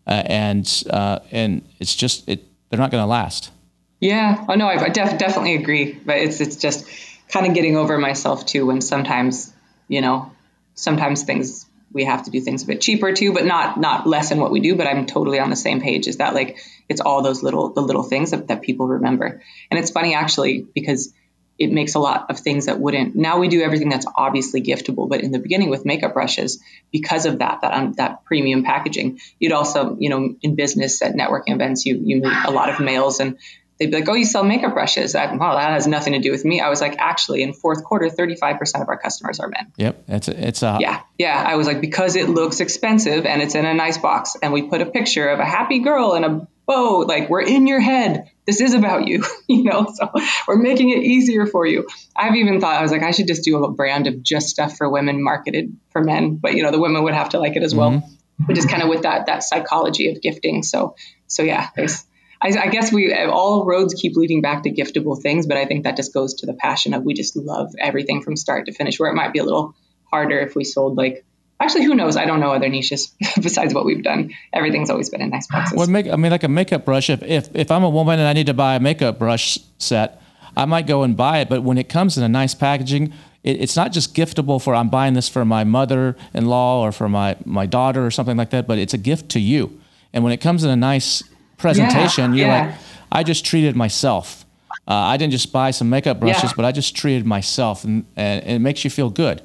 uh, 0.07 0.23
and 0.25 0.83
uh, 0.89 1.19
and 1.31 1.61
it's 1.79 1.95
just 1.95 2.27
it 2.27 2.43
they're 2.69 2.79
not 2.79 2.91
going 2.91 3.03
to 3.03 3.07
last 3.07 3.51
Yeah. 3.99 4.45
Oh 4.47 4.55
no, 4.55 4.67
I 4.67 4.85
I 4.85 4.89
def- 4.89 5.17
definitely 5.17 5.55
agree. 5.55 5.93
But 5.93 6.17
it's 6.17 6.39
it's 6.39 6.55
just 6.55 6.87
kind 7.29 7.45
of 7.47 7.53
getting 7.53 7.75
over 7.75 7.97
myself 7.97 8.45
too 8.45 8.65
when 8.65 8.81
sometimes 8.81 9.51
you 9.87 10.01
know 10.01 10.31
sometimes 10.75 11.23
things 11.23 11.65
we 11.91 12.03
have 12.03 12.23
to 12.23 12.31
do 12.31 12.41
things 12.41 12.63
a 12.63 12.67
bit 12.67 12.81
cheaper 12.81 13.13
too, 13.13 13.33
but 13.33 13.45
not 13.45 13.79
not 13.79 14.05
less 14.05 14.29
than 14.29 14.39
what 14.39 14.51
we 14.51 14.59
do. 14.59 14.75
But 14.75 14.87
I'm 14.87 15.05
totally 15.05 15.39
on 15.39 15.49
the 15.49 15.55
same 15.55 15.81
page. 15.81 16.07
Is 16.07 16.17
that 16.17 16.33
like 16.33 16.57
it's 16.89 17.01
all 17.01 17.21
those 17.21 17.43
little 17.43 17.73
the 17.73 17.81
little 17.81 18.03
things 18.03 18.31
that, 18.31 18.47
that 18.47 18.61
people 18.61 18.87
remember. 18.87 19.41
And 19.71 19.79
it's 19.79 19.91
funny 19.91 20.13
actually 20.13 20.65
because 20.73 21.13
it 21.57 21.71
makes 21.71 21.95
a 21.95 21.99
lot 21.99 22.29
of 22.29 22.39
things 22.39 22.67
that 22.67 22.79
wouldn't. 22.79 23.15
Now 23.15 23.39
we 23.39 23.47
do 23.47 23.61
everything 23.61 23.89
that's 23.89 24.05
obviously 24.15 24.61
giftable, 24.61 25.09
but 25.09 25.21
in 25.21 25.31
the 25.31 25.39
beginning 25.39 25.69
with 25.69 25.85
makeup 25.85 26.13
brushes, 26.13 26.61
because 26.91 27.25
of 27.25 27.39
that 27.39 27.61
that 27.61 27.73
um, 27.73 27.93
that 27.93 28.25
premium 28.25 28.63
packaging, 28.63 29.19
you'd 29.39 29.53
also 29.53 29.97
you 29.99 30.09
know 30.09 30.35
in 30.41 30.55
business 30.55 31.01
at 31.01 31.15
networking 31.15 31.55
events 31.55 31.85
you 31.85 31.99
you 32.03 32.21
meet 32.21 32.33
a 32.45 32.51
lot 32.51 32.69
of 32.69 32.79
males 32.79 33.19
and 33.19 33.37
they'd 33.77 33.91
be 33.91 33.97
like, 33.97 34.09
"Oh, 34.09 34.13
you 34.13 34.25
sell 34.25 34.43
makeup 34.43 34.73
brushes?" 34.73 35.15
I, 35.15 35.33
well, 35.35 35.55
that 35.55 35.71
has 35.71 35.87
nothing 35.87 36.13
to 36.13 36.19
do 36.19 36.31
with 36.31 36.43
me. 36.45 36.59
I 36.59 36.69
was 36.69 36.81
like, 36.81 36.95
actually, 36.97 37.43
in 37.43 37.53
fourth 37.53 37.83
quarter, 37.83 38.09
thirty-five 38.09 38.57
percent 38.57 38.83
of 38.83 38.89
our 38.89 38.97
customers 38.97 39.39
are 39.39 39.47
men. 39.47 39.71
yep 39.77 40.03
it's 40.07 40.27
a, 40.27 40.47
it's 40.47 40.63
a 40.63 40.77
Yeah, 40.79 41.01
yeah. 41.17 41.43
I 41.45 41.55
was 41.55 41.67
like, 41.67 41.81
because 41.81 42.15
it 42.15 42.29
looks 42.29 42.59
expensive 42.59 43.25
and 43.25 43.41
it's 43.41 43.55
in 43.55 43.65
a 43.65 43.73
nice 43.73 43.97
box, 43.97 44.35
and 44.41 44.53
we 44.53 44.63
put 44.63 44.81
a 44.81 44.85
picture 44.85 45.27
of 45.29 45.39
a 45.39 45.45
happy 45.45 45.79
girl 45.79 46.13
and 46.13 46.25
a 46.25 46.47
bow. 46.65 47.05
Like 47.07 47.29
we're 47.29 47.41
in 47.41 47.67
your 47.67 47.79
head. 47.79 48.31
This 48.45 48.61
is 48.61 48.73
about 48.73 49.07
you, 49.07 49.23
you 49.47 49.63
know. 49.63 49.87
So 49.93 50.09
we're 50.47 50.57
making 50.57 50.89
it 50.89 51.03
easier 51.03 51.45
for 51.45 51.65
you. 51.65 51.87
I've 52.15 52.35
even 52.35 52.59
thought 52.59 52.75
I 52.75 52.81
was 52.81 52.91
like, 52.91 53.03
I 53.03 53.11
should 53.11 53.27
just 53.27 53.43
do 53.43 53.63
a 53.63 53.71
brand 53.71 54.07
of 54.07 54.23
just 54.23 54.49
stuff 54.49 54.77
for 54.77 54.89
women 54.89 55.23
marketed 55.23 55.75
for 55.89 56.03
men, 56.03 56.35
but 56.35 56.53
you 56.53 56.63
know, 56.63 56.71
the 56.71 56.79
women 56.79 57.03
would 57.03 57.13
have 57.13 57.29
to 57.29 57.39
like 57.39 57.55
it 57.55 57.63
as 57.63 57.73
well. 57.73 57.91
Mm-hmm. 57.91 58.45
But 58.45 58.55
just 58.55 58.69
kind 58.69 58.83
of 58.83 58.89
with 58.89 59.01
that 59.01 59.25
that 59.25 59.43
psychology 59.43 60.11
of 60.11 60.21
gifting. 60.21 60.63
So 60.63 60.95
so 61.27 61.43
yeah, 61.43 61.69
there's. 61.75 62.03
I, 62.41 62.49
I 62.49 62.67
guess 62.67 62.91
we 62.91 63.13
all 63.13 63.65
roads 63.65 63.93
keep 63.93 64.15
leading 64.15 64.41
back 64.41 64.63
to 64.63 64.71
giftable 64.71 65.19
things, 65.21 65.47
but 65.47 65.57
I 65.57 65.65
think 65.65 65.83
that 65.83 65.97
just 65.97 66.13
goes 66.13 66.35
to 66.35 66.45
the 66.45 66.53
passion 66.53 66.93
of 66.93 67.03
we 67.03 67.13
just 67.13 67.35
love 67.35 67.73
everything 67.79 68.21
from 68.21 68.35
start 68.35 68.65
to 68.67 68.73
finish. 68.73 68.99
Where 68.99 69.09
it 69.09 69.15
might 69.15 69.33
be 69.33 69.39
a 69.39 69.43
little 69.43 69.75
harder 70.11 70.39
if 70.39 70.55
we 70.55 70.63
sold 70.63 70.97
like 70.97 71.25
actually 71.59 71.85
who 71.85 71.95
knows? 71.95 72.15
I 72.15 72.25
don't 72.25 72.39
know 72.39 72.51
other 72.51 72.69
niches 72.69 73.13
besides 73.41 73.73
what 73.73 73.85
we've 73.85 74.03
done. 74.03 74.33
Everything's 74.53 74.89
always 74.89 75.09
been 75.09 75.21
in 75.21 75.29
nice 75.29 75.47
boxes. 75.47 75.77
Well, 75.77 75.87
make 75.87 76.07
I 76.07 76.15
mean 76.15 76.31
like 76.31 76.43
a 76.43 76.49
makeup 76.49 76.85
brush. 76.85 77.09
If, 77.09 77.23
if 77.23 77.49
if 77.55 77.71
I'm 77.71 77.83
a 77.83 77.89
woman 77.89 78.19
and 78.19 78.27
I 78.27 78.33
need 78.33 78.47
to 78.47 78.53
buy 78.53 78.75
a 78.75 78.79
makeup 78.79 79.17
brush 79.17 79.57
set, 79.79 80.21
I 80.55 80.65
might 80.65 80.87
go 80.87 81.03
and 81.03 81.17
buy 81.17 81.39
it. 81.39 81.49
But 81.49 81.63
when 81.63 81.77
it 81.77 81.89
comes 81.89 82.17
in 82.17 82.23
a 82.23 82.29
nice 82.29 82.53
packaging, 82.53 83.13
it, 83.43 83.61
it's 83.61 83.75
not 83.75 83.91
just 83.91 84.15
giftable 84.15 84.61
for 84.61 84.75
I'm 84.75 84.89
buying 84.89 85.13
this 85.13 85.27
for 85.27 85.43
my 85.43 85.63
mother-in-law 85.63 86.81
or 86.81 86.91
for 86.91 87.09
my 87.09 87.35
my 87.45 87.65
daughter 87.65 88.05
or 88.05 88.11
something 88.11 88.37
like 88.37 88.51
that. 88.51 88.67
But 88.67 88.77
it's 88.77 88.93
a 88.93 88.99
gift 88.99 89.29
to 89.29 89.39
you. 89.39 89.79
And 90.13 90.23
when 90.23 90.33
it 90.33 90.37
comes 90.37 90.63
in 90.63 90.69
a 90.69 90.75
nice 90.75 91.23
presentation, 91.57 92.33
you're 92.33 92.47
yeah. 92.47 92.65
like, 92.67 92.75
I 93.11 93.23
just 93.23 93.45
treated 93.45 93.75
myself. 93.75 94.45
Uh, 94.87 94.93
I 94.93 95.17
didn't 95.17 95.31
just 95.31 95.51
buy 95.51 95.71
some 95.71 95.89
makeup 95.89 96.19
brushes, 96.19 96.43
Yeah. 96.43 96.53
but 96.55 96.65
I 96.65 96.71
just 96.71 96.95
treated 96.95 97.25
myself, 97.25 97.83
and, 97.83 98.05
and 98.15 98.43
it 98.45 98.59
makes 98.59 98.83
you 98.83 98.89
feel 98.89 99.09
good. 99.09 99.41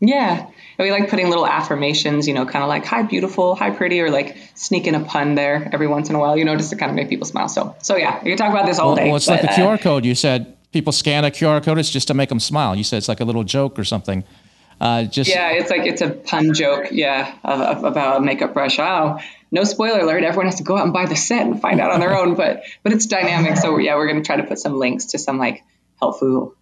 Yeah. 0.00 0.46
And 0.46 0.52
we 0.78 0.90
like 0.90 1.10
putting 1.10 1.28
little 1.28 1.46
affirmations, 1.46 2.26
you 2.26 2.32
know, 2.32 2.46
kind 2.46 2.62
of 2.62 2.68
like 2.70 2.86
hi 2.86 3.02
beautiful, 3.02 3.54
hi 3.54 3.70
pretty, 3.70 4.00
or 4.00 4.10
like 4.10 4.34
sneaking 4.54 4.94
a 4.94 5.00
pun 5.00 5.34
there 5.34 5.68
every 5.72 5.86
once 5.86 6.08
in 6.08 6.14
a 6.14 6.18
while, 6.18 6.38
you 6.38 6.44
know, 6.44 6.56
just 6.56 6.70
to 6.70 6.76
kind 6.76 6.88
of 6.88 6.96
make 6.96 7.10
people 7.10 7.26
smile. 7.26 7.48
So 7.48 7.76
so 7.82 7.96
yeah, 7.96 8.18
we 8.24 8.30
can 8.30 8.38
talk 8.38 8.50
about 8.50 8.64
this 8.64 8.78
all 8.78 8.88
Well, 8.88 8.96
day. 8.96 9.06
well, 9.08 9.16
it's 9.16 9.26
but, 9.26 9.42
like 9.42 9.58
a 9.58 9.62
uh, 9.62 9.76
QR 9.76 9.78
code. 9.78 10.06
You 10.06 10.14
said 10.14 10.56
people 10.72 10.92
scan 10.94 11.26
a 11.26 11.30
QR 11.30 11.62
code. 11.62 11.78
It's 11.78 11.90
just 11.90 12.08
to 12.08 12.14
make 12.14 12.30
them 12.30 12.40
smile. 12.40 12.74
You 12.74 12.84
said 12.84 12.96
it's 12.96 13.08
like 13.08 13.20
a 13.20 13.26
little 13.26 13.44
joke 13.44 13.78
or 13.78 13.84
something. 13.84 14.24
Uh, 14.80 15.04
just 15.04 15.28
Yeah, 15.28 15.50
it's 15.50 15.70
like 15.70 15.82
it's 15.84 16.00
a 16.00 16.08
pun 16.08 16.54
joke, 16.54 16.86
yeah, 16.90 17.34
of, 17.44 17.60
of, 17.60 17.84
about 17.84 18.16
a 18.16 18.20
makeup 18.22 18.54
brush. 18.54 18.78
Oh, 18.78 19.18
no 19.50 19.64
spoiler 19.64 20.00
alert! 20.00 20.22
Everyone 20.22 20.46
has 20.46 20.56
to 20.56 20.62
go 20.62 20.76
out 20.76 20.84
and 20.84 20.92
buy 20.92 21.06
the 21.06 21.16
set 21.16 21.46
and 21.46 21.60
find 21.60 21.80
out 21.80 21.90
on 21.90 22.00
their 22.00 22.16
own, 22.16 22.34
but 22.34 22.62
but 22.82 22.92
it's 22.92 23.06
dynamic. 23.06 23.56
So 23.56 23.78
yeah, 23.78 23.96
we're 23.96 24.06
gonna 24.06 24.22
try 24.22 24.36
to 24.36 24.44
put 24.44 24.58
some 24.58 24.78
links 24.78 25.06
to 25.06 25.18
some 25.18 25.38
like 25.38 25.64
helpful 26.00 26.54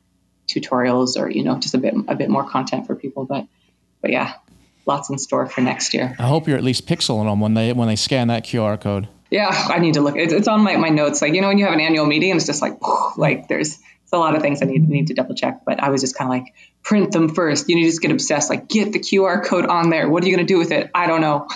tutorials 0.48 1.18
or 1.18 1.30
you 1.30 1.44
know 1.44 1.58
just 1.58 1.74
a 1.74 1.78
bit 1.78 1.94
a 2.08 2.14
bit 2.14 2.30
more 2.30 2.48
content 2.48 2.86
for 2.86 2.94
people. 2.94 3.24
But 3.24 3.46
but 4.00 4.10
yeah, 4.10 4.34
lots 4.86 5.10
in 5.10 5.18
store 5.18 5.46
for 5.46 5.60
next 5.60 5.94
year. 5.94 6.16
I 6.18 6.26
hope 6.26 6.48
you're 6.48 6.56
at 6.56 6.64
least 6.64 6.86
pixeling 6.86 7.26
them 7.26 7.40
when 7.40 7.54
they 7.54 7.72
when 7.72 7.88
they 7.88 7.96
scan 7.96 8.28
that 8.28 8.44
QR 8.44 8.80
code. 8.80 9.08
Yeah, 9.30 9.50
I 9.50 9.78
need 9.78 9.94
to 9.94 10.00
look. 10.00 10.16
It's, 10.16 10.32
it's 10.32 10.48
on 10.48 10.62
my, 10.62 10.76
my 10.76 10.88
notes. 10.88 11.20
Like 11.20 11.34
you 11.34 11.42
know 11.42 11.48
when 11.48 11.58
you 11.58 11.66
have 11.66 11.74
an 11.74 11.80
annual 11.80 12.06
meeting, 12.06 12.34
it's 12.34 12.46
just 12.46 12.62
like 12.62 12.78
like 13.16 13.48
there's 13.48 13.78
it's 14.02 14.12
a 14.14 14.18
lot 14.18 14.34
of 14.34 14.40
things 14.40 14.62
I 14.62 14.64
need 14.64 14.88
need 14.88 15.08
to 15.08 15.14
double 15.14 15.34
check. 15.34 15.60
But 15.66 15.82
I 15.82 15.90
was 15.90 16.00
just 16.00 16.16
kind 16.16 16.28
of 16.28 16.30
like 16.30 16.54
print 16.82 17.12
them 17.12 17.34
first. 17.34 17.68
You 17.68 17.76
know, 17.76 17.80
you 17.80 17.88
just 17.88 18.00
get 18.00 18.10
obsessed. 18.10 18.48
Like 18.48 18.68
get 18.68 18.92
the 18.92 18.98
QR 18.98 19.44
code 19.44 19.66
on 19.66 19.90
there. 19.90 20.08
What 20.08 20.24
are 20.24 20.26
you 20.26 20.34
gonna 20.34 20.48
do 20.48 20.58
with 20.58 20.72
it? 20.72 20.90
I 20.94 21.06
don't 21.06 21.20
know. 21.20 21.46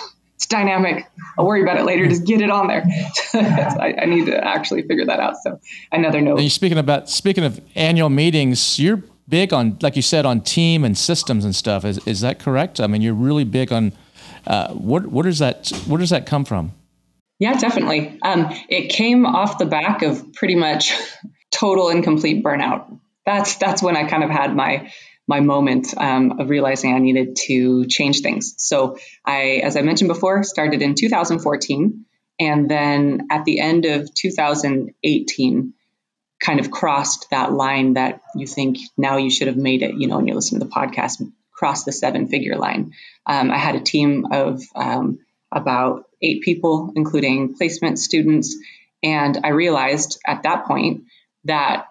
It's 0.43 0.49
dynamic. 0.49 1.09
I'll 1.37 1.45
worry 1.45 1.61
about 1.61 1.77
it 1.77 1.85
later. 1.85 2.05
Just 2.05 2.25
get 2.25 2.41
it 2.41 2.49
on 2.49 2.67
there. 2.67 2.83
I, 3.33 3.95
I 4.01 4.05
need 4.05 4.25
to 4.25 4.45
actually 4.45 4.81
figure 4.81 5.05
that 5.05 5.21
out. 5.21 5.37
So 5.41 5.57
another 5.89 6.19
note. 6.19 6.33
And 6.33 6.41
you're 6.41 6.49
speaking 6.49 6.77
about 6.77 7.09
speaking 7.09 7.45
of 7.45 7.61
annual 7.75 8.09
meetings, 8.09 8.77
you're 8.77 9.01
big 9.29 9.53
on 9.53 9.77
like 9.81 9.95
you 9.95 10.01
said 10.01 10.25
on 10.25 10.41
team 10.41 10.83
and 10.83 10.97
systems 10.97 11.45
and 11.45 11.55
stuff. 11.55 11.85
Is 11.85 12.05
is 12.05 12.19
that 12.21 12.39
correct? 12.39 12.81
I 12.81 12.87
mean, 12.87 13.01
you're 13.01 13.13
really 13.13 13.45
big 13.45 13.71
on 13.71 13.93
uh, 14.45 14.73
what 14.73 15.07
what 15.07 15.23
does 15.23 15.39
that 15.39 15.69
where 15.87 15.97
does 15.97 16.09
that 16.09 16.25
come 16.25 16.43
from? 16.43 16.73
Yeah, 17.39 17.53
definitely. 17.53 18.19
Um, 18.21 18.49
it 18.67 18.89
came 18.89 19.25
off 19.25 19.59
the 19.59 19.65
back 19.65 20.01
of 20.01 20.33
pretty 20.33 20.55
much 20.55 20.93
total 21.51 21.87
and 21.87 22.03
complete 22.03 22.43
burnout. 22.43 22.99
That's 23.25 23.55
that's 23.55 23.81
when 23.81 23.95
I 23.95 24.09
kind 24.09 24.25
of 24.25 24.29
had 24.29 24.53
my 24.53 24.91
my 25.27 25.39
moment 25.39 25.93
um, 25.97 26.39
of 26.39 26.49
realizing 26.49 26.93
I 26.93 26.99
needed 26.99 27.37
to 27.47 27.85
change 27.85 28.21
things. 28.21 28.55
So 28.57 28.97
I, 29.25 29.61
as 29.63 29.77
I 29.77 29.81
mentioned 29.81 30.09
before, 30.09 30.43
started 30.43 30.81
in 30.81 30.95
2014, 30.95 32.05
and 32.39 32.69
then 32.69 33.27
at 33.31 33.45
the 33.45 33.59
end 33.59 33.85
of 33.85 34.13
2018, 34.13 35.73
kind 36.41 36.59
of 36.59 36.71
crossed 36.71 37.29
that 37.31 37.53
line 37.53 37.93
that 37.93 38.21
you 38.35 38.45
think 38.45 38.77
now 38.97 39.17
you 39.17 39.29
should 39.29 39.47
have 39.47 39.57
made 39.57 39.81
it. 39.81 39.95
You 39.95 40.07
know, 40.07 40.17
when 40.17 40.27
you 40.27 40.33
listen 40.33 40.59
to 40.59 40.65
the 40.65 40.71
podcast, 40.71 41.21
cross 41.51 41.85
the 41.85 41.91
seven 41.93 42.27
figure 42.27 42.57
line. 42.57 42.91
Um, 43.25 43.49
I 43.49 43.57
had 43.57 43.75
a 43.75 43.79
team 43.79 44.27
of 44.31 44.61
um, 44.75 45.19
about 45.51 46.09
eight 46.21 46.41
people, 46.41 46.91
including 46.95 47.55
placement 47.55 47.99
students. 47.99 48.57
And 49.01 49.39
I 49.43 49.49
realized 49.49 50.19
at 50.25 50.43
that 50.43 50.65
point 50.65 51.03
that 51.45 51.87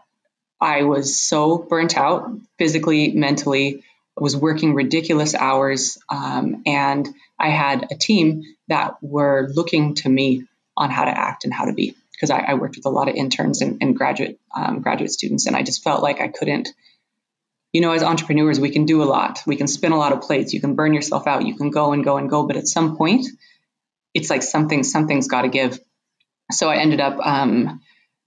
I 0.62 0.84
was 0.84 1.20
so 1.20 1.58
burnt 1.58 1.96
out 1.96 2.30
physically, 2.56 3.12
mentally, 3.12 3.82
I 4.16 4.22
was 4.22 4.36
working 4.36 4.74
ridiculous 4.74 5.34
hours. 5.34 5.98
Um, 6.08 6.62
and 6.66 7.08
I 7.38 7.48
had 7.48 7.88
a 7.90 7.96
team 7.96 8.44
that 8.68 9.02
were 9.02 9.50
looking 9.52 9.94
to 9.96 10.08
me 10.08 10.44
on 10.76 10.90
how 10.90 11.04
to 11.04 11.10
act 11.10 11.44
and 11.44 11.52
how 11.52 11.64
to 11.64 11.72
be 11.72 11.94
because 12.12 12.30
I, 12.30 12.38
I, 12.38 12.54
worked 12.54 12.76
with 12.76 12.86
a 12.86 12.90
lot 12.90 13.08
of 13.08 13.16
interns 13.16 13.60
and, 13.60 13.78
and 13.82 13.96
graduate 13.96 14.38
um, 14.54 14.80
graduate 14.80 15.10
students, 15.10 15.46
and 15.46 15.56
I 15.56 15.62
just 15.62 15.82
felt 15.82 16.02
like 16.02 16.20
I 16.20 16.28
couldn't. 16.28 16.68
You 17.72 17.80
know, 17.80 17.92
as 17.92 18.02
entrepreneurs, 18.02 18.60
we 18.60 18.70
can 18.70 18.84
do 18.84 19.02
a 19.02 19.04
lot. 19.04 19.42
We 19.46 19.56
can 19.56 19.66
spin 19.66 19.92
a 19.92 19.98
lot 19.98 20.12
of 20.12 20.20
plates. 20.20 20.54
You 20.54 20.60
can 20.60 20.74
burn 20.74 20.94
yourself 20.94 21.26
out. 21.26 21.46
You 21.46 21.56
can 21.56 21.70
go 21.70 21.92
and 21.92 22.04
go 22.04 22.18
and 22.18 22.30
go. 22.30 22.46
But 22.46 22.56
at 22.56 22.68
some 22.68 22.96
point, 22.96 23.26
it's 24.14 24.30
like 24.30 24.42
something 24.42 24.82
something's 24.82 25.26
got 25.26 25.42
to 25.42 25.48
give. 25.48 25.80
So 26.50 26.68
I 26.68 26.76
ended 26.76 27.00
up 27.00 27.18
um, 27.18 27.80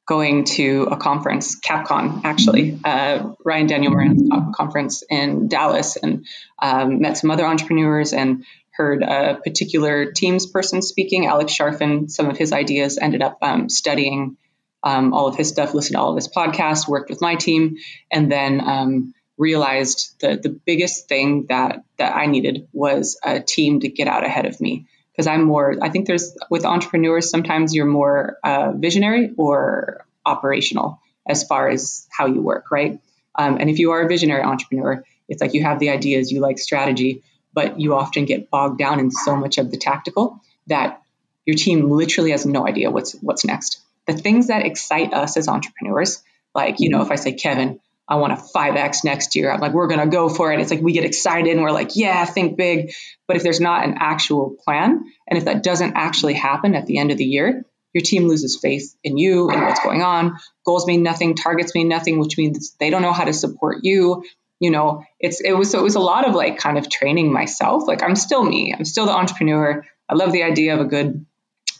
going 0.06 0.44
to 0.44 0.88
a 0.92 0.98
conference, 0.98 1.60
CapCon, 1.60 2.22
actually, 2.24 2.80
uh, 2.84 3.32
Ryan 3.44 3.68
Daniel 3.68 3.92
Moran's 3.92 4.30
conference 4.56 5.04
in 5.10 5.48
Dallas, 5.48 5.96
and 5.96 6.26
um, 6.62 7.02
met 7.02 7.18
some 7.18 7.32
other 7.32 7.46
entrepreneurs 7.46 8.14
and 8.14 8.46
heard 8.72 9.02
a 9.02 9.40
particular 9.44 10.12
Teams 10.12 10.46
person 10.46 10.82
speaking, 10.82 11.26
Alex 11.26 11.58
Charfen. 11.58 12.10
Some 12.10 12.30
of 12.30 12.38
his 12.38 12.52
ideas 12.52 12.98
ended 12.98 13.22
up 13.22 13.40
um, 13.42 13.70
studying 13.70 14.38
um, 14.84 15.14
all 15.14 15.28
of 15.28 15.36
his 15.36 15.50
stuff, 15.50 15.74
listened 15.74 15.96
to 15.96 16.00
all 16.00 16.12
of 16.12 16.18
his 16.18 16.28
podcasts, 16.28 16.88
worked 16.88 17.10
with 17.10 17.22
my 17.22 17.36
team, 17.36 17.78
and 18.12 18.32
then 18.32 18.62
um, 18.62 19.14
realized 19.38 20.16
that 20.22 20.44
the 20.44 20.50
biggest 20.50 21.08
thing 21.08 21.48
that 21.50 21.84
that 21.98 22.16
I 22.16 22.28
needed 22.28 22.68
was 22.72 23.20
a 23.24 23.40
team 23.40 23.80
to 23.80 23.90
get 23.90 24.08
out 24.08 24.24
ahead 24.24 24.46
of 24.46 24.62
me 24.62 24.88
because 25.16 25.28
I'm 25.28 25.44
more, 25.44 25.76
I 25.82 25.90
think 25.90 26.08
there's 26.08 26.36
with 26.50 26.66
entrepreneurs, 26.66 27.30
sometimes 27.30 27.74
you're 27.74 27.86
more 27.86 28.38
uh, 28.44 28.74
visionary 28.76 29.32
or 29.38 30.06
operational 30.26 31.00
as 31.28 31.44
far 31.44 31.70
as 31.70 32.08
how 32.12 32.26
you 32.26 32.42
work, 32.42 32.70
right? 32.72 33.00
Um, 33.38 33.58
and 33.60 33.70
if 33.70 33.80
you 33.80 33.92
are 33.92 34.02
a 34.02 34.08
visionary 34.08 34.44
entrepreneur, 34.44 35.04
it's 35.30 35.42
like 35.42 35.54
you 35.54 35.64
have 35.64 35.80
the 35.80 35.90
ideas, 35.90 36.32
you 36.32 36.40
like 36.42 36.60
strategy, 36.60 37.24
but 37.54 37.80
you 37.80 37.96
often 37.96 38.26
get 38.26 38.50
bogged 38.50 38.78
down 38.78 39.00
in 39.00 39.10
so 39.10 39.36
much 39.36 39.58
of 39.58 39.72
the 39.72 39.78
tactical 39.78 40.42
that 40.68 41.02
your 41.46 41.56
team 41.56 41.90
literally 41.90 42.32
has 42.32 42.46
no 42.46 42.68
idea 42.68 42.92
what's 42.92 43.14
what's 43.22 43.46
next. 43.46 43.80
The 44.08 44.14
things 44.14 44.48
that 44.48 44.66
excite 44.66 45.14
us 45.14 45.38
as 45.38 45.48
entrepreneurs, 45.48 46.22
like 46.54 46.80
you 46.80 46.90
know, 46.90 47.02
if 47.02 47.12
I 47.12 47.16
say 47.16 47.34
Kevin, 47.34 47.80
I 48.08 48.18
want 48.18 48.34
a 48.34 48.36
5x 48.36 49.04
next 49.04 49.36
year. 49.36 49.52
I'm 49.52 49.60
like, 49.60 49.74
we're 49.74 49.88
going 49.88 50.00
to 50.00 50.08
go 50.08 50.30
for 50.30 50.54
it. 50.54 50.60
It's 50.60 50.70
like 50.70 50.82
we 50.82 50.94
get 50.94 51.06
excited 51.06 51.52
and 51.52 51.62
we're 51.62 51.72
like, 51.72 51.96
yeah, 51.96 52.24
think 52.26 52.56
big. 52.56 52.94
But 53.28 53.38
if 53.38 53.44
there's 53.44 53.60
not 53.60 53.84
an 53.84 53.96
actual 54.00 54.56
plan, 54.64 55.04
and 55.28 55.38
if 55.38 55.46
that 55.46 55.64
doesn't 55.64 55.94
actually 55.96 56.34
happen 56.34 56.76
at 56.76 56.86
the 56.86 57.00
end 57.00 57.12
of 57.12 57.18
the 57.18 57.26
year, 57.26 57.66
your 57.94 58.04
team 58.04 58.28
loses 58.28 58.58
faith 58.58 58.96
in 59.04 59.18
you 59.18 59.50
and 59.50 59.62
what's 59.62 59.80
going 59.80 60.04
on. 60.04 60.38
Goals 60.66 60.86
mean 60.86 61.02
nothing, 61.02 61.36
targets 61.36 61.74
mean 61.74 61.88
nothing, 61.88 62.20
which 62.20 62.38
means 62.38 62.76
they 62.80 62.90
don't 62.90 63.02
know 63.02 63.14
how 63.14 63.24
to 63.24 63.34
support 63.34 63.80
you. 63.84 64.24
You 64.60 64.70
know, 64.70 65.04
it's 65.20 65.42
it 65.42 65.54
was 65.54 65.72
so 65.72 65.80
it 65.80 65.84
was 65.84 65.96
a 65.96 66.02
lot 66.02 66.28
of 66.28 66.36
like 66.36 66.58
kind 66.58 66.78
of 66.78 66.90
training 66.90 67.32
myself. 67.32 67.88
Like 67.88 68.04
I'm 68.04 68.16
still 68.16 68.44
me. 68.44 68.74
I'm 68.78 68.86
still 68.86 69.06
the 69.06 69.14
entrepreneur. 69.14 69.86
I 70.10 70.16
love 70.16 70.32
the 70.32 70.44
idea 70.44 70.74
of 70.74 70.82
a 70.82 70.86
good 70.86 71.26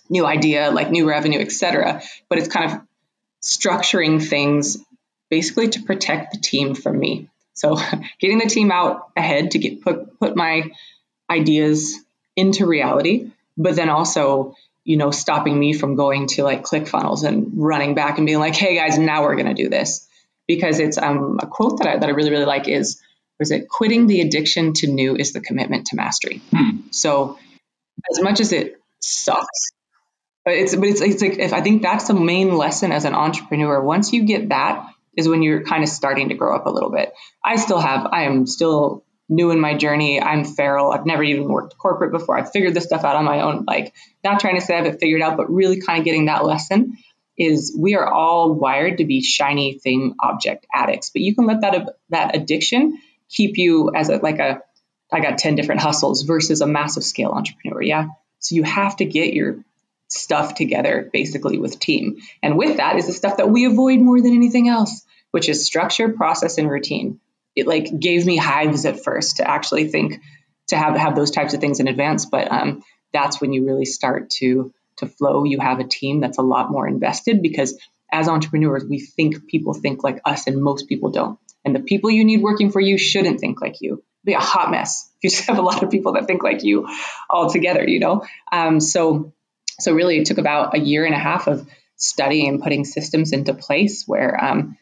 new 0.10 0.26
idea, 0.26 0.72
like 0.72 0.90
new 0.90 1.08
revenue, 1.08 1.40
etc. 1.40 2.02
But 2.30 2.38
it's 2.38 2.48
kind 2.48 2.72
of 2.72 2.82
structuring 3.44 4.26
things 4.26 4.78
basically 5.30 5.70
to 5.70 5.84
protect 5.84 6.34
the 6.34 6.40
team 6.40 6.76
from 6.76 6.98
me. 7.00 7.30
So 7.54 7.78
getting 8.20 8.40
the 8.40 8.50
team 8.50 8.72
out 8.72 9.10
ahead 9.16 9.52
to 9.52 9.60
get 9.60 9.82
put 9.82 10.20
put 10.20 10.36
my 10.36 10.72
ideas 11.30 11.98
into 12.36 12.66
reality, 12.66 13.32
but 13.58 13.76
then 13.76 13.90
also, 13.90 14.56
you 14.84 14.98
know, 14.98 15.12
stopping 15.12 15.58
me 15.58 15.74
from 15.74 15.96
going 15.96 16.28
to 16.28 16.44
like 16.44 16.64
ClickFunnels 16.64 17.24
and 17.24 17.52
running 17.56 17.96
back 17.96 18.18
and 18.18 18.28
being 18.28 18.40
like, 18.40 18.56
hey 18.56 18.76
guys, 18.76 18.98
now 18.98 19.24
we're 19.24 19.36
gonna 19.36 19.54
do 19.54 19.70
this. 19.70 20.08
Because 20.48 20.80
it's 20.80 21.00
um, 21.00 21.40
a 21.42 21.48
quote 21.48 21.80
that 21.80 21.88
I, 21.88 21.98
that 21.98 22.08
I 22.08 22.12
really, 22.12 22.30
really 22.30 22.46
like 22.46 22.68
is, 22.68 23.02
is 23.40 23.50
it 23.50 23.68
quitting 23.68 24.06
the 24.06 24.22
addiction 24.22 24.74
to 24.74 24.88
new 24.88 25.16
is 25.16 25.34
the 25.34 25.42
commitment 25.42 25.88
to 25.88 25.96
mastery. 25.96 26.42
Hmm. 26.52 26.82
So 26.92 27.40
as 28.12 28.22
much 28.22 28.40
as 28.40 28.52
it 28.52 28.80
sucks, 29.00 29.72
but 30.44 30.54
it's 30.54 30.76
but 30.76 30.86
it's, 30.86 31.02
it's 31.02 31.22
like 31.22 31.40
if 31.40 31.54
I 31.54 31.62
think 31.62 31.82
that's 31.82 32.08
the 32.08 32.14
main 32.14 32.56
lesson 32.56 32.92
as 32.92 33.06
an 33.06 33.16
entrepreneur. 33.16 33.82
Once 33.82 34.14
you 34.14 34.26
get 34.26 34.50
that, 34.50 34.88
is 35.18 35.28
when 35.28 35.42
you're 35.42 35.64
kind 35.64 35.84
of 35.84 35.90
starting 35.90 36.30
to 36.30 36.36
grow 36.36 36.56
up 36.56 36.66
a 36.66 36.72
little 36.72 36.92
bit. 36.92 37.14
I 37.44 37.56
still 37.56 37.80
have, 37.80 38.08
I 38.12 38.24
am 38.24 38.46
still 38.48 39.04
new 39.28 39.52
in 39.52 39.60
my 39.60 39.76
journey. 39.76 40.22
I'm 40.22 40.44
feral. 40.44 40.92
I've 40.92 41.06
never 41.06 41.24
even 41.24 41.48
worked 41.48 41.78
corporate 41.78 42.12
before. 42.12 42.38
I've 42.38 42.52
figured 42.52 42.74
this 42.74 42.86
stuff 42.86 43.04
out 43.04 43.16
on 43.16 43.26
my 43.26 43.42
own. 43.42 43.66
Like, 43.68 43.94
not 44.24 44.40
trying 44.40 44.56
to 44.56 44.62
say 44.62 44.76
I 44.76 44.78
have 44.78 44.86
it 44.86 45.00
figured 45.00 45.22
out, 45.22 45.38
but 45.38 45.52
really 45.52 45.82
kind 45.82 46.00
of 46.00 46.06
getting 46.06 46.26
that 46.26 46.46
lesson 46.46 46.98
is 47.38 47.76
we 47.78 47.96
are 47.96 48.08
all 48.08 48.54
wired 48.54 49.00
to 49.00 49.06
be 49.06 49.22
shiny 49.22 49.80
thing 49.80 50.16
object 50.22 50.66
addicts. 50.74 51.10
But 51.10 51.22
you 51.22 51.36
can 51.36 51.46
let 51.46 51.62
that 51.62 51.96
that 52.10 52.36
addiction 52.36 52.98
keep 53.30 53.58
you 53.58 53.92
as 53.94 54.10
a 54.10 54.18
like 54.18 54.40
a 54.40 54.62
I 55.12 55.20
got 55.20 55.38
10 55.38 55.56
different 55.56 55.82
hustles 55.82 56.24
versus 56.24 56.62
a 56.62 56.68
massive 56.68 57.04
scale 57.04 57.32
entrepreneur. 57.32 57.82
Yeah. 57.82 58.08
So 58.40 58.56
you 58.56 58.64
have 58.64 58.96
to 58.98 59.06
get 59.06 59.34
your 59.34 59.64
stuff 60.08 60.56
together 60.56 61.10
basically 61.12 61.58
with 61.58 61.80
team. 61.80 62.18
And 62.44 62.58
with 62.58 62.78
that 62.78 62.96
is 62.98 63.08
the 63.08 63.14
stuff 63.14 63.38
that 63.38 63.50
we 63.50 63.66
avoid 63.66 64.00
more 64.00 64.22
than 64.22 64.34
anything 64.34 64.70
else, 64.70 65.06
which 65.32 65.50
is 65.50 65.66
structure, 65.66 66.10
process, 66.10 66.58
and 66.58 66.70
routine. 66.70 67.20
It 67.56 67.68
like 67.68 68.00
gave 68.00 68.26
me 68.26 68.38
hives 68.38 68.86
at 68.86 69.04
first 69.04 69.38
to 69.38 69.50
actually 69.50 69.88
think 69.90 70.22
to 70.68 70.78
have 70.78 70.98
have 70.98 71.16
those 71.16 71.32
types 71.32 71.54
of 71.54 71.62
things 71.62 71.80
in 71.80 71.88
advance, 71.88 72.26
but 72.26 72.52
um, 72.52 72.84
that's 73.14 73.40
when 73.40 73.54
you 73.54 73.66
really 73.66 73.86
start 73.86 74.30
to 74.32 74.74
to 74.98 75.08
flow. 75.08 75.44
You 75.44 75.60
have 75.60 75.80
a 75.80 75.88
team 75.88 76.20
that's 76.20 76.38
a 76.38 76.44
lot 76.44 76.72
more 76.72 76.88
invested 76.88 77.42
because 77.42 77.78
as 78.12 78.28
entrepreneurs, 78.28 78.86
we 78.86 79.00
think 79.00 79.48
people 79.48 79.74
think 79.74 80.04
like 80.04 80.22
us, 80.26 80.48
and 80.48 80.62
most 80.62 80.88
people 80.88 81.12
don't. 81.12 81.40
And 81.64 81.76
the 81.76 81.80
people 81.80 82.12
you 82.12 82.24
need 82.24 82.42
working 82.42 82.72
for 82.72 82.80
you 82.80 82.98
shouldn't 82.98 83.40
think 83.40 83.62
like 83.62 83.82
you. 83.82 83.94
It'd 83.94 84.26
be 84.26 84.34
a 84.34 84.40
hot 84.40 84.72
mess 84.72 85.10
if 85.18 85.24
you 85.24 85.30
just 85.30 85.48
have 85.48 85.58
a 85.58 85.64
lot 85.64 85.84
of 85.84 85.90
people 85.90 86.14
that 86.14 86.28
think 86.28 86.44
like 86.44 86.64
you 86.64 86.88
all 87.30 87.50
together, 87.50 87.88
you 87.88 88.00
know. 88.00 88.24
Um, 88.52 88.80
so 88.80 89.34
so 89.80 89.94
really, 89.94 90.18
it 90.18 90.26
took 90.26 90.38
about 90.38 90.76
a 90.76 90.80
year 90.80 91.06
and 91.06 91.16
a 91.16 91.20
half 91.20 91.48
of 91.48 91.68
studying 91.98 92.50
and 92.50 92.62
putting 92.62 92.86
systems 92.86 93.32
into 93.32 93.54
place 93.54 94.04
where 94.06 94.44
um, 94.44 94.78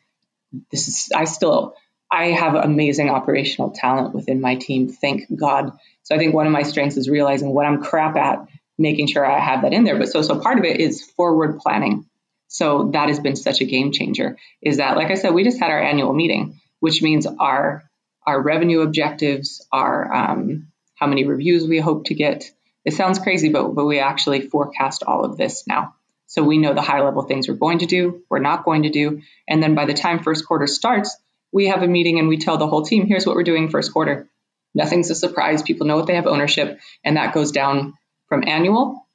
this 0.72 0.88
is. 0.88 1.12
I 1.14 1.26
still 1.26 1.76
I 2.12 2.28
have 2.28 2.56
amazing 2.56 3.10
operational 3.10 3.72
talent 3.72 4.14
within 4.14 4.40
my 4.40 4.56
team. 4.56 4.90
Thank 4.90 5.24
God. 5.36 5.72
So 6.04 6.16
I 6.16 6.20
think 6.20 6.34
one 6.34 6.46
of 6.46 6.52
my 6.52 6.64
strengths 6.64 6.98
is 6.98 7.10
realizing 7.10 7.54
what 7.54 7.66
I'm 7.66 7.82
crap 7.82 8.16
at, 8.18 8.48
making 8.78 9.08
sure 9.08 9.26
I 9.26 9.40
have 9.40 9.64
that 9.64 9.74
in 9.74 9.84
there. 9.84 9.98
But 9.98 10.10
so 10.10 10.22
so 10.22 10.40
part 10.40 10.60
of 10.60 10.66
it 10.66 10.80
is 10.80 11.04
forward 11.04 11.60
planning. 11.60 12.06
So 12.48 12.92
that 12.94 13.08
has 13.08 13.20
been 13.20 13.36
such 13.36 13.62
a 13.62 13.66
game 13.66 13.92
changer. 13.92 14.38
Is 14.62 14.78
that 14.78 14.96
like 14.96 15.10
I 15.10 15.16
said, 15.16 15.34
we 15.34 15.44
just 15.44 15.60
had 15.60 15.72
our 15.72 15.82
annual 15.82 16.14
meeting, 16.14 16.60
which 16.80 17.02
means 17.02 17.26
our 17.26 17.84
our 18.28 18.40
revenue 18.40 18.82
objectives, 18.82 19.66
our 19.72 20.14
um, 20.14 20.68
how 20.96 21.08
many 21.08 21.26
reviews 21.26 21.68
we 21.68 21.80
hope 21.80 22.06
to 22.06 22.14
get, 22.14 22.52
it 22.86 22.94
sounds 22.94 23.20
crazy, 23.20 23.50
but, 23.50 23.70
but 23.70 23.86
we 23.86 24.00
actually 24.00 24.42
forecast 24.42 25.04
all 25.04 25.24
of 25.24 25.38
this 25.38 25.66
now. 25.68 25.96
So 26.28 26.44
we 26.44 26.58
know 26.58 26.74
the 26.74 26.82
high 26.82 27.02
level 27.02 27.22
things 27.24 27.48
we're 27.48 27.56
going 27.56 27.80
to 27.80 27.86
do, 27.86 28.24
we're 28.30 28.40
not 28.40 28.66
going 28.66 28.84
to 28.84 28.90
do. 28.90 29.22
And 29.48 29.62
then 29.62 29.76
by 29.76 29.86
the 29.86 29.94
time 29.94 30.24
first 30.24 30.46
quarter 30.48 30.68
starts, 30.68 31.16
we 31.52 31.68
have 31.68 31.84
a 31.84 31.88
meeting 31.88 32.20
and 32.20 32.28
we 32.28 32.38
tell 32.38 32.58
the 32.58 32.68
whole 32.68 32.84
team, 32.84 33.06
here's 33.06 33.26
what 33.26 33.36
we're 33.36 33.44
doing 33.44 33.70
first 33.70 33.94
quarter. 33.94 34.28
Nothing's 34.74 35.12
a 35.12 35.16
surprise. 35.16 35.62
People 35.62 35.86
know 35.86 35.96
what 35.96 36.08
they 36.08 36.16
have 36.16 36.26
ownership. 36.26 36.80
And 37.04 37.18
that 37.18 37.34
goes 37.34 37.52
down 37.52 37.94
from 38.28 38.44
annual 38.48 39.08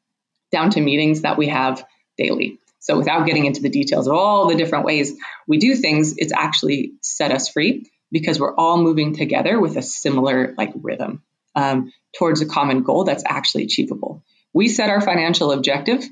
down 0.53 0.71
to 0.71 0.81
meetings 0.81 1.23
that 1.23 1.37
we 1.37 1.49
have 1.49 1.85
daily. 2.17 2.59
So 2.79 2.97
without 2.97 3.27
getting 3.27 3.45
into 3.45 3.61
the 3.61 3.69
details 3.69 4.07
of 4.07 4.15
all 4.15 4.47
the 4.47 4.55
different 4.55 4.85
ways 4.85 5.15
we 5.47 5.59
do 5.59 5.75
things, 5.75 6.15
it's 6.17 6.33
actually 6.33 6.93
set 7.03 7.33
us 7.33 7.49
free 7.49 7.91
because 8.11 8.39
we're 8.39 8.55
all 8.55 8.79
moving 8.79 9.15
together 9.15 9.61
with 9.61 9.77
a 9.77 9.83
similar 9.83 10.55
like 10.57 10.73
rhythm 10.77 11.23
um, 11.59 11.93
towards 12.17 12.41
a 12.41 12.47
common 12.47 12.85
goal 12.85 13.05
that's 13.05 13.25
actually 13.27 13.65
achievable. 13.65 14.23
We 14.53 14.69
set 14.69 14.91
our 14.91 15.01
financial 15.01 15.51
objective. 15.51 16.05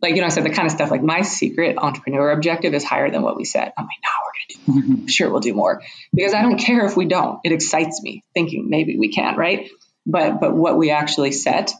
Like, 0.00 0.14
you 0.14 0.20
know, 0.20 0.26
I 0.26 0.30
said 0.30 0.44
the 0.44 0.50
kind 0.50 0.66
of 0.66 0.72
stuff 0.72 0.90
like 0.90 1.02
my 1.02 1.22
secret 1.22 1.76
entrepreneur 1.78 2.30
objective 2.30 2.72
is 2.74 2.84
higher 2.84 3.10
than 3.10 3.22
what 3.22 3.36
we 3.36 3.44
set. 3.44 3.72
I'm 3.76 3.84
like, 3.84 3.98
no, 4.04 4.10
we're 4.24 4.32
going 4.32 4.86
to 4.86 4.92
do 4.96 4.96
more. 4.96 5.08
Sure, 5.08 5.30
we'll 5.30 5.40
do 5.40 5.54
more 5.54 5.82
because 6.14 6.34
I 6.34 6.42
don't 6.42 6.58
care 6.58 6.86
if 6.86 6.96
we 6.96 7.06
don't. 7.06 7.40
It 7.44 7.52
excites 7.52 8.02
me 8.02 8.22
thinking 8.32 8.68
maybe 8.68 8.96
we 8.96 9.12
can, 9.12 9.36
right? 9.36 9.70
But, 10.06 10.40
but 10.40 10.54
what 10.54 10.76
we 10.76 10.90
actually 10.90 11.32
set 11.32 11.72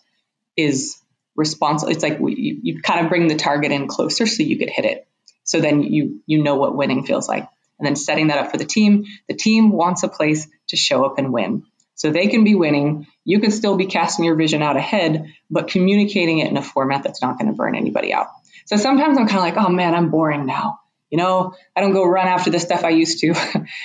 is 0.57 0.97
responsible. 1.37 1.93
It's 1.93 2.03
like 2.03 2.19
we, 2.21 2.35
you, 2.37 2.61
you 2.63 2.83
kind 2.83 3.05
of 3.05 3.09
bring 3.09 3.29
the 3.29 3.37
target 3.37 3.73
in 3.73 3.87
closer 3.89 4.27
so 4.27 4.43
you 4.43 4.59
could 4.59 4.71
hit 4.71 4.85
it. 4.85 5.07
So 5.45 5.61
then 5.61 5.83
you, 5.83 6.23
you 6.27 6.43
know 6.43 6.57
what 6.57 6.77
winning 6.77 7.05
feels 7.05 7.29
like. 7.29 7.49
And 7.79 7.87
then 7.87 7.97
setting 7.97 8.29
that 8.29 8.39
up 8.39 8.51
for 8.51 8.59
the 8.59 8.65
team. 8.65 9.07
The 9.29 9.35
team 9.35 9.73
wants 9.73 10.05
a 10.05 10.09
place 10.09 10.47
to 10.69 10.77
show 10.77 11.05
up 11.05 11.19
and 11.19 11.33
win. 11.33 11.65
So 11.95 12.11
they 12.11 12.29
can 12.29 12.45
be 12.45 12.55
winning. 12.55 13.07
You 13.25 13.41
can 13.41 13.51
still 13.51 13.77
be 13.77 13.87
casting 13.87 14.25
your 14.25 14.35
vision 14.35 14.63
out 14.63 14.77
ahead, 14.77 15.33
but 15.51 15.69
communicating 15.69 16.39
it 16.39 16.51
in 16.51 16.57
a 16.57 16.63
format 16.63 17.03
that's 17.03 17.23
not 17.23 17.39
going 17.39 17.49
to 17.49 17.57
burn 17.57 17.75
anybody 17.75 18.13
out. 18.13 18.29
So 18.67 18.77
sometimes 18.77 19.19
I'm 19.19 19.27
kind 19.27 19.39
of 19.39 19.45
like, 19.45 19.57
oh 19.57 19.71
man, 19.71 19.95
I'm 19.95 20.11
boring 20.11 20.47
now. 20.47 20.81
You 21.11 21.19
know, 21.19 21.55
I 21.77 21.81
don't 21.81 21.93
go 21.93 22.05
run 22.05 22.27
after 22.27 22.51
the 22.51 22.59
stuff 22.59 22.85
I 22.85 22.91
used 22.91 23.21
to. 23.21 23.35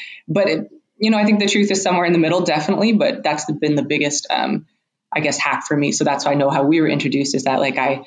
but, 0.27 0.47
it, 0.47 0.71
you 0.97 1.11
know, 1.11 1.17
I 1.17 1.25
think 1.25 1.39
the 1.39 1.47
truth 1.47 1.69
is 1.71 1.83
somewhere 1.83 2.05
in 2.05 2.13
the 2.13 2.19
middle, 2.19 2.41
definitely. 2.41 2.93
But 2.93 3.23
that's 3.23 3.51
been 3.51 3.75
the 3.75 3.83
biggest, 3.83 4.27
um, 4.29 4.65
I 5.13 5.19
guess, 5.19 5.37
hack 5.37 5.65
for 5.67 5.75
me. 5.75 5.91
So 5.91 6.03
that's 6.03 6.25
why 6.25 6.31
I 6.31 6.35
know 6.35 6.49
how 6.49 6.63
we 6.63 6.81
were 6.81 6.87
introduced 6.87 7.35
is 7.35 7.43
that 7.43 7.59
like 7.59 7.77
I, 7.77 8.05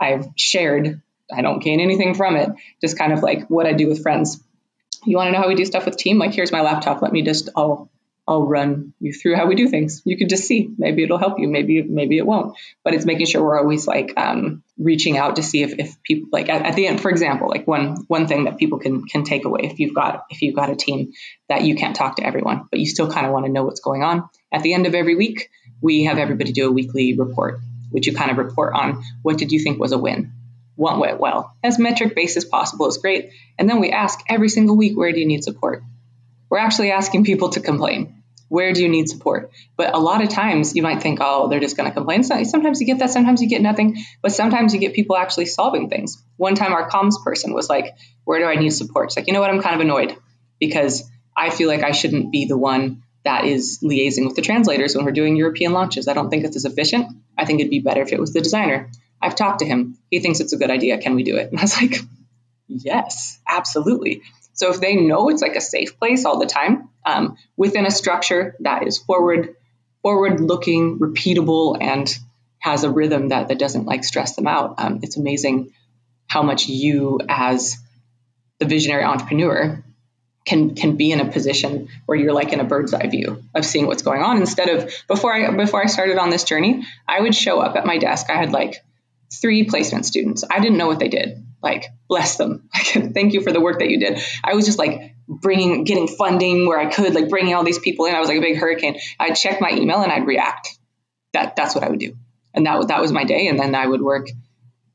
I've 0.00 0.26
shared 0.36 1.02
I 1.32 1.42
don't 1.42 1.62
gain 1.62 1.80
anything 1.80 2.14
from 2.14 2.36
it. 2.36 2.50
Just 2.80 2.98
kind 2.98 3.12
of 3.12 3.22
like 3.22 3.48
what 3.48 3.66
I 3.66 3.72
do 3.72 3.88
with 3.88 4.02
friends. 4.02 4.42
You 5.04 5.16
want 5.16 5.28
to 5.28 5.32
know 5.32 5.42
how 5.42 5.48
we 5.48 5.54
do 5.54 5.64
stuff 5.64 5.84
with 5.84 5.96
team? 5.96 6.18
Like, 6.18 6.34
here's 6.34 6.52
my 6.52 6.62
laptop. 6.62 7.02
Let 7.02 7.12
me 7.12 7.22
just, 7.22 7.50
I'll, 7.54 7.90
I'll 8.28 8.46
run 8.46 8.92
you 9.00 9.14
through 9.14 9.36
how 9.36 9.46
we 9.46 9.54
do 9.54 9.68
things. 9.68 10.02
You 10.04 10.18
could 10.18 10.28
just 10.28 10.44
see. 10.44 10.70
Maybe 10.76 11.02
it'll 11.02 11.16
help 11.16 11.40
you. 11.40 11.48
Maybe, 11.48 11.82
maybe 11.82 12.18
it 12.18 12.26
won't. 12.26 12.58
But 12.84 12.92
it's 12.92 13.06
making 13.06 13.24
sure 13.24 13.42
we're 13.42 13.58
always 13.58 13.86
like 13.86 14.12
um, 14.18 14.62
reaching 14.76 15.16
out 15.16 15.36
to 15.36 15.42
see 15.42 15.62
if, 15.62 15.78
if 15.78 16.02
people 16.02 16.28
like 16.30 16.50
at, 16.50 16.66
at 16.66 16.76
the 16.76 16.86
end, 16.86 17.00
for 17.00 17.10
example, 17.10 17.48
like 17.48 17.66
one 17.66 18.04
one 18.06 18.26
thing 18.26 18.44
that 18.44 18.58
people 18.58 18.78
can 18.78 19.06
can 19.06 19.24
take 19.24 19.46
away 19.46 19.62
if 19.62 19.80
you've 19.80 19.94
got 19.94 20.26
if 20.28 20.42
you've 20.42 20.54
got 20.54 20.68
a 20.68 20.76
team 20.76 21.12
that 21.48 21.62
you 21.62 21.74
can't 21.74 21.96
talk 21.96 22.16
to 22.16 22.26
everyone, 22.26 22.68
but 22.70 22.80
you 22.80 22.86
still 22.86 23.10
kind 23.10 23.26
of 23.26 23.32
want 23.32 23.46
to 23.46 23.52
know 23.52 23.64
what's 23.64 23.80
going 23.80 24.02
on. 24.02 24.28
At 24.52 24.62
the 24.62 24.74
end 24.74 24.86
of 24.86 24.94
every 24.94 25.16
week, 25.16 25.48
we 25.80 26.04
have 26.04 26.18
everybody 26.18 26.52
do 26.52 26.68
a 26.68 26.72
weekly 26.72 27.14
report, 27.14 27.60
which 27.90 28.06
you 28.06 28.14
kind 28.14 28.30
of 28.30 28.36
report 28.36 28.74
on 28.74 29.02
what 29.22 29.38
did 29.38 29.52
you 29.52 29.60
think 29.60 29.80
was 29.80 29.92
a 29.92 29.98
win 29.98 30.34
what 30.76 31.00
went 31.00 31.18
well, 31.18 31.56
as 31.64 31.76
metric 31.76 32.14
based 32.14 32.36
as 32.36 32.44
possible 32.44 32.86
is 32.86 32.98
great. 32.98 33.32
And 33.58 33.68
then 33.68 33.80
we 33.80 33.90
ask 33.90 34.20
every 34.28 34.48
single 34.48 34.76
week, 34.76 34.96
where 34.96 35.10
do 35.10 35.18
you 35.18 35.26
need 35.26 35.42
support? 35.42 35.82
We're 36.48 36.58
actually 36.58 36.92
asking 36.92 37.24
people 37.24 37.50
to 37.50 37.60
complain. 37.60 38.17
Where 38.48 38.72
do 38.72 38.82
you 38.82 38.88
need 38.88 39.08
support? 39.08 39.50
But 39.76 39.94
a 39.94 39.98
lot 39.98 40.22
of 40.22 40.30
times 40.30 40.74
you 40.74 40.82
might 40.82 41.02
think, 41.02 41.18
oh, 41.20 41.48
they're 41.48 41.60
just 41.60 41.76
going 41.76 41.88
to 41.88 41.94
complain. 41.94 42.22
So 42.22 42.42
sometimes 42.44 42.80
you 42.80 42.86
get 42.86 42.98
that, 43.00 43.10
sometimes 43.10 43.42
you 43.42 43.48
get 43.48 43.60
nothing, 43.60 43.96
but 44.22 44.32
sometimes 44.32 44.72
you 44.72 44.80
get 44.80 44.94
people 44.94 45.16
actually 45.16 45.46
solving 45.46 45.88
things. 45.88 46.22
One 46.36 46.54
time 46.54 46.72
our 46.72 46.88
comms 46.88 47.22
person 47.22 47.52
was 47.52 47.68
like, 47.68 47.94
where 48.24 48.38
do 48.38 48.46
I 48.46 48.54
need 48.54 48.70
support? 48.70 49.08
It's 49.08 49.16
like, 49.16 49.26
you 49.26 49.32
know 49.32 49.40
what? 49.40 49.50
I'm 49.50 49.60
kind 49.60 49.74
of 49.74 49.80
annoyed 49.80 50.16
because 50.58 51.08
I 51.36 51.50
feel 51.50 51.68
like 51.68 51.82
I 51.82 51.92
shouldn't 51.92 52.32
be 52.32 52.46
the 52.46 52.56
one 52.56 53.02
that 53.24 53.44
is 53.44 53.80
liaising 53.82 54.24
with 54.24 54.36
the 54.36 54.42
translators 54.42 54.96
when 54.96 55.04
we're 55.04 55.12
doing 55.12 55.36
European 55.36 55.72
launches. 55.72 56.08
I 56.08 56.14
don't 56.14 56.30
think 56.30 56.44
it's 56.44 56.56
as 56.56 56.64
efficient. 56.64 57.08
I 57.36 57.44
think 57.44 57.60
it'd 57.60 57.70
be 57.70 57.80
better 57.80 58.02
if 58.02 58.12
it 58.12 58.20
was 58.20 58.32
the 58.32 58.40
designer. 58.40 58.90
I've 59.20 59.34
talked 59.34 59.58
to 59.60 59.66
him. 59.66 59.98
He 60.10 60.20
thinks 60.20 60.40
it's 60.40 60.52
a 60.52 60.56
good 60.56 60.70
idea. 60.70 60.98
Can 60.98 61.14
we 61.14 61.24
do 61.24 61.36
it? 61.36 61.48
And 61.50 61.58
I 61.58 61.62
was 61.62 61.80
like, 61.80 61.96
yes, 62.68 63.38
absolutely. 63.46 64.22
So 64.58 64.70
if 64.70 64.80
they 64.80 64.96
know 64.96 65.28
it's 65.28 65.40
like 65.40 65.54
a 65.54 65.60
safe 65.60 65.98
place 66.00 66.24
all 66.24 66.40
the 66.40 66.46
time 66.46 66.88
um, 67.06 67.36
within 67.56 67.86
a 67.86 67.92
structure 67.92 68.56
that 68.58 68.88
is 68.88 68.98
forward, 68.98 69.54
forward 70.02 70.40
looking, 70.40 70.98
repeatable, 70.98 71.78
and 71.80 72.12
has 72.58 72.82
a 72.82 72.90
rhythm 72.90 73.28
that, 73.28 73.48
that 73.48 73.58
doesn't 73.60 73.84
like 73.84 74.02
stress 74.02 74.34
them 74.34 74.48
out, 74.48 74.74
um, 74.78 74.98
it's 75.02 75.16
amazing 75.16 75.72
how 76.26 76.42
much 76.42 76.66
you 76.66 77.20
as 77.28 77.76
the 78.58 78.66
visionary 78.66 79.04
entrepreneur 79.04 79.84
can 80.44 80.74
can 80.74 80.96
be 80.96 81.12
in 81.12 81.20
a 81.20 81.30
position 81.30 81.88
where 82.06 82.18
you're 82.18 82.32
like 82.32 82.52
in 82.52 82.58
a 82.58 82.64
bird's 82.64 82.92
eye 82.92 83.06
view 83.06 83.44
of 83.54 83.64
seeing 83.64 83.86
what's 83.86 84.02
going 84.02 84.22
on 84.22 84.38
instead 84.38 84.68
of 84.70 84.92
before 85.06 85.32
I 85.32 85.54
before 85.54 85.80
I 85.80 85.86
started 85.86 86.18
on 86.18 86.30
this 86.30 86.42
journey, 86.42 86.84
I 87.06 87.20
would 87.20 87.34
show 87.34 87.60
up 87.60 87.76
at 87.76 87.86
my 87.86 87.98
desk. 87.98 88.28
I 88.28 88.36
had 88.36 88.50
like 88.50 88.82
three 89.32 89.64
placement 89.64 90.04
students. 90.04 90.42
I 90.50 90.58
didn't 90.58 90.78
know 90.78 90.88
what 90.88 90.98
they 90.98 91.08
did. 91.08 91.44
Like, 91.62 91.86
bless 92.08 92.36
them. 92.36 92.68
Thank 92.74 93.32
you 93.32 93.40
for 93.40 93.52
the 93.52 93.60
work 93.60 93.80
that 93.80 93.88
you 93.88 93.98
did. 93.98 94.22
I 94.44 94.54
was 94.54 94.64
just 94.64 94.78
like 94.78 95.14
bringing, 95.28 95.84
getting 95.84 96.08
funding 96.08 96.66
where 96.68 96.78
I 96.78 96.86
could, 96.86 97.14
like 97.14 97.28
bringing 97.28 97.54
all 97.54 97.64
these 97.64 97.78
people 97.78 98.06
in. 98.06 98.14
I 98.14 98.20
was 98.20 98.28
like 98.28 98.38
a 98.38 98.42
big 98.42 98.58
hurricane. 98.58 98.98
I'd 99.18 99.34
check 99.34 99.60
my 99.60 99.70
email 99.70 100.00
and 100.02 100.12
I'd 100.12 100.26
react. 100.26 100.78
That 101.32 101.56
that's 101.56 101.74
what 101.74 101.84
I 101.84 101.90
would 101.90 102.00
do, 102.00 102.16
and 102.54 102.64
that 102.64 102.88
that 102.88 103.02
was 103.02 103.12
my 103.12 103.24
day. 103.24 103.48
And 103.48 103.58
then 103.58 103.74
I 103.74 103.86
would 103.86 104.00
work 104.00 104.28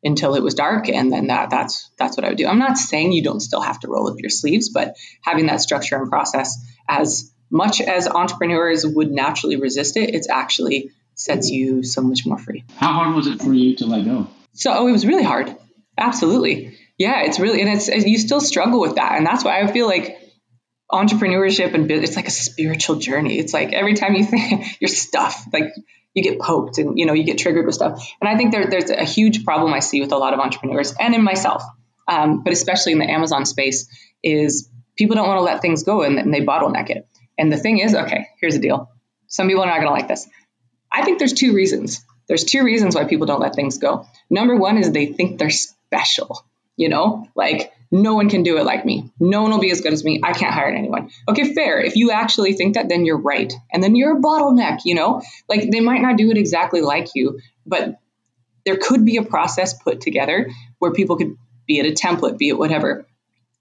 until 0.04 0.34
it 0.34 0.42
was 0.42 0.56
dark, 0.56 0.90
and 0.90 1.14
then 1.14 1.28
that 1.28 1.52
that's 1.52 1.92
that's 1.98 2.18
what 2.18 2.26
I 2.26 2.30
would 2.30 2.38
do. 2.38 2.48
I'm 2.48 2.58
not 2.58 2.78
saying 2.78 3.12
you 3.12 3.24
don't 3.24 3.40
still 3.40 3.62
have 3.62 3.80
to 3.82 3.88
roll 3.88 4.10
up 4.10 4.20
your 4.20 4.32
sleeves, 4.32 4.70
but 4.70 4.96
having 5.22 5.46
that 5.46 5.62
structure 5.62 5.96
and 5.96 6.10
process, 6.10 6.58
as 6.90 7.32
much 7.52 7.82
as 7.82 8.08
entrepreneurs 8.08 8.86
would 8.86 9.12
naturally 9.12 9.58
resist 9.58 9.96
it, 9.96 10.16
it's 10.16 10.28
actually 10.28 10.90
sets 11.14 11.50
you 11.50 11.84
so 11.84 12.02
much 12.02 12.26
more 12.26 12.40
free. 12.40 12.64
How 12.78 12.94
hard 12.94 13.16
was 13.16 13.28
it 13.28 13.40
for 13.40 13.54
you 13.54 13.76
to 13.76 13.86
let 13.86 14.06
go? 14.06 14.28
So 14.54 14.74
oh, 14.74 14.88
it 14.88 14.92
was 14.92 15.06
really 15.06 15.24
hard. 15.24 15.56
Absolutely. 15.98 16.78
Yeah, 16.98 17.24
it's 17.24 17.40
really 17.40 17.62
and 17.62 17.70
it's 17.70 17.88
you 17.90 18.18
still 18.18 18.42
struggle 18.42 18.80
with 18.80 18.96
that. 18.96 19.14
And 19.18 19.26
that's 19.26 19.44
why 19.44 19.62
I 19.62 19.72
feel 19.72 19.88
like 19.88 20.18
entrepreneurship 20.92 21.74
and 21.74 21.90
it's 21.90 22.16
like 22.16 22.28
a 22.28 22.32
spiritual 22.32 22.98
journey. 22.98 23.40
It's 23.40 23.54
like 23.54 23.74
every 23.74 23.96
time 23.96 24.14
you 24.16 24.24
think 24.34 24.80
you're 24.80 24.90
stuff, 24.90 25.46
like 25.52 25.74
you 26.14 26.22
get 26.24 26.40
poked 26.40 26.78
and 26.78 26.98
you 27.00 27.06
know 27.06 27.14
you 27.14 27.24
get 27.24 27.38
triggered 27.38 27.66
with 27.66 27.76
stuff. 27.76 28.08
And 28.22 28.30
I 28.30 28.38
think 28.38 28.52
there, 28.52 28.68
there's 28.68 28.90
a 28.90 29.04
huge 29.04 29.44
problem 29.44 29.74
I 29.74 29.80
see 29.80 30.02
with 30.02 30.12
a 30.12 30.18
lot 30.18 30.34
of 30.34 30.40
entrepreneurs 30.40 30.94
and 31.00 31.16
in 31.16 31.24
myself, 31.24 31.64
um, 32.08 32.44
but 32.44 32.54
especially 32.54 32.92
in 32.92 33.00
the 33.00 33.10
Amazon 33.10 33.46
space, 33.46 33.88
is 34.24 34.70
people 34.96 35.16
don't 35.16 35.28
want 35.28 35.40
to 35.40 35.44
let 35.44 35.62
things 35.62 35.84
go 35.84 36.04
and, 36.04 36.20
and 36.20 36.34
they 36.34 36.42
bottleneck 36.42 36.90
it. 36.90 37.08
And 37.38 37.52
the 37.52 37.58
thing 37.58 37.80
is, 37.80 37.96
okay, 37.96 38.28
here's 38.40 38.54
the 38.54 38.62
deal. 38.62 38.92
Some 39.28 39.48
people 39.48 39.64
are 39.64 39.68
not 39.68 39.78
going 39.78 39.88
to 39.88 39.92
like 39.92 40.08
this. 40.08 40.30
I 40.92 41.04
think 41.04 41.18
there's 41.18 41.34
two 41.34 41.54
reasons. 41.54 42.06
There's 42.28 42.44
two 42.44 42.64
reasons 42.64 42.96
why 42.96 43.06
people 43.06 43.26
don't 43.26 43.42
let 43.42 43.56
things 43.56 43.80
go. 43.80 44.06
Number 44.30 44.56
one 44.56 44.78
is 44.78 44.92
they 44.92 45.08
think 45.08 45.40
they're 45.40 45.50
special, 45.94 46.46
you 46.76 46.90
know, 46.90 47.28
like 47.36 47.72
no 47.92 48.16
one 48.16 48.30
can 48.30 48.42
do 48.42 48.58
it 48.58 48.66
like 48.66 48.86
me. 48.86 49.12
No 49.20 49.44
one 49.44 49.52
will 49.52 49.60
be 49.60 49.72
as 49.72 49.82
good 49.82 49.94
as 49.94 50.04
me. 50.04 50.20
I 50.24 50.34
can't 50.34 50.54
hire 50.54 50.70
anyone. 50.70 51.12
Okay, 51.30 51.54
fair. 51.54 51.80
If 51.80 51.96
you 51.96 52.12
actually 52.12 52.54
think 52.54 52.74
that, 52.74 52.90
then 52.90 53.06
you're 53.06 53.22
right. 53.22 53.54
And 53.72 53.84
then 53.84 53.96
you're 53.96 54.18
a 54.18 54.22
bottleneck, 54.22 54.80
you 54.84 54.96
know, 54.96 55.22
like 55.48 55.70
they 55.70 55.80
might 55.80 56.02
not 56.02 56.18
do 56.18 56.32
it 56.32 56.38
exactly 56.38 56.82
like 56.82 57.10
you, 57.14 57.40
but 57.66 58.00
there 58.66 58.78
could 58.78 59.06
be 59.06 59.18
a 59.18 59.24
process 59.24 59.74
put 59.74 60.02
together 60.02 60.50
where 60.80 60.92
people 60.92 61.18
could 61.18 61.38
be 61.68 61.80
it 61.80 61.86
a 61.86 61.92
template, 61.92 62.38
be 62.38 62.50
it 62.50 62.58
whatever. 62.58 63.06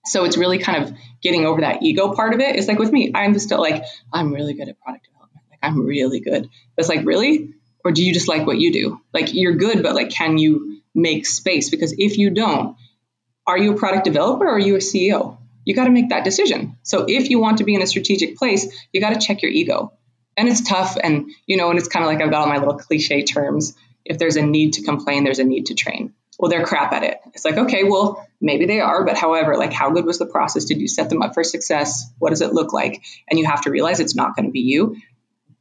So 0.06 0.24
it's 0.24 0.38
really 0.38 0.58
kind 0.58 0.82
of 0.82 0.96
getting 1.22 1.44
over 1.44 1.60
that 1.60 1.82
ego 1.82 2.14
part 2.14 2.32
of 2.32 2.40
it. 2.40 2.56
It's 2.56 2.68
like 2.68 2.78
with 2.78 2.90
me, 2.90 3.12
I'm 3.14 3.38
still 3.38 3.60
like, 3.60 3.84
I'm 4.12 4.32
really 4.32 4.54
good 4.54 4.68
at 4.68 4.80
product 4.80 5.04
development. 5.04 5.44
Like 5.50 5.60
I'm 5.62 5.84
really 5.84 6.20
good. 6.20 6.48
It's 6.78 6.88
like, 6.88 7.04
really? 7.04 7.54
Or 7.84 7.92
do 7.92 8.02
you 8.02 8.14
just 8.14 8.28
like 8.28 8.46
what 8.46 8.58
you 8.58 8.72
do? 8.72 9.00
Like, 9.12 9.34
you're 9.34 9.56
good, 9.56 9.82
but 9.82 9.94
like, 9.94 10.10
can 10.10 10.38
you 10.38 10.81
make 10.94 11.26
space? 11.26 11.70
Because 11.70 11.94
if 11.96 12.18
you 12.18 12.30
don't, 12.30 12.76
are 13.46 13.58
you 13.58 13.72
a 13.72 13.76
product 13.76 14.04
developer 14.04 14.44
or 14.44 14.56
are 14.56 14.58
you 14.58 14.76
a 14.76 14.78
CEO? 14.78 15.38
You 15.64 15.74
got 15.74 15.84
to 15.84 15.90
make 15.90 16.10
that 16.10 16.24
decision. 16.24 16.76
So 16.82 17.04
if 17.08 17.30
you 17.30 17.38
want 17.38 17.58
to 17.58 17.64
be 17.64 17.74
in 17.74 17.82
a 17.82 17.86
strategic 17.86 18.36
place, 18.36 18.66
you 18.92 19.00
got 19.00 19.14
to 19.14 19.20
check 19.20 19.42
your 19.42 19.50
ego. 19.50 19.92
And 20.36 20.48
it's 20.48 20.66
tough. 20.66 20.96
And, 21.02 21.30
you 21.46 21.56
know, 21.56 21.70
and 21.70 21.78
it's 21.78 21.88
kind 21.88 22.04
of 22.04 22.10
like 22.10 22.20
I've 22.20 22.30
got 22.30 22.42
all 22.42 22.48
my 22.48 22.58
little 22.58 22.78
cliche 22.78 23.22
terms. 23.22 23.74
If 24.04 24.18
there's 24.18 24.36
a 24.36 24.42
need 24.42 24.74
to 24.74 24.82
complain, 24.82 25.24
there's 25.24 25.38
a 25.38 25.44
need 25.44 25.66
to 25.66 25.74
train. 25.74 26.14
Well, 26.38 26.50
they're 26.50 26.64
crap 26.64 26.92
at 26.92 27.04
it. 27.04 27.18
It's 27.34 27.44
like, 27.44 27.56
okay, 27.56 27.84
well, 27.84 28.26
maybe 28.40 28.66
they 28.66 28.80
are, 28.80 29.04
but 29.04 29.16
however, 29.16 29.56
like, 29.56 29.72
how 29.72 29.90
good 29.90 30.06
was 30.06 30.18
the 30.18 30.26
process? 30.26 30.64
Did 30.64 30.80
you 30.80 30.88
set 30.88 31.10
them 31.10 31.22
up 31.22 31.34
for 31.34 31.44
success? 31.44 32.10
What 32.18 32.30
does 32.30 32.40
it 32.40 32.52
look 32.52 32.72
like? 32.72 33.02
And 33.28 33.38
you 33.38 33.46
have 33.46 33.62
to 33.62 33.70
realize 33.70 34.00
it's 34.00 34.16
not 34.16 34.34
going 34.34 34.46
to 34.46 34.50
be 34.50 34.60
you 34.60 34.96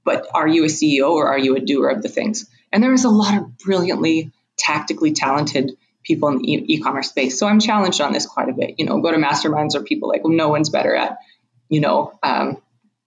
but 0.03 0.27
are 0.33 0.47
you 0.47 0.63
a 0.63 0.67
CEO 0.67 1.11
or 1.11 1.27
are 1.27 1.37
you 1.37 1.55
a 1.55 1.59
doer 1.59 1.89
of 1.89 2.01
the 2.01 2.09
things? 2.09 2.49
And 2.71 2.81
there 2.81 2.93
is 2.93 3.05
a 3.05 3.09
lot 3.09 3.37
of 3.37 3.57
brilliantly, 3.57 4.31
tactically 4.61 5.11
talented 5.11 5.71
people 6.03 6.29
in 6.29 6.37
the 6.37 6.73
e- 6.73 6.81
commerce 6.81 7.09
space. 7.09 7.37
So 7.37 7.47
I'm 7.47 7.59
challenged 7.59 8.01
on 8.01 8.13
this 8.13 8.25
quite 8.25 8.49
a 8.49 8.53
bit. 8.53 8.75
You 8.77 8.85
know, 8.85 8.99
go 9.01 9.11
to 9.11 9.17
masterminds 9.17 9.75
or 9.75 9.83
people 9.83 10.09
like, 10.09 10.23
well, 10.23 10.33
no 10.33 10.49
one's 10.49 10.69
better 10.69 10.95
at, 10.95 11.17
you 11.69 11.81
know, 11.81 12.17
um, 12.23 12.57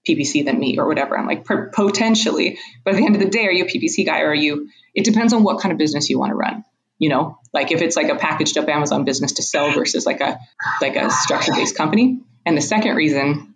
PPC 0.09 0.44
than 0.44 0.59
me 0.59 0.78
or 0.78 0.86
whatever. 0.86 1.18
I'm 1.18 1.26
like, 1.26 1.44
potentially. 1.44 2.59
But 2.84 2.94
at 2.94 2.96
the 2.98 3.07
end 3.07 3.14
of 3.14 3.22
the 3.22 3.28
day, 3.28 3.46
are 3.46 3.52
you 3.52 3.64
a 3.64 3.68
PPC 3.68 4.05
guy 4.05 4.20
or 4.20 4.28
are 4.28 4.34
you, 4.34 4.68
it 4.94 5.05
depends 5.05 5.32
on 5.32 5.42
what 5.42 5.61
kind 5.61 5.72
of 5.72 5.78
business 5.78 6.11
you 6.11 6.18
want 6.18 6.30
to 6.30 6.36
run. 6.36 6.64
You 6.98 7.09
know, 7.09 7.38
like 7.52 7.72
if 7.72 7.82
it's 7.82 7.96
like 7.96 8.09
a 8.09 8.14
packaged 8.14 8.57
up 8.57 8.68
Amazon 8.68 9.05
business 9.05 9.32
to 9.32 9.42
sell 9.42 9.72
versus 9.72 10.07
like 10.07 10.20
a 10.20 10.38
like 10.80 10.94
a 10.94 11.11
structure 11.11 11.52
based 11.52 11.76
company. 11.76 12.20
And 12.46 12.57
the 12.57 12.62
second 12.62 12.94
reason, 12.94 13.55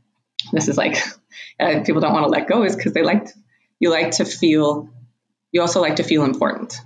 this 0.53 0.67
is 0.67 0.77
like 0.77 0.97
uh, 1.61 1.81
people 1.85 2.01
don't 2.01 2.13
want 2.13 2.25
to 2.25 2.31
let 2.31 2.49
go 2.49 2.65
is 2.65 2.75
because 2.75 2.95
they 2.95 3.05
like 3.05 3.29
you 3.79 3.91
like 3.91 4.11
to 4.13 4.25
feel 4.25 4.91
you 5.53 5.61
also 5.61 5.81
like 5.81 5.97
to 5.97 6.03
feel 6.03 6.25
important 6.25 6.81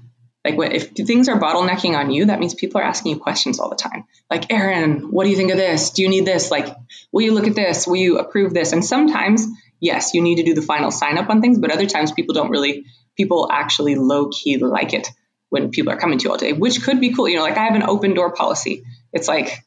like 0.44 0.56
if 0.72 0.90
things 0.90 1.28
are 1.28 1.38
bottlenecking 1.38 1.96
on 1.96 2.10
you 2.10 2.26
that 2.26 2.40
means 2.40 2.54
people 2.54 2.80
are 2.80 2.84
asking 2.84 3.12
you 3.12 3.18
questions 3.18 3.58
all 3.58 3.70
the 3.70 3.76
time. 3.76 4.04
Like 4.30 4.52
aaron 4.52 5.10
what 5.10 5.24
do 5.24 5.30
you 5.30 5.36
think 5.36 5.50
of 5.50 5.56
this? 5.56 5.90
Do 5.90 6.02
you 6.02 6.08
need 6.08 6.26
this? 6.26 6.50
Like 6.50 6.74
will 7.10 7.22
you 7.22 7.32
look 7.32 7.46
at 7.46 7.54
this? 7.54 7.86
Will 7.86 7.96
you 7.96 8.18
approve 8.18 8.52
this? 8.52 8.72
And 8.72 8.84
sometimes 8.84 9.46
yes 9.80 10.14
you 10.14 10.22
need 10.22 10.36
to 10.36 10.42
do 10.42 10.54
the 10.54 10.62
final 10.62 10.90
sign 10.90 11.18
up 11.18 11.28
on 11.28 11.40
things 11.40 11.58
but 11.58 11.70
other 11.70 11.86
times 11.86 12.12
people 12.12 12.34
don't 12.34 12.50
really 12.50 12.84
people 13.16 13.48
actually 13.50 13.94
low 13.94 14.28
key 14.28 14.56
like 14.58 14.94
it 14.94 15.08
when 15.48 15.70
people 15.70 15.92
are 15.92 15.98
coming 15.98 16.18
to 16.18 16.24
you 16.24 16.30
all 16.30 16.36
day 16.36 16.52
which 16.52 16.82
could 16.82 17.00
be 17.00 17.12
cool. 17.14 17.28
You 17.28 17.36
know 17.36 17.42
like 17.42 17.58
i 17.58 17.64
have 17.64 17.74
an 17.74 17.82
open 17.82 18.14
door 18.14 18.32
policy. 18.32 18.84
It's 19.12 19.28
like 19.28 19.58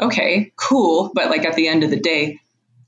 okay 0.00 0.52
cool 0.56 1.10
but 1.14 1.30
like 1.30 1.44
at 1.44 1.54
the 1.54 1.68
end 1.68 1.82
of 1.84 1.90
the 1.90 2.00
day 2.00 2.40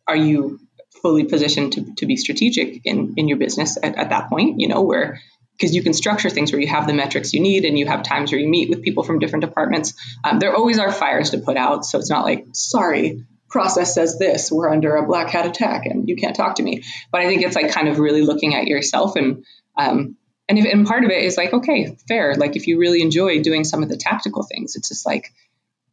are 0.06 0.16
you 0.16 0.60
fully 1.02 1.24
positioned 1.24 1.72
to, 1.74 1.94
to 1.96 2.06
be 2.06 2.16
strategic 2.16 2.84
in, 2.84 3.14
in 3.16 3.28
your 3.28 3.38
business 3.38 3.78
at, 3.82 3.96
at 3.96 4.10
that 4.10 4.28
point, 4.28 4.60
you 4.60 4.68
know, 4.68 4.82
where 4.82 5.20
because 5.60 5.74
you 5.74 5.82
can 5.82 5.92
structure 5.92 6.30
things 6.30 6.52
where 6.52 6.60
you 6.60 6.68
have 6.68 6.86
the 6.86 6.94
metrics 6.94 7.34
you 7.34 7.40
need 7.40 7.66
and 7.66 7.78
you 7.78 7.86
have 7.86 8.02
times 8.02 8.32
where 8.32 8.40
you 8.40 8.48
meet 8.48 8.70
with 8.70 8.82
people 8.82 9.02
from 9.02 9.18
different 9.18 9.44
departments. 9.44 9.92
Um, 10.24 10.38
there 10.38 10.54
always 10.54 10.78
are 10.78 10.90
fires 10.90 11.30
to 11.30 11.38
put 11.38 11.58
out. 11.58 11.84
So 11.84 11.98
it's 11.98 12.08
not 12.08 12.24
like, 12.24 12.46
sorry, 12.52 13.26
process 13.50 13.94
says 13.94 14.18
this, 14.18 14.50
we're 14.50 14.72
under 14.72 14.96
a 14.96 15.06
black 15.06 15.28
hat 15.28 15.44
attack 15.44 15.84
and 15.84 16.08
you 16.08 16.16
can't 16.16 16.34
talk 16.34 16.54
to 16.54 16.62
me. 16.62 16.82
But 17.12 17.20
I 17.20 17.26
think 17.26 17.42
it's 17.42 17.56
like 17.56 17.72
kind 17.72 17.88
of 17.88 17.98
really 17.98 18.22
looking 18.22 18.54
at 18.54 18.68
yourself 18.68 19.16
and, 19.16 19.44
um, 19.76 20.16
and 20.48 20.58
if, 20.58 20.64
and 20.64 20.86
part 20.86 21.04
of 21.04 21.10
it 21.10 21.22
is 21.22 21.36
like, 21.36 21.52
okay, 21.52 21.94
fair. 22.08 22.34
Like 22.34 22.56
if 22.56 22.66
you 22.66 22.78
really 22.78 23.02
enjoy 23.02 23.42
doing 23.42 23.64
some 23.64 23.82
of 23.82 23.90
the 23.90 23.98
tactical 23.98 24.42
things, 24.42 24.76
it's 24.76 24.88
just 24.88 25.04
like, 25.04 25.32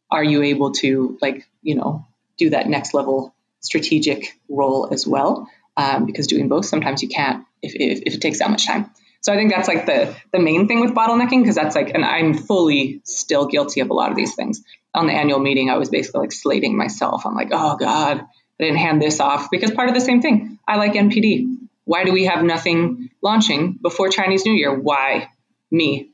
are 0.09 0.23
you 0.23 0.43
able 0.43 0.71
to 0.75 1.17
like, 1.21 1.45
you 1.61 1.75
know, 1.75 2.07
do 2.37 2.51
that 2.51 2.69
next 2.69 2.93
level 2.93 3.35
strategic 3.59 4.39
role 4.47 4.87
as 4.93 5.05
well. 5.05 5.49
Um, 5.75 6.05
because 6.05 6.25
doing 6.25 6.47
both, 6.47 6.65
sometimes 6.65 7.03
you 7.03 7.09
can't 7.09 7.45
if, 7.61 7.75
if, 7.75 8.01
if, 8.05 8.13
it 8.15 8.21
takes 8.21 8.39
that 8.39 8.49
much 8.49 8.65
time. 8.65 8.89
So 9.21 9.33
I 9.33 9.35
think 9.35 9.51
that's 9.51 9.67
like 9.67 9.85
the 9.85 10.15
the 10.31 10.39
main 10.39 10.67
thing 10.67 10.79
with 10.79 10.91
bottlenecking 10.91 11.41
because 11.41 11.55
that's 11.55 11.75
like, 11.75 11.91
and 11.93 12.05
I'm 12.05 12.33
fully 12.33 13.01
still 13.03 13.45
guilty 13.45 13.81
of 13.81 13.89
a 13.89 13.93
lot 13.93 14.11
of 14.11 14.17
these 14.17 14.35
things. 14.35 14.63
On 14.93 15.07
the 15.07 15.13
annual 15.13 15.39
meeting, 15.39 15.69
I 15.69 15.77
was 15.77 15.89
basically 15.89 16.21
like 16.21 16.31
slating 16.31 16.77
myself. 16.77 17.25
I'm 17.25 17.35
like, 17.35 17.49
oh 17.51 17.77
God, 17.77 18.21
I 18.59 18.63
didn't 18.63 18.77
hand 18.77 19.01
this 19.01 19.19
off 19.19 19.49
because 19.51 19.71
part 19.71 19.89
of 19.89 19.95
the 19.95 20.01
same 20.01 20.21
thing. 20.21 20.59
I 20.67 20.77
like 20.77 20.93
NPD. 20.93 21.57
Why 21.83 22.03
do 22.03 22.11
we 22.11 22.25
have 22.25 22.43
nothing 22.43 23.09
launching 23.21 23.77
before 23.81 24.09
Chinese 24.09 24.45
New 24.45 24.53
Year? 24.53 24.73
Why 24.73 25.29
me? 25.71 26.11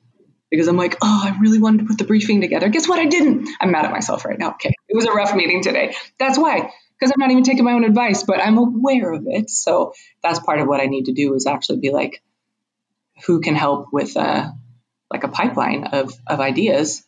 Because 0.52 0.68
I'm 0.68 0.78
like, 0.78 0.98
oh, 1.02 1.22
I 1.24 1.38
really 1.40 1.60
wanted 1.60 1.80
to 1.80 1.86
put 1.86 1.98
the 1.98 2.04
briefing 2.04 2.42
together. 2.42 2.70
Guess 2.70 2.88
what? 2.88 3.00
I 3.00 3.06
didn't. 3.06 3.50
I'm 3.60 3.72
mad 3.72 3.86
at 3.86 3.92
myself 3.92 4.24
right 4.24 4.38
now. 4.38 4.52
Okay. 4.52 4.72
It 4.88 4.96
was 4.96 5.06
a 5.06 5.12
rough 5.12 5.34
meeting 5.34 5.64
today. 5.64 5.96
That's 6.20 6.38
why 6.38 6.72
because 7.04 7.12
I'm 7.14 7.20
not 7.20 7.32
even 7.32 7.44
taking 7.44 7.66
my 7.66 7.74
own 7.74 7.84
advice, 7.84 8.24
but 8.24 8.40
I'm 8.40 8.58
aware 8.58 9.12
of 9.12 9.24
it. 9.28 9.50
So 9.50 9.94
that's 10.22 10.40
part 10.40 10.60
of 10.60 10.68
what 10.68 10.80
I 10.80 10.86
need 10.86 11.06
to 11.06 11.12
do 11.12 11.34
is 11.34 11.46
actually 11.46 11.80
be 11.80 11.92
like, 11.92 12.24
who 13.26 13.42
can 13.42 13.56
help 13.56 13.88
with 13.92 14.18
uh, 14.18 14.50
like 15.12 15.24
a 15.24 15.30
pipeline 15.30 15.86
of, 15.86 16.14
of 16.28 16.40
ideas? 16.40 17.04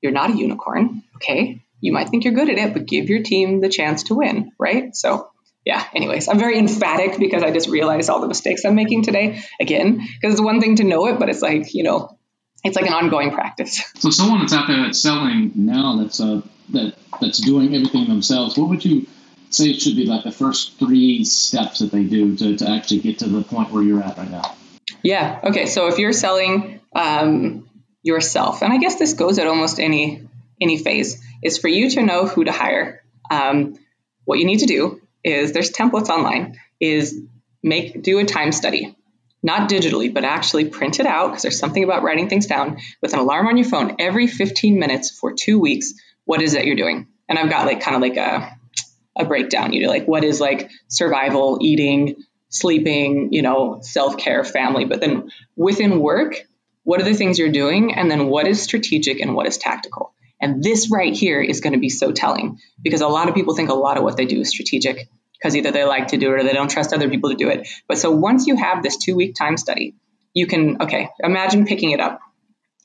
You're 0.00 0.12
not 0.12 0.30
a 0.30 0.36
unicorn, 0.36 1.02
okay? 1.16 1.62
You 1.80 1.92
might 1.92 2.08
think 2.08 2.24
you're 2.24 2.34
good 2.34 2.50
at 2.50 2.58
it, 2.58 2.72
but 2.74 2.86
give 2.86 3.08
your 3.08 3.22
team 3.22 3.60
the 3.60 3.68
chance 3.68 4.04
to 4.04 4.14
win, 4.14 4.52
right? 4.58 4.94
So 4.94 5.30
yeah, 5.64 5.84
anyways, 5.94 6.28
I'm 6.28 6.38
very 6.38 6.58
emphatic 6.58 7.18
because 7.18 7.42
I 7.42 7.52
just 7.52 7.68
realized 7.68 8.10
all 8.10 8.20
the 8.20 8.28
mistakes 8.28 8.64
I'm 8.64 8.74
making 8.74 9.02
today 9.02 9.42
again. 9.60 10.00
Because 10.20 10.34
it's 10.34 10.42
one 10.42 10.60
thing 10.60 10.76
to 10.76 10.84
know 10.84 11.06
it, 11.06 11.18
but 11.18 11.28
it's 11.28 11.42
like, 11.42 11.72
you 11.74 11.84
know, 11.84 12.18
it's 12.64 12.76
like 12.76 12.86
an 12.86 12.92
ongoing 12.92 13.30
practice. 13.30 13.82
So 13.96 14.10
someone 14.10 14.40
that's 14.40 14.52
out 14.52 14.66
there 14.66 14.82
that's 14.82 15.00
selling 15.00 15.52
now 15.54 15.96
that's 16.02 16.20
uh 16.20 16.42
that 16.70 16.94
that's 17.20 17.38
doing 17.38 17.74
everything 17.74 18.08
themselves, 18.08 18.56
what 18.56 18.68
would 18.70 18.84
you 18.84 19.06
say 19.50 19.66
it 19.66 19.80
should 19.80 19.96
be 19.96 20.06
like 20.06 20.24
the 20.24 20.32
first 20.32 20.78
three 20.78 21.24
steps 21.24 21.80
that 21.80 21.92
they 21.92 22.04
do 22.04 22.36
to, 22.36 22.56
to 22.56 22.68
actually 22.68 23.00
get 23.00 23.18
to 23.20 23.28
the 23.28 23.42
point 23.42 23.70
where 23.70 23.82
you're 23.82 24.02
at 24.02 24.16
right 24.16 24.30
now? 24.30 24.56
Yeah. 25.02 25.40
Okay. 25.44 25.66
So 25.66 25.88
if 25.88 25.98
you're 25.98 26.12
selling 26.12 26.80
um, 26.94 27.68
yourself, 28.02 28.62
and 28.62 28.72
I 28.72 28.78
guess 28.78 28.98
this 28.98 29.14
goes 29.14 29.38
at 29.38 29.46
almost 29.46 29.80
any 29.80 30.26
any 30.60 30.78
phase, 30.78 31.20
is 31.42 31.58
for 31.58 31.68
you 31.68 31.90
to 31.90 32.02
know 32.02 32.26
who 32.26 32.44
to 32.44 32.52
hire. 32.52 33.02
Um, 33.30 33.78
what 34.24 34.38
you 34.38 34.44
need 34.44 34.60
to 34.60 34.66
do 34.66 35.00
is 35.24 35.52
there's 35.52 35.72
templates 35.72 36.08
online. 36.08 36.58
Is 36.80 37.20
make 37.62 38.02
do 38.02 38.18
a 38.18 38.24
time 38.24 38.52
study, 38.52 38.96
not 39.42 39.68
digitally, 39.68 40.12
but 40.12 40.24
actually 40.24 40.66
print 40.66 41.00
it 41.00 41.06
out 41.06 41.28
because 41.28 41.42
there's 41.42 41.58
something 41.58 41.82
about 41.82 42.02
writing 42.02 42.28
things 42.28 42.46
down 42.46 42.78
with 43.00 43.12
an 43.12 43.18
alarm 43.18 43.46
on 43.46 43.56
your 43.56 43.68
phone 43.68 43.96
every 43.98 44.26
15 44.26 44.78
minutes 44.78 45.10
for 45.10 45.32
two 45.32 45.58
weeks. 45.58 45.94
What 46.24 46.42
is 46.42 46.54
it 46.54 46.64
you're 46.64 46.76
doing? 46.76 47.08
And 47.28 47.38
I've 47.38 47.50
got 47.50 47.66
like 47.66 47.80
kind 47.80 47.96
of 47.96 48.02
like 48.02 48.16
a 48.16 48.56
a 49.16 49.24
breakdown. 49.24 49.72
You 49.72 49.82
know, 49.82 49.88
like 49.88 50.06
what 50.06 50.24
is 50.24 50.40
like 50.40 50.70
survival, 50.88 51.58
eating, 51.60 52.16
sleeping, 52.52 53.32
you 53.32 53.42
know, 53.42 53.80
self 53.82 54.16
care, 54.16 54.44
family. 54.44 54.84
But 54.84 55.00
then 55.00 55.30
within 55.56 55.98
work, 55.98 56.36
what 56.84 57.00
are 57.00 57.04
the 57.04 57.14
things 57.14 57.38
you're 57.38 57.50
doing? 57.50 57.94
And 57.94 58.10
then 58.10 58.26
what 58.28 58.46
is 58.46 58.62
strategic 58.62 59.20
and 59.20 59.34
what 59.34 59.46
is 59.46 59.58
tactical? 59.58 60.14
And 60.40 60.62
this 60.62 60.90
right 60.90 61.14
here 61.14 61.40
is 61.40 61.60
going 61.60 61.72
to 61.72 61.78
be 61.78 61.88
so 61.88 62.12
telling 62.12 62.58
because 62.80 63.00
a 63.00 63.08
lot 63.08 63.28
of 63.28 63.34
people 63.34 63.54
think 63.54 63.70
a 63.70 63.74
lot 63.74 63.96
of 63.96 64.02
what 64.02 64.16
they 64.16 64.26
do 64.26 64.40
is 64.40 64.50
strategic 64.50 65.08
because 65.32 65.56
either 65.56 65.70
they 65.70 65.84
like 65.84 66.08
to 66.08 66.16
do 66.16 66.32
it 66.32 66.40
or 66.40 66.42
they 66.42 66.52
don't 66.52 66.70
trust 66.70 66.92
other 66.92 67.08
people 67.08 67.30
to 67.30 67.36
do 67.36 67.48
it. 67.48 67.68
But 67.88 67.98
so 67.98 68.10
once 68.10 68.46
you 68.46 68.56
have 68.56 68.82
this 68.82 68.96
two 68.96 69.16
week 69.16 69.34
time 69.34 69.56
study, 69.56 69.94
you 70.34 70.46
can, 70.46 70.82
okay, 70.82 71.08
imagine 71.20 71.66
picking 71.66 71.92
it 71.92 72.00
up 72.00 72.20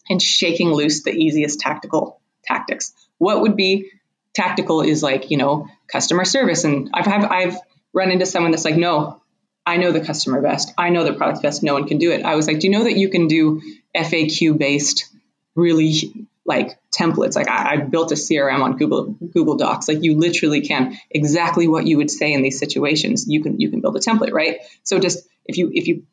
and 0.10 0.22
shaking 0.22 0.72
loose 0.72 1.04
the 1.04 1.12
easiest 1.12 1.60
tactical 1.60 2.22
tactics. 2.44 2.94
What 3.18 3.42
would 3.42 3.56
be 3.56 3.92
tactical 4.34 4.82
is 4.82 5.02
like, 5.02 5.32
you 5.32 5.38
know, 5.38 5.68
customer 5.92 6.26
service. 6.26 6.64
And 6.64 6.92
I've, 6.94 7.08
I've, 7.08 7.26
I've 7.26 7.58
run 7.94 8.12
into 8.12 8.28
someone 8.28 8.52
that's 8.52 8.66
like, 8.66 8.78
no, 8.78 9.22
I 9.68 9.76
know 9.76 9.92
the 9.92 10.00
customer 10.00 10.42
best. 10.42 10.74
I 10.78 10.92
know 10.92 11.04
the 11.04 11.14
product 11.14 11.44
best. 11.44 11.62
No 11.62 11.74
one 11.74 11.90
can 11.90 11.98
do 11.98 12.12
it. 12.12 12.24
I 12.24 12.36
was 12.36 12.48
like, 12.48 12.60
do 12.60 12.68
you 12.68 12.72
know 12.72 12.86
that 12.86 12.96
you 12.96 13.10
can 13.10 13.28
do 13.28 13.62
FAQ 13.94 14.58
based, 14.58 15.14
really 15.56 16.26
like 16.46 16.80
templates? 16.90 17.36
Like 17.36 17.50
I, 17.50 17.74
I, 17.74 17.78
built 17.78 18.14
a 18.14 18.16
CRM 18.16 18.62
on 18.62 18.78
Google 18.78 19.08
Google 19.34 19.58
Docs. 19.58 19.90
Like 19.90 20.04
you 20.04 20.18
literally 20.18 20.62
can 20.62 20.98
exactly 21.12 21.68
what 21.68 21.86
you 21.86 21.98
would 21.98 22.10
say 22.10 22.32
in 22.32 22.44
these 22.44 22.58
situations. 22.58 23.26
You 23.28 23.44
can 23.44 23.60
you 23.60 23.70
can 23.70 23.82
build 23.82 23.98
a 23.98 24.00
template, 24.00 24.32
right? 24.32 24.62
So 24.84 25.00
just 25.00 25.28
if 25.46 25.58
you 25.58 25.70
if 25.74 25.90
you 25.90 26.06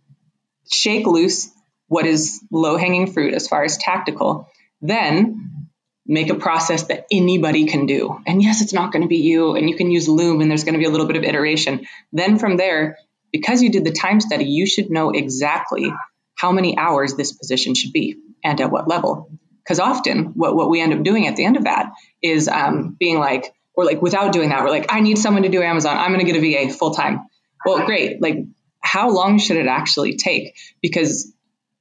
shake 0.69 1.07
loose 1.07 1.49
what 1.87 2.07
is 2.07 2.43
low 2.51 2.77
hanging 2.77 3.13
fruit 3.13 3.35
as 3.35 3.47
far 3.47 3.63
as 3.63 3.77
tactical, 3.77 4.51
then 4.83 5.69
make 6.05 6.29
a 6.29 6.35
process 6.35 6.85
that 6.89 7.07
anybody 7.13 7.67
can 7.67 7.87
do. 7.87 8.21
And 8.27 8.43
yes, 8.43 8.63
it's 8.63 8.73
not 8.73 8.91
going 8.91 9.03
to 9.03 9.09
be 9.09 9.19
you, 9.19 9.55
and 9.55 9.71
you 9.71 9.77
can 9.77 9.93
use 9.93 10.09
Loom, 10.09 10.41
and 10.41 10.51
there's 10.51 10.65
going 10.65 10.75
to 10.75 10.79
be 10.79 10.85
a 10.85 10.91
little 10.91 11.07
bit 11.07 11.17
of 11.17 11.23
iteration. 11.23 11.87
Then 12.13 12.39
from 12.39 12.57
there, 12.57 12.99
because 13.35 13.63
you 13.63 13.69
did 13.69 13.85
the 13.85 13.91
time 13.91 14.21
study, 14.21 14.45
you 14.45 14.65
should 14.65 14.93
know 14.93 15.11
exactly 15.11 15.93
how 16.37 16.53
many 16.53 16.79
hours 16.79 17.17
this 17.17 17.33
position 17.33 17.75
should 17.75 17.93
be 17.93 18.17
and 18.45 18.61
at 18.61 18.71
what 18.71 18.87
level. 18.87 19.29
Because 19.59 19.81
often, 19.81 20.27
what, 20.35 20.55
what 20.55 20.71
we 20.71 20.81
end 20.81 20.93
up 20.93 21.03
doing 21.03 21.27
at 21.27 21.35
the 21.35 21.45
end 21.45 21.57
of 21.57 21.65
that 21.65 21.91
is 22.23 22.47
um, 22.47 22.97
being 22.97 23.19
like, 23.19 23.53
or 23.75 23.85
like 23.85 24.01
without 24.01 24.33
doing 24.33 24.51
that, 24.51 24.63
we're 24.63 24.71
like, 24.71 24.87
I 24.89 25.01
need 25.01 25.19
someone 25.19 25.43
to 25.43 25.49
do 25.49 25.63
Amazon. 25.63 25.97
I'm 25.97 26.13
going 26.13 26.25
to 26.25 26.33
get 26.33 26.41
a 26.41 26.69
VA 26.69 26.73
full 26.73 26.93
time. 26.95 27.27
Well, 27.67 27.85
great. 27.85 28.23
Like, 28.23 28.37
how 28.79 29.11
long 29.11 29.41
should 29.41 29.57
it 29.57 29.67
actually 29.67 30.15
take? 30.15 30.57
Because 30.81 31.33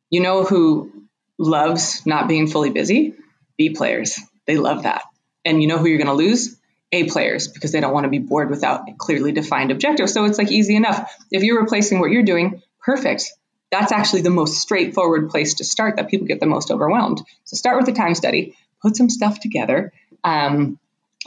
you 0.09 0.21
know 0.21 0.43
who 0.43 0.91
loves 1.37 2.03
not 2.03 2.27
being 2.27 2.47
fully 2.47 2.71
busy? 2.71 3.13
B 3.59 3.75
players. 3.75 4.17
They 4.47 4.57
love 4.57 4.83
that. 4.83 5.03
And 5.45 5.61
you 5.61 5.67
know 5.67 5.77
who 5.77 5.85
you're 5.85 5.99
going 5.99 6.07
to 6.07 6.13
lose? 6.13 6.57
A 6.93 7.05
players 7.05 7.47
because 7.47 7.71
they 7.71 7.81
don't 7.81 7.93
want 7.93 8.05
to 8.05 8.09
be 8.09 8.19
bored 8.19 8.49
without 8.49 8.87
a 8.87 8.93
clearly 8.93 9.31
defined 9.31 9.71
objectives. 9.71 10.13
So 10.13 10.25
it's 10.25 10.37
like 10.37 10.51
easy 10.51 10.75
enough. 10.75 11.11
If 11.31 11.43
you're 11.43 11.59
replacing 11.59 11.99
what 11.99 12.11
you're 12.11 12.23
doing, 12.23 12.61
perfect. 12.79 13.31
That's 13.71 13.91
actually 13.91 14.21
the 14.21 14.29
most 14.29 14.61
straightforward 14.61 15.29
place 15.29 15.55
to 15.55 15.63
start 15.63 15.95
that 15.95 16.07
people 16.07 16.27
get 16.27 16.39
the 16.39 16.45
most 16.45 16.69
overwhelmed. 16.69 17.21
So 17.45 17.57
start 17.57 17.79
with 17.79 17.89
a 17.89 17.97
time 17.97 18.13
study, 18.13 18.55
put 18.81 18.95
some 18.95 19.09
stuff 19.09 19.39
together, 19.39 19.91
um, 20.23 20.77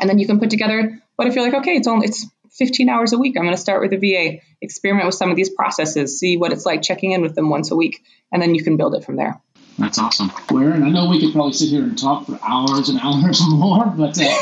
and 0.00 0.08
then 0.08 0.20
you 0.20 0.26
can 0.26 0.38
put 0.38 0.50
together. 0.50 1.02
What 1.16 1.26
if 1.26 1.34
you're 1.34 1.44
like, 1.44 1.60
okay, 1.62 1.76
it's 1.76 1.88
only 1.88 2.06
it's 2.06 2.26
15 2.52 2.88
hours 2.88 3.12
a 3.12 3.18
week. 3.18 3.36
I'm 3.36 3.42
going 3.42 3.54
to 3.54 3.60
start 3.60 3.82
with 3.82 3.92
a 3.92 3.98
VA, 3.98 4.40
experiment 4.62 5.06
with 5.06 5.16
some 5.16 5.30
of 5.30 5.36
these 5.36 5.50
processes, 5.50 6.18
see 6.18 6.36
what 6.36 6.52
it's 6.52 6.64
like 6.64 6.82
checking 6.82 7.12
in 7.12 7.22
with 7.22 7.34
them 7.34 7.50
once 7.50 7.70
a 7.70 7.76
week, 7.76 8.04
and 8.32 8.40
then 8.40 8.54
you 8.54 8.62
can 8.62 8.76
build 8.76 8.94
it 8.94 9.04
from 9.04 9.16
there. 9.16 9.40
That's 9.78 9.98
awesome. 9.98 10.30
Where, 10.50 10.72
and 10.72 10.84
I 10.84 10.88
know 10.88 11.08
we 11.08 11.20
could 11.20 11.32
probably 11.32 11.52
sit 11.52 11.68
here 11.68 11.82
and 11.82 11.98
talk 11.98 12.26
for 12.26 12.38
hours 12.42 12.88
and 12.88 12.98
hours 13.02 13.40
more, 13.46 13.86
but 13.86 14.18
uh, 14.18 14.34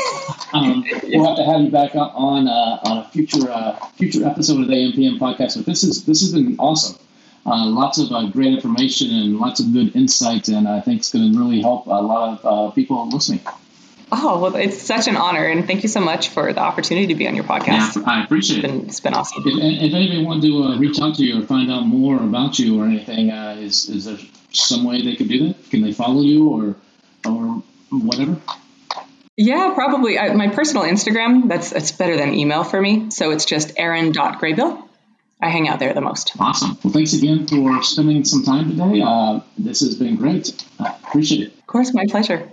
um, 0.53 0.85
we'll 1.03 1.25
have 1.27 1.37
to 1.37 1.45
have 1.45 1.61
you 1.61 1.69
back 1.69 1.93
on 1.95 2.47
uh, 2.47 2.79
on 2.83 2.97
a 2.99 3.09
future 3.09 3.49
uh, 3.49 3.75
future 3.97 4.25
episode 4.25 4.61
of 4.61 4.67
the 4.67 4.73
AMPM 4.73 5.19
podcast. 5.19 5.57
But 5.57 5.65
this 5.65 5.83
is 5.83 6.05
this 6.05 6.21
has 6.21 6.31
been 6.31 6.55
awesome. 6.57 6.97
Uh, 7.45 7.67
lots 7.67 7.99
of 7.99 8.11
uh, 8.11 8.25
great 8.27 8.53
information 8.53 9.11
and 9.11 9.37
lots 9.37 9.59
of 9.59 9.71
good 9.71 9.95
insight, 9.95 10.47
and 10.47 10.67
I 10.67 10.81
think 10.81 10.99
it's 10.99 11.11
going 11.11 11.31
to 11.31 11.37
really 11.37 11.61
help 11.61 11.85
a 11.85 11.89
lot 11.89 12.39
of 12.39 12.69
uh, 12.69 12.73
people 12.73 13.07
listening. 13.09 13.41
Oh, 14.11 14.39
well, 14.39 14.55
it's 14.55 14.81
such 14.81 15.07
an 15.07 15.15
honor, 15.15 15.45
and 15.45 15.65
thank 15.67 15.83
you 15.83 15.89
so 15.89 15.99
much 15.99 16.29
for 16.29 16.53
the 16.53 16.59
opportunity 16.59 17.07
to 17.07 17.15
be 17.15 17.27
on 17.27 17.35
your 17.35 17.43
podcast. 17.43 17.97
Yeah, 17.97 18.03
I 18.05 18.23
appreciate 18.23 18.63
it's 18.63 18.67
been, 18.71 18.81
it. 18.81 18.87
It's 18.87 18.99
been 18.99 19.13
awesome. 19.13 19.43
If, 19.45 19.57
if 19.57 19.93
anybody 19.93 20.23
wanted 20.23 20.43
to 20.43 20.63
uh, 20.63 20.77
reach 20.77 20.99
out 20.99 21.15
to 21.15 21.23
you 21.23 21.41
or 21.41 21.45
find 21.45 21.71
out 21.71 21.85
more 21.85 22.17
about 22.17 22.57
you 22.57 22.79
or 22.79 22.85
anything, 22.85 23.31
uh, 23.31 23.57
is, 23.59 23.89
is 23.89 24.05
there 24.05 24.17
some 24.55 24.83
way 24.83 25.01
they 25.01 25.15
could 25.15 25.29
do 25.29 25.47
that? 25.47 25.69
Can 25.69 25.81
they 25.81 25.91
follow 25.91 26.21
you 26.21 26.49
or, 26.49 26.75
or 27.25 27.63
whatever? 27.91 28.37
Yeah, 29.37 29.73
probably. 29.73 30.17
I, 30.17 30.33
my 30.33 30.47
personal 30.47 30.83
Instagram, 30.83 31.49
that's 31.49 31.71
it's 31.73 31.91
better 31.91 32.15
than 32.15 32.33
email 32.33 32.63
for 32.63 32.79
me. 32.79 33.11
So 33.11 33.31
it's 33.31 33.45
just 33.45 33.73
aaron.graybill. 33.77 34.81
I 35.41 35.49
hang 35.49 35.67
out 35.67 35.79
there 35.79 35.93
the 35.93 36.01
most. 36.01 36.31
Awesome. 36.39 36.77
Well, 36.83 36.93
thanks 36.93 37.13
again 37.13 37.45
for 37.45 37.83
spending 37.83 38.23
some 38.23 38.43
time 38.43 38.69
today. 38.69 39.01
Uh, 39.01 39.41
this 39.57 39.81
has 39.81 39.95
been 39.95 40.15
great. 40.15 40.63
I 40.79 40.95
appreciate 41.03 41.47
it. 41.47 41.59
Of 41.59 41.67
course, 41.67 41.93
my 41.93 42.05
pleasure. 42.09 42.51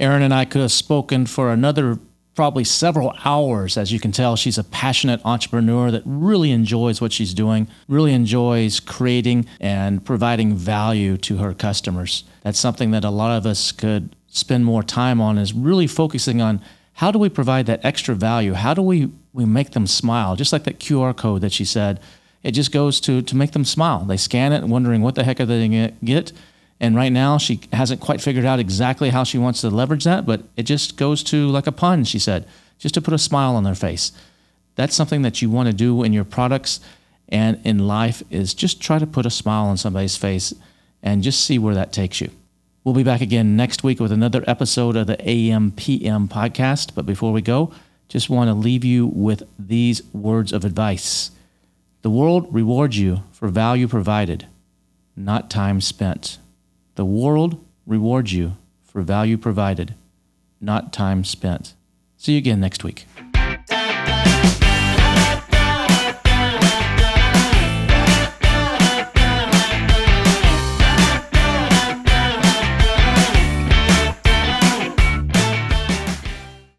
Aaron 0.00 0.22
and 0.22 0.34
I 0.34 0.44
could 0.44 0.60
have 0.60 0.72
spoken 0.72 1.26
for 1.26 1.52
another 1.52 2.00
probably 2.34 2.64
several 2.64 3.16
hours. 3.24 3.76
As 3.76 3.92
you 3.92 4.00
can 4.00 4.12
tell, 4.12 4.36
she's 4.36 4.58
a 4.58 4.64
passionate 4.64 5.20
entrepreneur 5.24 5.90
that 5.90 6.02
really 6.04 6.50
enjoys 6.50 7.00
what 7.00 7.12
she's 7.12 7.32
doing, 7.34 7.68
really 7.88 8.12
enjoys 8.12 8.80
creating 8.80 9.46
and 9.60 10.04
providing 10.04 10.56
value 10.56 11.16
to 11.18 11.38
her 11.38 11.54
customers. 11.54 12.24
That's 12.42 12.58
something 12.58 12.90
that 12.90 13.04
a 13.04 13.10
lot 13.10 13.36
of 13.36 13.46
us 13.46 13.72
could 13.72 14.16
spend 14.28 14.64
more 14.64 14.82
time 14.82 15.20
on 15.20 15.38
is 15.38 15.52
really 15.52 15.86
focusing 15.86 16.40
on 16.40 16.60
how 16.94 17.10
do 17.10 17.18
we 17.18 17.28
provide 17.28 17.66
that 17.66 17.84
extra 17.84 18.14
value? 18.14 18.54
How 18.54 18.74
do 18.74 18.82
we, 18.82 19.10
we 19.32 19.44
make 19.44 19.70
them 19.70 19.86
smile? 19.86 20.36
Just 20.36 20.52
like 20.52 20.64
that 20.64 20.78
QR 20.78 21.16
code 21.16 21.40
that 21.42 21.52
she 21.52 21.64
said, 21.64 22.00
it 22.42 22.52
just 22.52 22.72
goes 22.72 23.00
to, 23.00 23.22
to 23.22 23.36
make 23.36 23.52
them 23.52 23.64
smile. 23.64 24.04
They 24.04 24.16
scan 24.16 24.52
it 24.52 24.64
wondering 24.64 25.02
what 25.02 25.14
the 25.14 25.24
heck 25.24 25.40
are 25.40 25.46
they 25.46 25.66
going 25.68 25.88
to 25.88 25.94
get 26.04 26.32
and 26.80 26.96
right 26.96 27.12
now, 27.12 27.38
she 27.38 27.60
hasn't 27.72 28.00
quite 28.00 28.20
figured 28.20 28.44
out 28.44 28.58
exactly 28.58 29.10
how 29.10 29.24
she 29.24 29.38
wants 29.38 29.60
to 29.60 29.70
leverage 29.70 30.04
that, 30.04 30.26
but 30.26 30.42
it 30.56 30.64
just 30.64 30.96
goes 30.96 31.22
to 31.24 31.48
like 31.48 31.66
a 31.66 31.72
pun, 31.72 32.04
she 32.04 32.18
said, 32.18 32.46
just 32.78 32.94
to 32.94 33.02
put 33.02 33.14
a 33.14 33.18
smile 33.18 33.56
on 33.56 33.64
their 33.64 33.74
face. 33.74 34.12
That's 34.74 34.94
something 34.94 35.22
that 35.22 35.40
you 35.40 35.50
want 35.50 35.68
to 35.68 35.72
do 35.72 36.02
in 36.02 36.12
your 36.12 36.24
products 36.24 36.80
and 37.28 37.60
in 37.64 37.86
life 37.86 38.22
is 38.30 38.54
just 38.54 38.80
try 38.80 38.98
to 38.98 39.06
put 39.06 39.26
a 39.26 39.30
smile 39.30 39.64
on 39.66 39.76
somebody's 39.76 40.16
face 40.16 40.52
and 41.02 41.22
just 41.22 41.44
see 41.44 41.58
where 41.58 41.74
that 41.74 41.92
takes 41.92 42.20
you. 42.20 42.30
We'll 42.82 42.94
be 42.94 43.02
back 43.02 43.20
again 43.20 43.56
next 43.56 43.82
week 43.82 43.98
with 43.98 44.12
another 44.12 44.44
episode 44.46 44.96
of 44.96 45.06
the 45.06 45.16
AMPM 45.16 46.28
podcast. 46.28 46.94
But 46.94 47.06
before 47.06 47.32
we 47.32 47.40
go, 47.40 47.72
just 48.08 48.28
want 48.28 48.48
to 48.48 48.54
leave 48.54 48.84
you 48.84 49.06
with 49.06 49.42
these 49.58 50.02
words 50.12 50.52
of 50.52 50.64
advice. 50.64 51.30
The 52.02 52.10
world 52.10 52.52
rewards 52.52 52.98
you 52.98 53.22
for 53.32 53.48
value 53.48 53.88
provided 53.88 54.46
not 55.16 55.48
time 55.48 55.80
spent. 55.80 56.38
The 56.96 57.04
world 57.04 57.64
rewards 57.86 58.32
you 58.32 58.56
for 58.84 59.02
value 59.02 59.36
provided, 59.36 59.94
not 60.60 60.92
time 60.92 61.24
spent. 61.24 61.74
See 62.16 62.32
you 62.32 62.38
again 62.38 62.60
next 62.60 62.84
week. 62.84 63.06